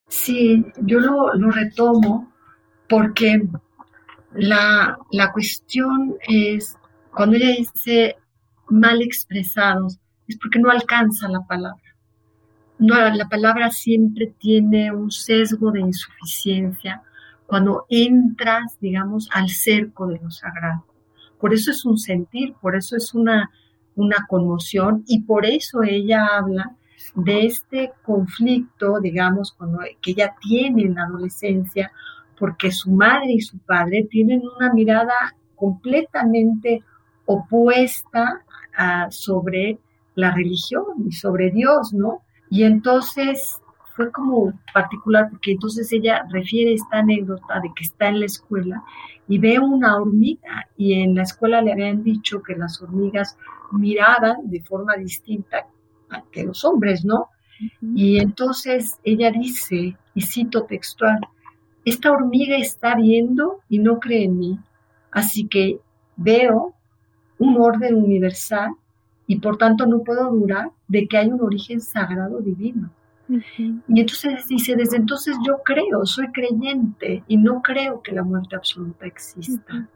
Sí, 0.08 0.66
yo 0.78 1.00
lo, 1.00 1.32
retomo 1.52 2.32
porque 2.88 3.42
la, 4.34 4.98
la 5.12 5.32
cuestión 5.32 6.16
es, 6.28 6.78
cuando 7.14 7.36
ella 7.36 7.50
dice 7.58 8.16
mal 8.70 9.02
expresados, 9.02 10.00
es 10.28 10.38
porque 10.38 10.60
no 10.60 10.70
alcanza 10.70 11.28
la 11.28 11.42
palabra 11.42 11.88
no, 12.80 12.96
la 12.96 13.28
palabra 13.28 13.72
siempre 13.72 14.34
tiene 14.38 14.92
un 14.92 15.12
sesgo 15.12 15.72
de 15.72 15.82
insuficiencia 15.82 17.02
cuando 17.46 17.86
entras, 17.90 18.78
digamos, 18.80 19.30
al 19.34 19.50
cerco 19.50 20.08
de 20.08 20.20
lo 20.20 20.30
sagrado. 20.30 20.86
Por 21.40 21.54
eso 21.54 21.72
es 21.72 21.86
un 21.86 21.98
sentir, 21.98 22.54
por 22.62 22.76
eso 22.76 22.96
es 22.96 23.14
una, 23.14 23.50
una 23.98 24.26
conmoción 24.30 25.04
y 25.08 25.24
por 25.24 25.46
eso 25.46 25.84
ella 25.84 26.26
habla 26.38 26.76
de 27.16 27.46
este 27.46 27.92
conflicto, 28.04 29.00
digamos, 29.00 29.56
que 30.02 30.12
ella 30.12 30.36
tiene 30.42 30.84
en 30.84 30.96
la 30.96 31.04
adolescencia, 31.04 31.92
porque 32.40 32.72
su 32.72 32.92
madre 32.92 33.34
y 33.34 33.42
su 33.42 33.58
padre 33.60 34.08
tienen 34.10 34.42
una 34.58 34.72
mirada 34.72 35.36
completamente 35.56 36.84
opuesta 37.26 38.44
sobre 39.10 39.80
la 40.16 40.32
religión 40.32 40.86
y 41.08 41.12
sobre 41.12 41.50
Dios, 41.52 41.94
¿no? 41.94 42.22
Y 42.50 42.64
entonces 42.64 43.60
fue 43.96 44.12
como 44.12 44.54
particular 44.74 45.30
porque 45.32 45.54
entonces 45.54 45.92
ella 45.92 46.24
refiere 46.32 46.74
esta 46.74 47.00
anécdota 47.00 47.60
de 47.62 47.72
que 47.76 47.84
está 47.84 48.10
en 48.10 48.20
la 48.20 48.28
escuela 48.28 48.84
y 49.28 49.38
ve 49.40 49.60
una 49.60 49.98
hormiga 49.98 50.68
y 50.78 50.94
en 50.94 51.16
la 51.16 51.24
escuela 51.24 51.62
le 51.62 51.74
habían 51.74 52.04
dicho 52.04 52.42
que 52.42 52.56
las 52.56 52.82
hormigas 52.82 53.38
miraban 53.72 54.50
de 54.50 54.62
forma 54.62 54.96
distinta 54.96 55.68
que 56.32 56.44
los 56.44 56.64
hombres, 56.64 57.04
¿no? 57.04 57.30
Y 57.82 58.20
entonces 58.20 59.00
ella 59.04 59.32
dice, 59.32 59.98
y 60.14 60.22
cito 60.22 60.64
textual, 60.64 61.20
esta 61.84 62.12
hormiga 62.12 62.56
está 62.58 62.96
viendo 62.96 63.62
y 63.68 63.80
no 63.80 64.00
cree 64.00 64.26
en 64.26 64.38
mí, 64.38 64.60
así 65.12 65.48
que 65.48 65.80
veo 66.16 66.74
un 67.40 67.58
orden 67.60 67.96
universal 67.96 68.72
y 69.26 69.40
por 69.40 69.58
tanto 69.58 69.86
no 69.86 70.04
puedo 70.04 70.32
durar 70.32 70.72
de 70.88 71.08
que 71.08 71.18
hay 71.18 71.28
un 71.28 71.42
origen 71.42 71.82
sagrado 71.82 72.40
divino. 72.40 72.92
Y 73.30 74.00
entonces 74.00 74.48
dice, 74.48 74.76
desde 74.76 74.98
entonces 74.98 75.36
yo 75.46 75.62
creo, 75.64 76.06
soy 76.06 76.28
creyente 76.32 77.24
y 77.28 77.38
no 77.38 77.62
creo 77.62 78.02
que 78.02 78.14
la 78.14 78.24
muerte 78.24 78.56
absoluta 78.56 79.06
exista. 79.06 79.88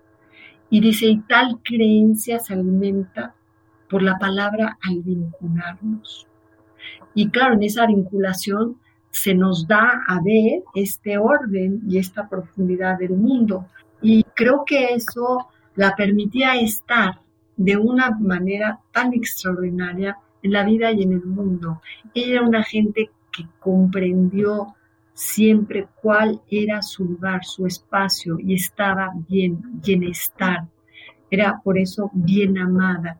Y 0.69 0.81
dice, 0.81 1.05
y 1.07 1.19
tal 1.21 1.59
creencia 1.63 2.39
se 2.39 2.53
alimenta 2.53 3.33
por 3.89 4.01
la 4.01 4.17
palabra 4.17 4.77
al 4.81 5.01
vincularnos. 5.01 6.27
Y 7.13 7.29
claro, 7.29 7.55
en 7.55 7.63
esa 7.63 7.85
vinculación 7.85 8.77
se 9.11 9.33
nos 9.33 9.67
da 9.67 10.03
a 10.07 10.19
ver 10.21 10.63
este 10.73 11.17
orden 11.17 11.81
y 11.87 11.97
esta 11.97 12.27
profundidad 12.27 12.97
del 12.97 13.11
mundo. 13.11 13.67
Y 14.01 14.23
creo 14.35 14.63
que 14.65 14.93
eso 14.93 15.47
la 15.75 15.95
permitía 15.95 16.55
estar 16.55 17.19
de 17.57 17.77
una 17.77 18.11
manera 18.11 18.79
tan 18.91 19.13
extraordinaria 19.13 20.17
en 20.41 20.53
la 20.53 20.63
vida 20.63 20.91
y 20.91 21.03
en 21.03 21.13
el 21.13 21.25
mundo. 21.25 21.81
Ella 22.13 22.35
era 22.35 22.41
una 22.41 22.63
gente 22.63 23.09
que 23.31 23.45
comprendió 23.59 24.75
siempre 25.13 25.87
cuál 26.01 26.41
era 26.49 26.81
su 26.81 27.05
lugar, 27.05 27.43
su 27.45 27.65
espacio 27.67 28.37
y 28.39 28.55
estaba 28.55 29.11
bien, 29.27 29.59
bienestar. 29.81 30.67
Era 31.29 31.61
por 31.63 31.77
eso 31.77 32.09
bien 32.13 32.57
amada. 32.57 33.19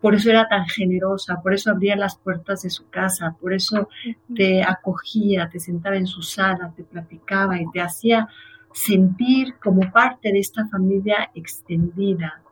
Por 0.00 0.14
eso 0.14 0.30
era 0.30 0.46
tan 0.46 0.66
generosa, 0.66 1.40
por 1.42 1.54
eso 1.54 1.70
abría 1.70 1.96
las 1.96 2.16
puertas 2.16 2.62
de 2.62 2.70
su 2.70 2.88
casa, 2.90 3.34
por 3.40 3.52
eso 3.52 3.88
te 4.34 4.62
acogía, 4.62 5.48
te 5.48 5.58
sentaba 5.58 5.96
en 5.96 6.06
su 6.06 6.22
sala, 6.22 6.72
te 6.76 6.84
platicaba 6.84 7.60
y 7.60 7.68
te 7.72 7.80
hacía 7.80 8.28
sentir 8.72 9.54
como 9.58 9.90
parte 9.90 10.32
de 10.32 10.38
esta 10.38 10.68
familia 10.68 11.30
extendida, 11.34 12.42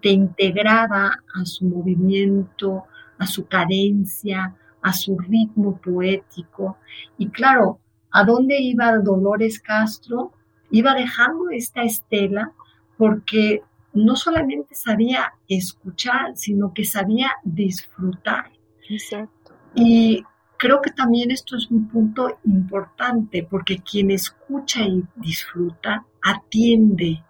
te 0.00 0.08
integraba 0.08 1.10
a 1.34 1.44
su 1.44 1.66
movimiento, 1.66 2.84
a 3.18 3.26
su 3.26 3.46
cadencia, 3.46 4.54
a 4.86 4.92
su 4.92 5.18
ritmo 5.18 5.78
poético. 5.78 6.78
Y 7.18 7.28
claro, 7.30 7.80
¿a 8.12 8.22
dónde 8.22 8.60
iba 8.60 8.96
Dolores 8.98 9.58
Castro? 9.58 10.32
Iba 10.70 10.94
dejando 10.94 11.50
esta 11.50 11.82
estela 11.82 12.52
porque 12.96 13.62
no 13.94 14.14
solamente 14.14 14.76
sabía 14.76 15.32
escuchar, 15.48 16.36
sino 16.36 16.72
que 16.72 16.84
sabía 16.84 17.32
disfrutar. 17.42 18.52
Exacto. 18.88 19.54
Y 19.74 20.22
creo 20.56 20.80
que 20.80 20.92
también 20.92 21.32
esto 21.32 21.56
es 21.56 21.68
un 21.68 21.88
punto 21.88 22.38
importante 22.44 23.44
porque 23.50 23.78
quien 23.78 24.12
escucha 24.12 24.82
y 24.82 25.02
disfruta 25.16 26.06
atiende, 26.22 27.24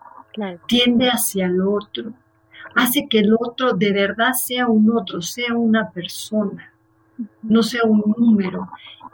tiende 0.66 1.08
hacia 1.08 1.46
el 1.46 1.62
otro, 1.62 2.12
hace 2.74 3.06
que 3.08 3.20
el 3.20 3.34
otro 3.34 3.72
de 3.72 3.92
verdad 3.94 4.34
sea 4.34 4.66
un 4.66 4.90
otro, 4.94 5.22
sea 5.22 5.54
una 5.54 5.90
persona, 5.90 6.74
no 7.42 7.62
sea 7.62 7.84
un 7.84 8.02
número. 8.16 8.68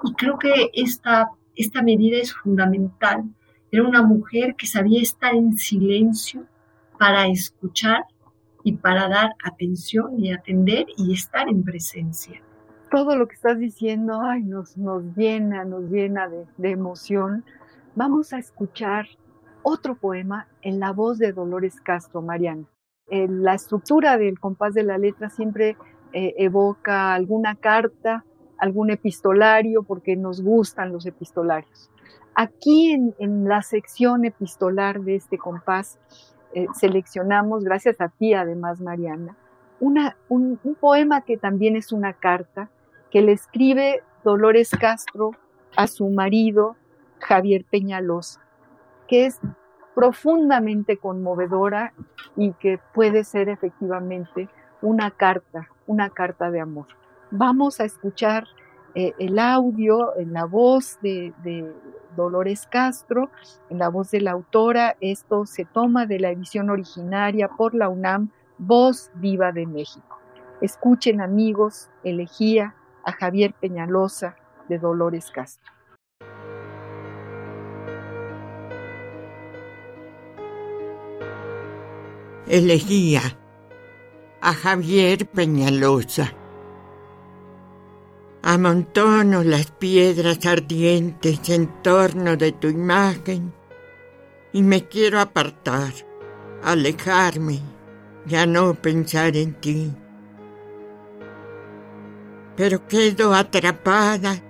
Y 0.05 0.13
creo 0.15 0.39
que 0.39 0.71
esta, 0.75 1.31
esta 1.55 1.83
medida 1.83 2.19
es 2.19 2.33
fundamental. 2.33 3.25
Era 3.71 3.85
una 3.89 4.03
mujer 4.03 4.55
que 4.57 4.67
sabía 4.67 5.01
estar 5.01 5.35
en 5.35 5.57
silencio 5.57 6.45
para 6.99 7.27
escuchar 7.27 8.05
y 8.65 8.73
para 8.75 9.09
dar 9.09 9.35
atención 9.45 10.19
y 10.19 10.33
atender 10.33 10.87
y 10.97 11.13
estar 11.13 11.49
en 11.49 11.63
presencia. 11.65 12.41
todo 12.91 13.17
lo 13.17 13.27
que 13.27 13.35
estás 13.37 13.59
diciendo, 13.59 14.21
ay, 14.21 14.43
nos, 14.43 14.77
nos 14.77 15.03
llena, 15.17 15.65
nos 15.65 15.85
llena 15.91 16.29
de, 16.29 16.47
de 16.59 16.71
emoción. 16.71 17.43
Vamos 17.95 18.35
a 18.35 18.39
escuchar 18.39 19.07
otro 19.63 19.95
poema 19.95 20.47
en 20.61 20.79
la 20.79 20.93
voz 20.93 21.17
de 21.19 21.33
Dolores 21.33 21.81
Castro, 21.81 22.21
Mariana. 22.21 22.67
Eh, 23.09 23.27
la 23.29 23.55
estructura 23.55 24.19
del 24.19 24.39
compás 24.39 24.75
de 24.75 24.83
la 24.83 24.99
letra 24.99 25.31
siempre 25.31 25.77
eh, 26.13 26.35
evoca 26.39 27.15
alguna 27.15 27.55
carta, 27.55 28.25
algún 28.59 28.91
epistolario, 28.91 29.83
porque 29.83 30.17
nos 30.17 30.43
gustan 30.43 30.93
los 30.93 31.07
epistolarios. 31.07 31.91
Aquí 32.35 32.93
en, 33.19 33.49
la 33.49 33.63
sección 33.63 34.25
epistolar 34.25 35.01
de 35.01 35.17
este 35.17 35.37
compás 35.37 35.99
eh, 36.55 36.67
seleccionamos, 36.75 37.65
gracias 37.65 38.01
a 38.01 38.09
ti 38.09 38.35
además, 38.35 38.81
Mariana, 38.81 39.37
una, 39.81 40.17
un, 40.29 40.59
un 40.63 40.75
poema 40.75 41.23
que 41.23 41.37
también 41.37 41.77
es 41.77 41.93
una 41.93 42.13
carta 42.13 42.71
que 43.11 43.21
le 43.21 43.33
escribe 43.33 44.03
Dolores 44.25 44.71
Castro 44.71 45.33
a 45.77 45.87
su 45.87 46.09
marido 46.09 46.77
Javier 47.21 47.65
Peñalosa, 47.71 48.41
que 49.09 49.27
es 49.27 49.41
profundamente 49.95 50.97
conmovedora 50.97 51.93
y 52.37 52.53
que 52.55 52.79
puede 52.95 53.25
ser 53.25 53.49
efectivamente 53.49 54.49
una 54.81 55.11
carta, 55.11 55.69
una 55.87 56.11
carta 56.11 56.51
de 56.51 56.61
amor. 56.61 56.87
Vamos 57.31 57.81
a 57.81 57.85
escuchar 57.85 58.47
eh, 58.95 59.13
el 59.19 59.39
audio 59.39 60.17
en 60.17 60.33
la 60.33 60.45
voz 60.45 60.99
de, 61.03 61.33
de, 61.43 61.73
Dolores 62.15 62.67
Castro, 62.67 63.31
en 63.71 63.79
la 63.79 63.89
voz 63.89 64.11
de 64.11 64.21
la 64.21 64.33
autora. 64.33 64.97
Esto 65.01 65.47
se 65.47 65.65
toma 65.65 66.05
de 66.05 66.19
la 66.19 66.29
edición 66.29 66.69
originaria 66.69 67.49
por 67.49 67.75
la 67.75 67.89
UNAM, 67.89 68.29
Voz 68.59 69.11
Viva 69.15 69.51
de 69.51 69.67
México. 69.67 70.19
Escuchen 70.61 71.23
amigos, 71.23 71.89
elegía 72.05 72.75
a 73.03 73.13
Javier 73.13 73.55
Peñalosa 73.59 74.37
de 74.69 74.79
Dolores 74.79 75.31
Castro. 75.31 75.73
elegía 82.53 83.23
a 84.43 84.55
Javier 84.55 85.27
Peñalosa. 85.27 86.35
Amontono 88.43 89.45
las 89.45 89.71
piedras 89.71 90.45
ardientes 90.47 91.49
en 91.49 91.69
torno 91.81 92.37
de 92.37 92.51
tu 92.51 92.67
imagen 92.67 93.55
y 94.53 94.65
me 94.65 94.89
quiero 94.89 95.21
apartar, 95.21 95.93
alejarme, 96.65 97.61
ya 98.27 98.45
no 98.45 98.75
pensar 98.75 99.37
en 99.37 99.55
ti. 99.55 99.93
Pero 102.57 102.87
quedo 102.89 103.33
atrapada 103.35 104.43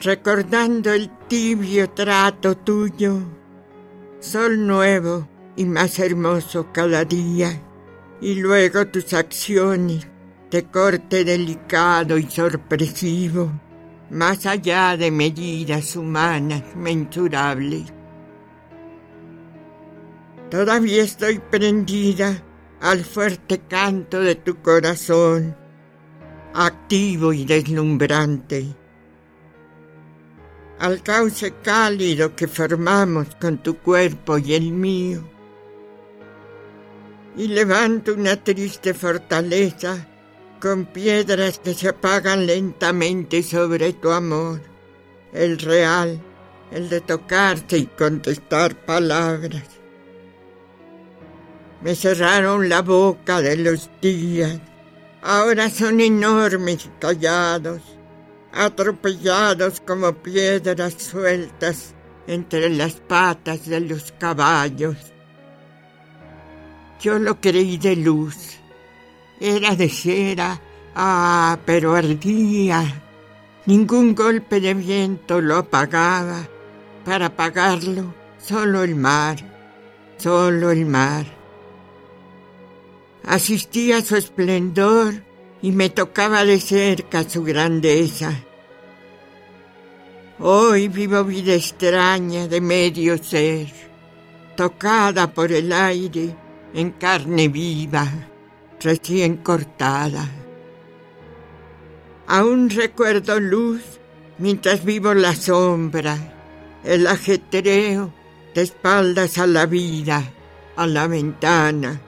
recordando 0.00 0.92
el 0.92 1.10
tibio 1.26 1.90
trato 1.90 2.56
tuyo, 2.56 3.18
sol 4.20 4.64
nuevo 4.68 5.28
y 5.56 5.64
más 5.64 5.98
hermoso 5.98 6.68
cada 6.72 7.04
día, 7.04 7.60
y 8.22 8.36
luego 8.36 8.86
tus 8.86 9.12
acciones 9.14 10.06
de 10.48 10.62
corte 10.66 11.24
delicado 11.24 12.16
y 12.16 12.30
sorpresivo, 12.30 13.50
más 14.10 14.46
allá 14.46 14.96
de 14.96 15.10
medidas 15.10 15.96
humanas 15.96 16.62
mensurables. 16.76 17.92
Todavía 20.50 21.02
estoy 21.02 21.40
prendida 21.40 22.40
al 22.80 23.04
fuerte 23.04 23.62
canto 23.68 24.20
de 24.20 24.36
tu 24.36 24.62
corazón, 24.62 25.56
activo 26.54 27.32
y 27.32 27.44
deslumbrante, 27.44 28.66
al 30.78 31.02
cauce 31.02 31.54
cálido 31.60 32.36
que 32.36 32.46
formamos 32.46 33.34
con 33.40 33.58
tu 33.58 33.78
cuerpo 33.78 34.38
y 34.38 34.54
el 34.54 34.70
mío 34.70 35.31
y 37.36 37.48
levanto 37.48 38.14
una 38.14 38.36
triste 38.36 38.94
fortaleza 38.94 40.06
con 40.60 40.86
piedras 40.86 41.58
que 41.58 41.74
se 41.74 41.88
apagan 41.88 42.46
lentamente 42.46 43.42
sobre 43.42 43.94
tu 43.94 44.10
amor, 44.10 44.60
el 45.32 45.58
real, 45.58 46.20
el 46.70 46.88
de 46.88 47.00
tocarte 47.00 47.78
y 47.78 47.86
contestar 47.86 48.76
palabras. 48.76 49.64
Me 51.80 51.96
cerraron 51.96 52.68
la 52.68 52.82
boca 52.82 53.40
de 53.40 53.56
los 53.56 53.90
días, 54.00 54.60
ahora 55.22 55.68
son 55.68 56.00
enormes 56.00 56.86
y 56.86 56.90
callados, 57.00 57.82
atropellados 58.52 59.80
como 59.80 60.12
piedras 60.12 60.94
sueltas 60.98 61.94
entre 62.28 62.68
las 62.70 62.94
patas 62.94 63.66
de 63.66 63.80
los 63.80 64.12
caballos 64.12 65.12
yo 67.02 67.18
lo 67.18 67.40
creí 67.40 67.78
de 67.78 67.96
luz. 67.96 68.58
Era 69.40 69.74
de 69.74 69.88
cera, 69.88 70.60
ah, 70.94 71.58
pero 71.66 71.96
ardía. 71.96 73.02
Ningún 73.66 74.14
golpe 74.14 74.60
de 74.60 74.72
viento 74.72 75.40
lo 75.40 75.56
apagaba. 75.56 76.48
Para 77.04 77.26
apagarlo, 77.26 78.14
solo 78.38 78.84
el 78.84 78.94
mar, 78.94 79.36
solo 80.16 80.70
el 80.70 80.86
mar. 80.86 81.26
Asistí 83.24 83.92
a 83.92 84.00
su 84.00 84.14
esplendor 84.14 85.24
y 85.60 85.72
me 85.72 85.90
tocaba 85.90 86.44
de 86.44 86.60
cerca 86.60 87.28
su 87.28 87.42
grandeza. 87.42 88.32
Hoy 90.38 90.86
vivo 90.86 91.24
vida 91.24 91.54
extraña 91.54 92.46
de 92.46 92.60
medio 92.60 93.18
ser, 93.18 93.72
tocada 94.56 95.32
por 95.32 95.50
el 95.50 95.72
aire 95.72 96.36
en 96.74 96.90
carne 96.92 97.48
viva, 97.48 98.08
recién 98.80 99.38
cortada. 99.38 100.28
Aún 102.26 102.70
recuerdo 102.70 103.38
luz 103.40 103.82
mientras 104.38 104.84
vivo 104.84 105.14
la 105.14 105.34
sombra, 105.34 106.16
el 106.84 107.06
ajetreo 107.06 108.12
de 108.54 108.62
espaldas 108.62 109.38
a 109.38 109.46
la 109.46 109.66
vida, 109.66 110.32
a 110.76 110.86
la 110.86 111.06
ventana. 111.06 112.00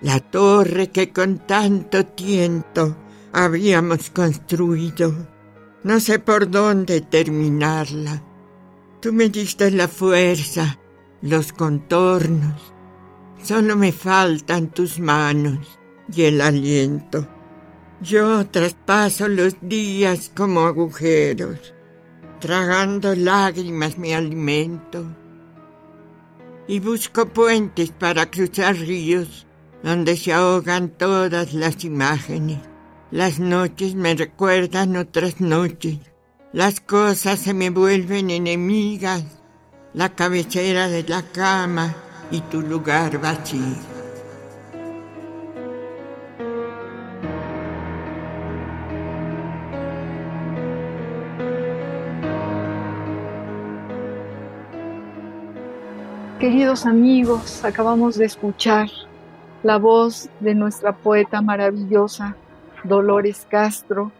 La 0.00 0.20
torre 0.20 0.90
que 0.90 1.12
con 1.12 1.38
tanto 1.46 2.04
tiento 2.06 2.96
habíamos 3.32 4.10
construido, 4.10 5.14
no 5.82 6.00
sé 6.00 6.18
por 6.18 6.50
dónde 6.50 7.00
terminarla. 7.00 8.22
Tú 9.00 9.12
me 9.12 9.28
diste 9.28 9.70
la 9.70 9.88
fuerza 9.88 10.78
los 11.24 11.54
contornos. 11.54 12.74
Solo 13.42 13.76
me 13.76 13.92
faltan 13.92 14.68
tus 14.68 15.00
manos 15.00 15.78
y 16.14 16.24
el 16.24 16.42
aliento. 16.42 17.26
Yo 18.02 18.46
traspaso 18.46 19.26
los 19.28 19.56
días 19.62 20.30
como 20.36 20.66
agujeros, 20.66 21.72
tragando 22.40 23.14
lágrimas 23.14 23.96
mi 23.96 24.12
alimento. 24.12 25.16
Y 26.68 26.80
busco 26.80 27.26
puentes 27.26 27.90
para 27.90 28.30
cruzar 28.30 28.76
ríos 28.76 29.46
donde 29.82 30.18
se 30.18 30.34
ahogan 30.34 30.90
todas 30.90 31.54
las 31.54 31.84
imágenes. 31.84 32.58
Las 33.10 33.38
noches 33.38 33.94
me 33.94 34.14
recuerdan 34.14 34.96
otras 34.96 35.40
noches. 35.40 36.00
Las 36.52 36.80
cosas 36.80 37.38
se 37.38 37.54
me 37.54 37.70
vuelven 37.70 38.30
enemigas 38.30 39.43
la 39.94 40.08
cabecera 40.08 40.88
de 40.88 41.04
la 41.04 41.22
cama 41.22 41.94
y 42.32 42.40
tu 42.40 42.60
lugar 42.60 43.20
vacío. 43.20 43.94
Queridos 56.40 56.86
amigos, 56.86 57.64
acabamos 57.64 58.18
de 58.18 58.24
escuchar 58.24 58.88
la 59.62 59.78
voz 59.78 60.28
de 60.40 60.56
nuestra 60.56 60.92
poeta 60.92 61.40
maravillosa 61.40 62.36
Dolores 62.82 63.46
Castro, 63.48 64.10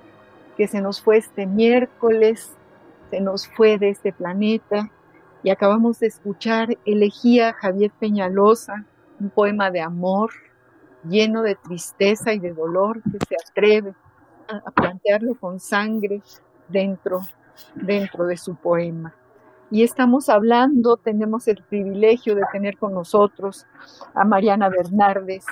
que 0.57 0.69
se 0.69 0.81
nos 0.81 1.03
fue 1.03 1.19
este 1.19 1.47
miércoles, 1.47 2.53
se 3.11 3.21
nos 3.21 3.49
fue 3.49 3.77
de 3.77 3.91
este 3.91 4.13
planeta 4.13 4.89
y 5.45 5.51
acabamos 5.51 6.01
de 6.01 6.07
escuchar 6.07 6.79
Elegía 6.87 7.53
Javier 7.53 7.93
Peñalosa, 8.01 8.87
un 9.21 9.29
poema 9.29 9.71
de 9.71 9.83
amor 9.83 10.31
lleno 11.07 11.43
de 11.43 11.55
tristeza 11.55 12.33
y 12.33 12.39
de 12.39 12.55
dolor 12.55 13.03
que 13.03 13.19
se 13.29 13.37
atreve 13.37 13.95
a 14.49 14.71
plantearlo 14.71 15.35
con 15.35 15.61
sangre 15.61 16.23
dentro, 16.69 17.21
dentro 17.75 18.25
de 18.25 18.39
su 18.39 18.57
poema. 18.57 19.15
Y 19.71 19.83
estamos 19.83 20.31
hablando, 20.31 20.97
tenemos 20.97 21.47
el 21.47 21.63
privilegio 21.63 22.35
de 22.35 22.45
tener 22.51 22.79
con 22.79 22.95
nosotros 22.95 23.67
a 24.15 24.25
Mariana 24.25 24.71
Bernardes, 24.71 25.45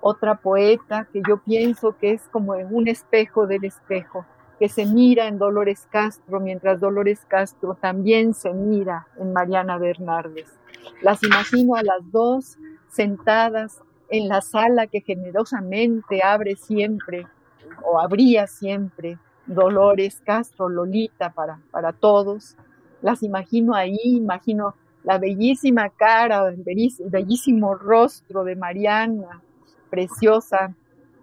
otra 0.00 0.36
poeta 0.36 1.06
que 1.12 1.20
yo 1.28 1.36
pienso 1.36 1.96
que 1.98 2.12
es 2.12 2.22
como 2.28 2.52
un 2.52 2.88
espejo 2.88 3.46
del 3.46 3.64
espejo, 3.64 4.24
que 4.58 4.68
se 4.68 4.86
mira 4.86 5.26
en 5.26 5.38
Dolores 5.38 5.86
Castro, 5.90 6.40
mientras 6.40 6.80
Dolores 6.80 7.24
Castro 7.26 7.76
también 7.80 8.34
se 8.34 8.52
mira 8.52 9.06
en 9.18 9.32
Mariana 9.32 9.78
Bernardes. 9.78 10.48
Las 11.00 11.22
imagino 11.22 11.74
a 11.76 11.82
las 11.82 12.10
dos 12.10 12.58
sentadas 12.88 13.80
en 14.08 14.28
la 14.28 14.40
sala 14.40 14.86
que 14.86 15.00
generosamente 15.00 16.22
abre 16.22 16.56
siempre 16.56 17.26
o 17.84 17.98
abría 17.98 18.46
siempre 18.46 19.18
Dolores 19.46 20.22
Castro, 20.24 20.68
Lolita 20.68 21.30
para, 21.30 21.60
para 21.70 21.92
todos. 21.92 22.56
Las 23.02 23.22
imagino 23.22 23.74
ahí, 23.74 23.98
imagino 24.04 24.74
la 25.02 25.18
bellísima 25.18 25.90
cara, 25.90 26.48
el 26.48 26.64
bellísimo 26.64 27.74
rostro 27.74 28.44
de 28.44 28.56
Mariana, 28.56 29.42
preciosa 29.90 30.74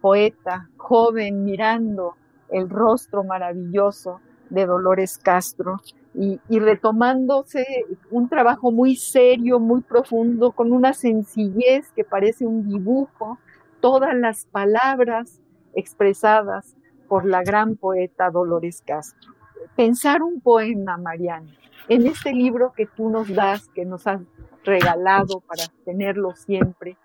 poeta, 0.01 0.69
joven, 0.77 1.43
mirando 1.43 2.15
el 2.52 2.70
rostro 2.70 3.24
maravilloso 3.24 4.20
de 4.49 4.66
Dolores 4.66 5.18
Castro 5.18 5.80
y, 6.14 6.39
retomándose 6.60 7.66
un 8.10 8.28
trabajo 8.28 8.72
muy 8.72 8.97
serio, 8.97 9.60
muy 9.60 9.82
profundo, 9.82 10.52
con 10.52 10.74
una 10.74 10.93
sencillez 10.93 11.89
que 11.95 12.04
parece 12.04 12.45
un 12.45 12.68
dibujo, 12.68 13.39
todas 13.80 14.14
las 14.14 14.45
palabras 14.45 15.39
expresadas 15.74 16.76
por 17.08 17.26
la 17.26 17.43
gran 17.43 17.78
poeta 17.78 18.30
Dolores 18.30 18.84
Castro. 18.86 19.34
Pensar 19.78 20.22
un 20.22 20.41
poema, 20.41 20.97
Mariana, 20.97 21.52
en 21.88 22.06
este 22.06 22.34
libro 22.34 22.74
que 22.76 22.86
tú 22.86 23.10
nos 23.10 23.34
das, 23.34 23.70
que 23.70 23.86
nos 23.86 24.06
has 24.06 24.22
regalado 24.66 25.39
para 25.39 25.64
tenerlo 25.86 26.36
siempre, 26.36 26.97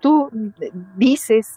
tú 0.00 0.30
dices, 0.96 1.56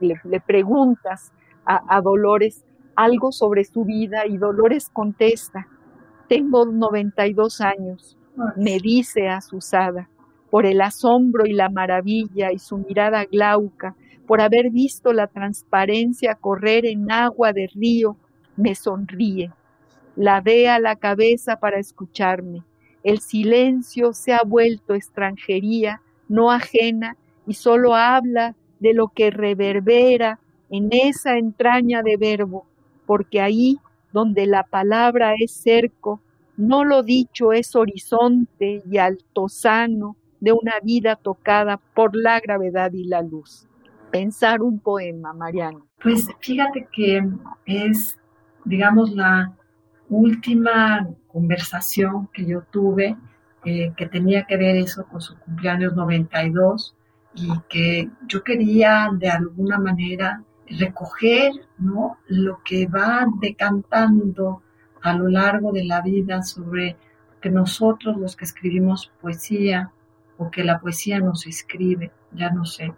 le, 0.00 0.40
preguntas 0.40 1.32
a, 1.66 2.00
Dolores 2.00 2.64
algo 2.96 3.32
sobre 3.32 3.64
su 3.64 3.84
vida 3.84 4.26
y 4.26 4.36
Dolores 4.36 4.88
contesta, 4.92 5.66
tengo 6.28 6.64
92 6.64 7.60
años, 7.60 8.16
me 8.56 8.78
dice 8.78 9.28
asusada, 9.28 10.08
por 10.50 10.66
el 10.66 10.80
asombro 10.80 11.46
y 11.46 11.52
la 11.52 11.68
maravilla 11.68 12.52
y 12.52 12.58
su 12.58 12.78
mirada 12.78 13.24
glauca, 13.24 13.96
por 14.26 14.40
haber 14.40 14.70
visto 14.70 15.12
la 15.12 15.26
transparencia 15.26 16.36
correr 16.36 16.86
en 16.86 17.10
agua 17.10 17.52
de 17.52 17.68
río, 17.74 18.16
me 18.56 18.74
sonríe. 18.74 19.50
La 20.16 20.40
ve 20.40 20.68
a 20.68 20.78
la 20.78 20.96
cabeza 20.96 21.56
para 21.56 21.78
escucharme. 21.78 22.62
El 23.02 23.18
silencio 23.18 24.12
se 24.12 24.32
ha 24.32 24.42
vuelto 24.44 24.94
extranjería, 24.94 26.00
no 26.28 26.52
ajena, 26.52 27.16
y 27.46 27.54
solo 27.54 27.94
habla 27.94 28.54
de 28.78 28.94
lo 28.94 29.08
que 29.08 29.30
reverbera 29.30 30.38
en 30.70 30.88
esa 30.92 31.38
entraña 31.38 32.02
de 32.02 32.16
verbo, 32.16 32.66
porque 33.06 33.40
ahí 33.40 33.78
donde 34.12 34.46
la 34.46 34.62
palabra 34.64 35.34
es 35.38 35.52
cerco, 35.52 36.20
no 36.56 36.84
lo 36.84 37.02
dicho 37.02 37.52
es 37.52 37.74
horizonte 37.74 38.82
y 38.88 38.98
altozano 38.98 40.16
de 40.40 40.52
una 40.52 40.74
vida 40.82 41.16
tocada 41.16 41.78
por 41.94 42.14
la 42.14 42.38
gravedad 42.40 42.92
y 42.92 43.04
la 43.04 43.22
luz. 43.22 43.66
Pensar 44.12 44.62
un 44.62 44.78
poema, 44.78 45.32
Mariana. 45.32 45.80
Pues 46.02 46.28
fíjate 46.40 46.86
que 46.92 47.26
es, 47.66 48.16
digamos, 48.64 49.12
la 49.12 49.52
última 50.08 51.08
conversación 51.28 52.28
que 52.32 52.46
yo 52.46 52.62
tuve 52.70 53.16
eh, 53.64 53.94
que 53.96 54.06
tenía 54.06 54.44
que 54.44 54.58
ver 54.58 54.76
eso 54.76 55.06
con 55.06 55.22
su 55.22 55.38
cumpleaños 55.38 55.94
92 55.94 56.94
y 57.34 57.48
que 57.70 58.10
yo 58.28 58.44
quería 58.44 59.08
de 59.14 59.30
alguna 59.30 59.78
manera 59.78 60.44
recoger 60.68 61.52
¿no? 61.78 62.18
lo 62.26 62.62
que 62.64 62.86
va 62.86 63.26
decantando 63.40 64.62
a 65.02 65.12
lo 65.12 65.28
largo 65.28 65.72
de 65.72 65.84
la 65.84 66.00
vida 66.00 66.42
sobre 66.42 66.96
que 67.40 67.50
nosotros 67.50 68.16
los 68.16 68.36
que 68.36 68.46
escribimos 68.46 69.12
poesía 69.20 69.92
o 70.38 70.50
que 70.50 70.64
la 70.64 70.80
poesía 70.80 71.20
nos 71.20 71.46
escribe, 71.46 72.10
ya 72.32 72.50
no 72.50 72.64
sé, 72.64 72.92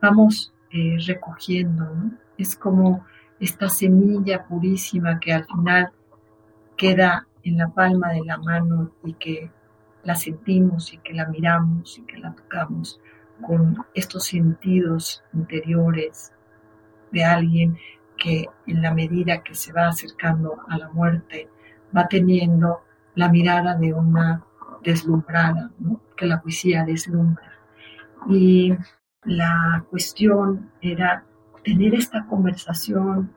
vamos 0.00 0.52
eh, 0.70 0.96
recogiendo. 1.06 1.86
Es 2.38 2.56
como 2.56 3.04
esta 3.40 3.68
semilla 3.68 4.44
purísima 4.44 5.18
que 5.18 5.32
al 5.32 5.44
final 5.44 5.90
queda 6.76 7.26
en 7.42 7.58
la 7.58 7.68
palma 7.68 8.12
de 8.12 8.24
la 8.24 8.38
mano 8.38 8.92
y 9.04 9.14
que 9.14 9.50
la 10.04 10.14
sentimos 10.14 10.92
y 10.92 10.98
que 10.98 11.12
la 11.12 11.26
miramos 11.26 11.98
y 11.98 12.02
que 12.02 12.18
la 12.18 12.32
tocamos 12.34 13.00
con 13.44 13.84
estos 13.94 14.26
sentidos 14.26 15.22
interiores 15.32 16.33
de 17.14 17.24
alguien 17.24 17.78
que 18.16 18.46
en 18.66 18.82
la 18.82 18.92
medida 18.92 19.42
que 19.42 19.54
se 19.54 19.72
va 19.72 19.88
acercando 19.88 20.56
a 20.68 20.76
la 20.76 20.90
muerte 20.90 21.48
va 21.96 22.06
teniendo 22.08 22.80
la 23.14 23.28
mirada 23.28 23.76
de 23.76 23.92
una 23.92 24.44
deslumbrada, 24.82 25.70
que 26.16 26.26
la 26.26 26.42
poesía 26.42 26.84
deslumbra. 26.84 27.52
Y 28.28 28.74
la 29.22 29.84
cuestión 29.90 30.70
era 30.80 31.24
tener 31.62 31.94
esta 31.94 32.26
conversación 32.26 33.32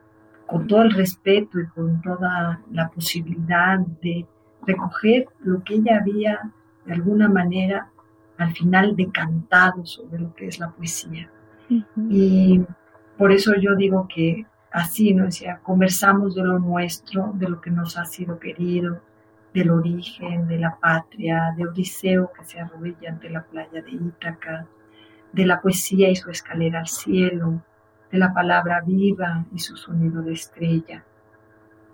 con 0.46 0.66
todo 0.66 0.82
el 0.82 0.92
respeto 0.92 1.60
y 1.60 1.66
con 1.68 2.00
toda 2.02 2.60
la 2.70 2.88
posibilidad 2.88 3.78
de 4.02 4.26
recoger 4.66 5.26
lo 5.40 5.62
que 5.62 5.74
ella 5.74 5.98
había 6.00 6.52
de 6.84 6.92
alguna 6.92 7.28
manera 7.28 7.90
al 8.38 8.52
final 8.52 8.96
decantado 8.96 9.84
sobre 9.84 10.20
lo 10.20 10.34
que 10.34 10.46
es 10.46 10.58
la 10.58 10.70
poesía. 10.70 11.30
Y 12.08 12.62
por 13.18 13.32
eso 13.32 13.52
yo 13.56 13.74
digo 13.74 14.06
que 14.08 14.46
así, 14.70 15.12
¿no? 15.12 15.24
Decía, 15.24 15.58
conversamos 15.62 16.36
de 16.36 16.44
lo 16.44 16.60
nuestro, 16.60 17.32
de 17.34 17.48
lo 17.48 17.60
que 17.60 17.70
nos 17.70 17.98
ha 17.98 18.04
sido 18.04 18.38
querido, 18.38 19.00
del 19.52 19.70
origen, 19.70 20.46
de 20.46 20.58
la 20.58 20.78
patria, 20.78 21.52
de 21.56 21.66
Odiseo 21.66 22.30
que 22.32 22.44
se 22.44 22.60
arrodilla 22.60 23.10
ante 23.10 23.28
la 23.28 23.42
playa 23.42 23.82
de 23.82 23.90
Ítaca, 23.90 24.66
de 25.32 25.46
la 25.46 25.60
poesía 25.60 26.08
y 26.08 26.16
su 26.16 26.30
escalera 26.30 26.78
al 26.80 26.86
cielo, 26.86 27.60
de 28.12 28.18
la 28.18 28.32
palabra 28.32 28.82
viva 28.86 29.44
y 29.52 29.58
su 29.58 29.76
sonido 29.76 30.22
de 30.22 30.34
estrella. 30.34 31.04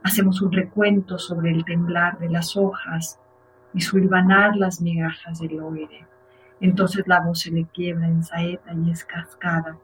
Hacemos 0.02 0.42
un 0.42 0.52
recuento 0.52 1.18
sobre 1.18 1.52
el 1.52 1.64
temblar 1.64 2.18
de 2.18 2.28
las 2.28 2.54
hojas 2.54 3.18
y 3.72 3.80
su 3.80 3.98
hilvanar 3.98 4.56
las 4.56 4.82
migajas 4.82 5.40
del 5.40 5.58
oire. 5.60 6.06
Entonces 6.60 7.06
la 7.06 7.20
voz 7.20 7.40
se 7.40 7.50
le 7.50 7.64
quiebra 7.64 8.08
en 8.08 8.22
saeta 8.22 8.74
y 8.74 8.90
es 8.90 9.04
cascada 9.04 9.78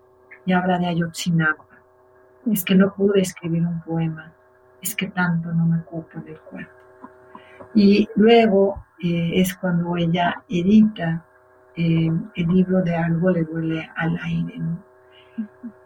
y 0.47 0.53
habla 0.53 0.79
de 0.79 0.87
Ayotzinapa. 0.87 1.67
Es 2.51 2.65
que 2.65 2.75
no 2.75 2.93
pude 2.95 3.21
escribir 3.21 3.63
un 3.67 3.81
poema, 3.83 4.33
es 4.81 4.95
que 4.95 5.09
tanto 5.09 5.53
no 5.53 5.67
me 5.67 5.81
ocupo 5.81 6.21
del 6.21 6.39
cuerpo. 6.41 6.73
Y 7.75 8.09
luego 8.17 8.85
eh, 9.03 9.33
es 9.35 9.55
cuando 9.55 9.97
ella 9.97 10.43
edita 10.49 11.25
eh, 11.77 12.11
el 12.35 12.47
libro 12.49 12.83
de 12.83 12.97
Algo 12.97 13.31
le 13.31 13.45
duele 13.45 13.89
al 13.97 14.19
aire. 14.23 14.61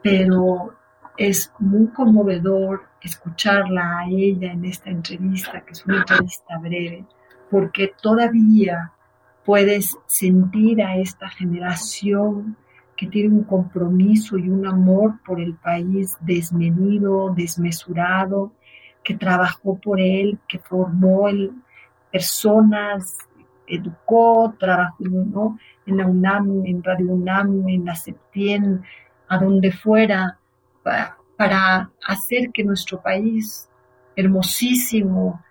Pero 0.03 0.75
es 1.17 1.53
muy 1.59 1.89
conmovedor 1.89 2.85
escucharla 3.01 4.01
a 4.01 4.07
ella 4.09 4.53
en 4.53 4.65
esta 4.65 4.91
entrevista, 4.91 5.61
que 5.61 5.73
es 5.73 5.85
una 5.85 5.99
entrevista 5.99 6.59
breve, 6.59 7.05
porque 7.51 7.93
todavía 8.01 8.93
puedes 9.45 9.97
sentir 10.07 10.83
a 10.83 10.97
esta 10.97 11.29
generación 11.29 12.57
que 12.97 13.07
tiene 13.07 13.35
un 13.35 13.45
compromiso 13.45 14.39
y 14.39 14.49
un 14.49 14.67
amor 14.67 15.21
por 15.25 15.41
el 15.41 15.55
país 15.55 16.17
desmedido, 16.21 17.35
desmesurado, 17.35 18.53
que 19.03 19.15
trabajó 19.15 19.79
por 19.79 20.01
él, 20.01 20.39
que 20.49 20.59
formó 20.59 21.29
personas, 22.11 23.19
educó, 23.67 24.55
trabajó 24.59 25.59
en 25.87 25.97
la 25.97 26.07
UNAM, 26.07 26.65
en 26.65 26.83
Radio 26.83 27.13
UNAM, 27.13 27.69
en 27.69 27.85
la 27.85 27.95
SEPTIEN, 27.95 28.83
a 29.29 29.39
donde 29.39 29.73
fuera, 29.73 30.39
para, 30.83 31.91
hacer 32.07 32.51
que 32.53 32.65
nuestro 32.65 33.03
país 33.03 33.69
hermosísimo 34.17 35.43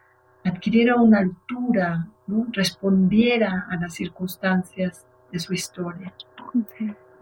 adquiriera 0.43 0.95
una 0.95 1.19
altura, 1.19 2.07
respondiera 2.51 3.67
a 3.69 3.75
las 3.75 3.93
circunstancias 3.93 5.05
de 5.31 5.39
su 5.39 5.53
historia. 5.53 6.13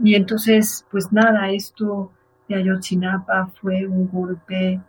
Y 0.04 0.16
entonces, 0.16 0.86
pues 0.90 1.12
nada, 1.12 1.50
esto 1.50 2.12
de 2.48 2.56
Ayotzinapa 2.56 3.48
fue 3.62 3.86
un 3.86 4.10
golpe 4.10 4.82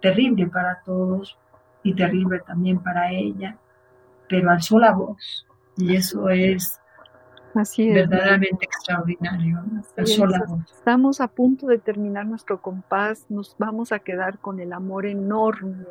terrible 0.00 0.46
para 0.46 0.80
todos 0.84 1.36
y 1.82 1.94
terrible 1.94 2.40
también 2.46 2.78
para 2.78 3.10
ella, 3.10 3.56
pero 4.28 4.50
alzó 4.50 4.78
la 4.78 4.92
voz 4.92 5.46
y 5.76 5.96
eso 5.96 6.28
es 6.28 6.80
Así 7.54 7.88
verdaderamente 7.88 8.64
extraordinario. 8.64 9.62
Alzó 9.96 10.26
la 10.26 10.44
voz. 10.44 10.72
Estamos 10.72 11.20
a 11.20 11.28
punto 11.28 11.68
de 11.68 11.78
terminar 11.78 12.26
nuestro 12.26 12.60
compás, 12.60 13.26
nos 13.28 13.54
vamos 13.58 13.92
a 13.92 14.00
quedar 14.00 14.38
con 14.38 14.58
el 14.58 14.72
amor 14.72 15.06
enorme 15.06 15.86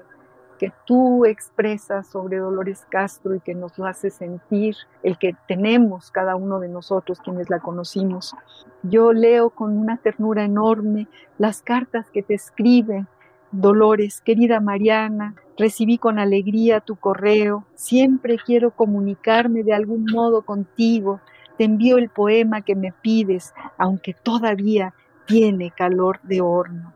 que 0.58 0.72
tú 0.86 1.26
expresas 1.26 2.08
sobre 2.08 2.38
Dolores 2.38 2.86
Castro 2.90 3.36
y 3.36 3.40
que 3.40 3.56
nos 3.56 3.78
lo 3.78 3.86
hace 3.86 4.10
sentir, 4.10 4.76
el 5.04 5.18
que 5.18 5.36
tenemos 5.48 6.12
cada 6.12 6.36
uno 6.36 6.60
de 6.60 6.70
nosotros 6.70 7.20
quienes 7.20 7.50
la 7.50 7.60
conocimos. 7.60 8.36
Yo 8.84 9.14
leo 9.14 9.50
con 9.50 9.78
una 9.78 9.98
ternura 9.98 10.44
enorme 10.44 11.08
las 11.38 11.62
cartas 11.62 12.10
que 12.10 12.24
te 12.24 12.34
escribe 12.34 13.06
Dolores, 13.52 14.20
querida 14.22 14.60
Mariana, 14.60 15.36
recibí 15.60 16.00
con 16.00 16.18
alegría 16.18 16.80
tu 16.80 16.96
correo, 16.96 17.66
siempre 17.76 18.38
quiero 18.44 18.72
comunicarme 18.72 19.62
de 19.62 19.74
algún 19.74 20.06
modo 20.12 20.42
contigo, 20.42 21.22
te 21.58 21.66
envío 21.66 22.00
el 22.00 22.10
poema 22.10 22.64
que 22.64 22.76
me 22.76 22.92
pides, 22.92 23.54
aunque 23.78 24.16
todavía 24.16 24.96
tiene 25.28 25.70
calor 25.70 26.20
de 26.24 26.42
horno. 26.42 26.94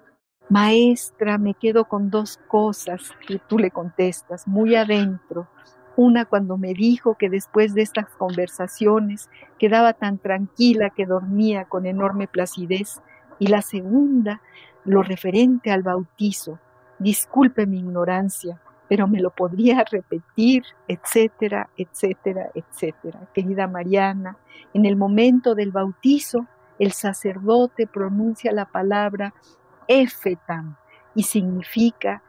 Maestra, 0.49 1.37
me 1.37 1.55
quedo 1.55 1.85
con 1.85 2.09
dos 2.09 2.39
cosas 2.47 3.11
que 3.27 3.37
tú 3.37 3.59
le 3.59 3.69
contestas 3.69 4.47
muy 4.47 4.75
adentro. 4.75 5.47
Una 5.97 6.23
cuando 6.23 6.57
me 6.57 6.73
dijo 6.73 7.15
que 7.15 7.29
después 7.29 7.73
de 7.73 7.81
estas 7.81 8.07
conversaciones 8.17 9.29
quedaba 9.59 9.91
tan 9.91 10.19
tranquila 10.19 10.89
que 10.89 11.05
dormía 11.05 11.65
con 11.65 11.85
enorme 11.85 12.27
placidez. 12.27 13.01
Y 13.39 13.47
la 13.47 13.61
segunda, 13.61 14.41
lo 14.85 15.03
referente 15.03 15.69
al 15.71 15.83
bautizo. 15.83 16.59
Disculpe 16.97 17.65
mi 17.65 17.79
ignorancia, 17.79 18.61
pero 18.87 19.05
me 19.05 19.19
lo 19.19 19.31
podría 19.31 19.83
repetir, 19.91 20.63
etcétera, 20.87 21.69
etcétera, 21.75 22.51
etcétera. 22.55 23.19
Querida 23.33 23.67
Mariana, 23.67 24.37
en 24.73 24.85
el 24.85 24.95
momento 24.95 25.55
del 25.55 25.71
bautizo, 25.71 26.45
el 26.79 26.93
sacerdote 26.93 27.85
pronuncia 27.85 28.53
la 28.53 28.65
palabra 28.65 29.33
Efetam 29.87 30.75
y 31.15 31.23
significa 31.23 32.21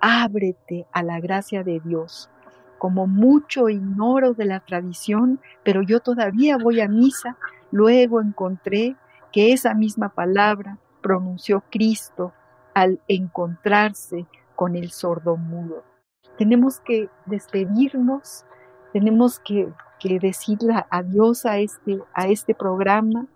ábrete 0.00 0.86
a 0.92 1.02
la 1.02 1.20
gracia 1.20 1.62
de 1.62 1.80
Dios. 1.80 2.30
Como 2.78 3.06
mucho 3.06 3.68
ignoro 3.68 4.34
de 4.34 4.44
la 4.44 4.60
tradición, 4.60 5.40
pero 5.64 5.82
yo 5.82 6.00
todavía 6.00 6.58
voy 6.58 6.80
a 6.80 6.88
misa, 6.88 7.36
luego 7.70 8.20
encontré 8.20 8.96
que 9.32 9.52
esa 9.52 9.74
misma 9.74 10.10
palabra 10.10 10.78
pronunció 11.00 11.62
Cristo 11.70 12.32
al 12.74 13.00
encontrarse 13.08 14.26
con 14.54 14.76
el 14.76 14.90
sordo 14.90 15.36
mudo. 15.36 15.84
Tenemos 16.36 16.80
que 16.80 17.08
despedirnos, 17.24 18.44
tenemos 18.92 19.38
que, 19.38 19.72
que 19.98 20.18
decirle 20.18 20.84
adiós 20.90 21.46
a 21.46 21.58
este, 21.58 22.00
a 22.12 22.28
este 22.28 22.54
programa, 22.54 23.26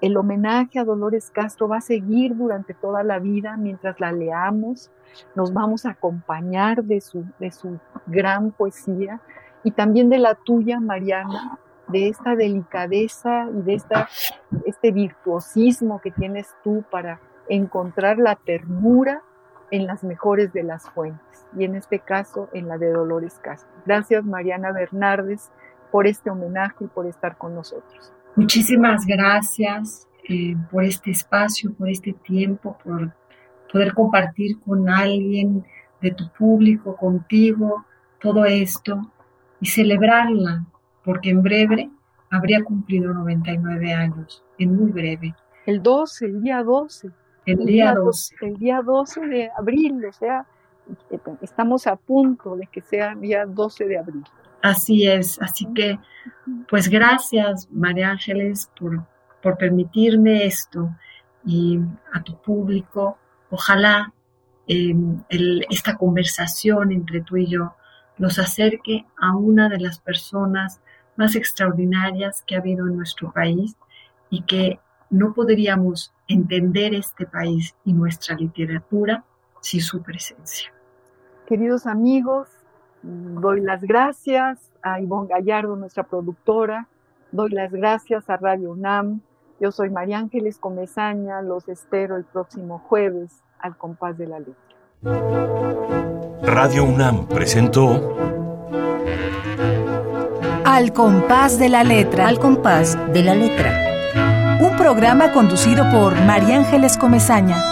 el 0.00 0.16
homenaje 0.16 0.78
a 0.78 0.84
Dolores 0.84 1.30
Castro 1.30 1.68
va 1.68 1.78
a 1.78 1.82
seguir 1.82 2.36
durante 2.36 2.74
toda 2.74 3.02
la 3.02 3.18
vida 3.18 3.56
mientras 3.56 4.00
la 4.00 4.12
leamos. 4.12 4.90
Nos 5.34 5.52
vamos 5.52 5.84
a 5.84 5.90
acompañar 5.90 6.84
de 6.84 7.00
su, 7.00 7.24
de 7.38 7.50
su 7.50 7.78
gran 8.06 8.50
poesía 8.50 9.20
y 9.62 9.72
también 9.72 10.08
de 10.08 10.18
la 10.18 10.34
tuya, 10.34 10.80
Mariana, 10.80 11.58
de 11.88 12.08
esta 12.08 12.36
delicadeza 12.36 13.48
y 13.52 13.62
de 13.62 13.74
esta, 13.74 14.08
este 14.64 14.92
virtuosismo 14.92 16.00
que 16.00 16.10
tienes 16.10 16.48
tú 16.62 16.84
para 16.90 17.20
encontrar 17.48 18.18
la 18.18 18.36
ternura 18.36 19.22
en 19.70 19.86
las 19.86 20.02
mejores 20.02 20.52
de 20.52 20.62
las 20.62 20.88
fuentes 20.90 21.46
y 21.56 21.64
en 21.64 21.74
este 21.74 21.98
caso 21.98 22.48
en 22.52 22.68
la 22.68 22.78
de 22.78 22.92
Dolores 22.92 23.38
Castro. 23.42 23.70
Gracias 23.84 24.24
Mariana 24.24 24.72
Bernardes 24.72 25.50
por 25.90 26.06
este 26.06 26.30
homenaje 26.30 26.84
y 26.84 26.88
por 26.88 27.06
estar 27.06 27.36
con 27.36 27.54
nosotros. 27.54 28.12
Muchísimas 28.36 29.04
gracias 29.06 30.08
eh, 30.28 30.56
por 30.70 30.84
este 30.84 31.10
espacio, 31.10 31.72
por 31.74 31.88
este 31.88 32.12
tiempo, 32.12 32.78
por 32.82 33.12
poder 33.72 33.92
compartir 33.94 34.58
con 34.60 34.88
alguien 34.88 35.64
de 36.00 36.12
tu 36.12 36.28
público, 36.30 36.96
contigo, 36.96 37.84
todo 38.20 38.44
esto 38.44 39.10
y 39.60 39.66
celebrarla, 39.66 40.64
porque 41.04 41.30
en 41.30 41.42
breve 41.42 41.90
habría 42.30 42.62
cumplido 42.62 43.12
99 43.12 43.92
años, 43.92 44.42
en 44.58 44.76
muy 44.76 44.92
breve. 44.92 45.34
El 45.66 45.82
12, 45.82 46.26
el 46.26 46.42
día 46.42 46.62
12. 46.62 47.10
El, 47.46 47.66
día 47.66 47.94
12. 47.94 48.36
El 48.42 48.56
día 48.56 48.82
12 48.82 49.26
de 49.26 49.50
abril, 49.56 50.04
o 50.04 50.12
sea, 50.12 50.46
estamos 51.40 51.86
a 51.86 51.96
punto 51.96 52.56
de 52.56 52.66
que 52.66 52.80
sea 52.80 53.12
el 53.12 53.20
día 53.20 53.46
12 53.46 53.86
de 53.86 53.98
abril. 53.98 54.24
Así 54.62 55.06
es, 55.06 55.40
así 55.40 55.66
que 55.74 55.98
pues 56.68 56.88
gracias 56.88 57.68
María 57.70 58.10
Ángeles 58.10 58.70
por, 58.78 59.04
por 59.42 59.56
permitirme 59.56 60.44
esto 60.44 60.90
y 61.44 61.80
a 62.12 62.22
tu 62.22 62.40
público. 62.40 63.18
Ojalá 63.50 64.12
em, 64.66 65.22
esta 65.70 65.96
conversación 65.96 66.92
entre 66.92 67.22
tú 67.22 67.36
y 67.36 67.46
yo 67.46 67.74
nos 68.18 68.38
acerque 68.38 69.06
a 69.18 69.34
una 69.34 69.68
de 69.68 69.80
las 69.80 69.98
personas 69.98 70.80
más 71.16 71.34
extraordinarias 71.36 72.44
que 72.46 72.54
ha 72.54 72.58
habido 72.58 72.86
en 72.86 72.96
nuestro 72.96 73.32
país 73.32 73.76
y 74.28 74.42
que 74.42 74.78
no 75.08 75.32
podríamos 75.34 76.12
entender 76.28 76.94
este 76.94 77.26
país 77.26 77.74
y 77.84 77.92
nuestra 77.92 78.36
literatura 78.36 79.24
sin 79.60 79.80
su 79.80 80.02
presencia. 80.02 80.72
Queridos 81.46 81.86
amigos, 81.86 82.48
Doy 83.02 83.60
las 83.60 83.82
gracias 83.82 84.70
a 84.82 85.00
Ivonne 85.00 85.28
Gallardo, 85.28 85.76
nuestra 85.76 86.02
productora. 86.02 86.86
Doy 87.32 87.50
las 87.50 87.72
gracias 87.72 88.28
a 88.28 88.36
Radio 88.36 88.72
UNAM. 88.72 89.20
Yo 89.60 89.72
soy 89.72 89.90
María 89.90 90.18
Ángeles 90.18 90.58
Comezaña. 90.58 91.42
Los 91.42 91.68
espero 91.68 92.16
el 92.16 92.24
próximo 92.24 92.78
jueves 92.78 93.42
al 93.58 93.76
compás 93.76 94.18
de 94.18 94.26
la 94.26 94.38
letra. 94.40 94.54
Radio 96.42 96.84
UNAM 96.84 97.26
presentó 97.28 98.16
Al 100.64 100.92
compás 100.92 101.58
de 101.58 101.68
la 101.68 101.84
letra. 101.84 102.28
Al 102.28 102.38
compás 102.38 102.98
de 103.12 103.22
la 103.22 103.34
letra. 103.34 103.72
Un 104.60 104.76
programa 104.76 105.32
conducido 105.32 105.84
por 105.90 106.14
María 106.24 106.56
Ángeles 106.56 106.98
Comezaña. 106.98 107.69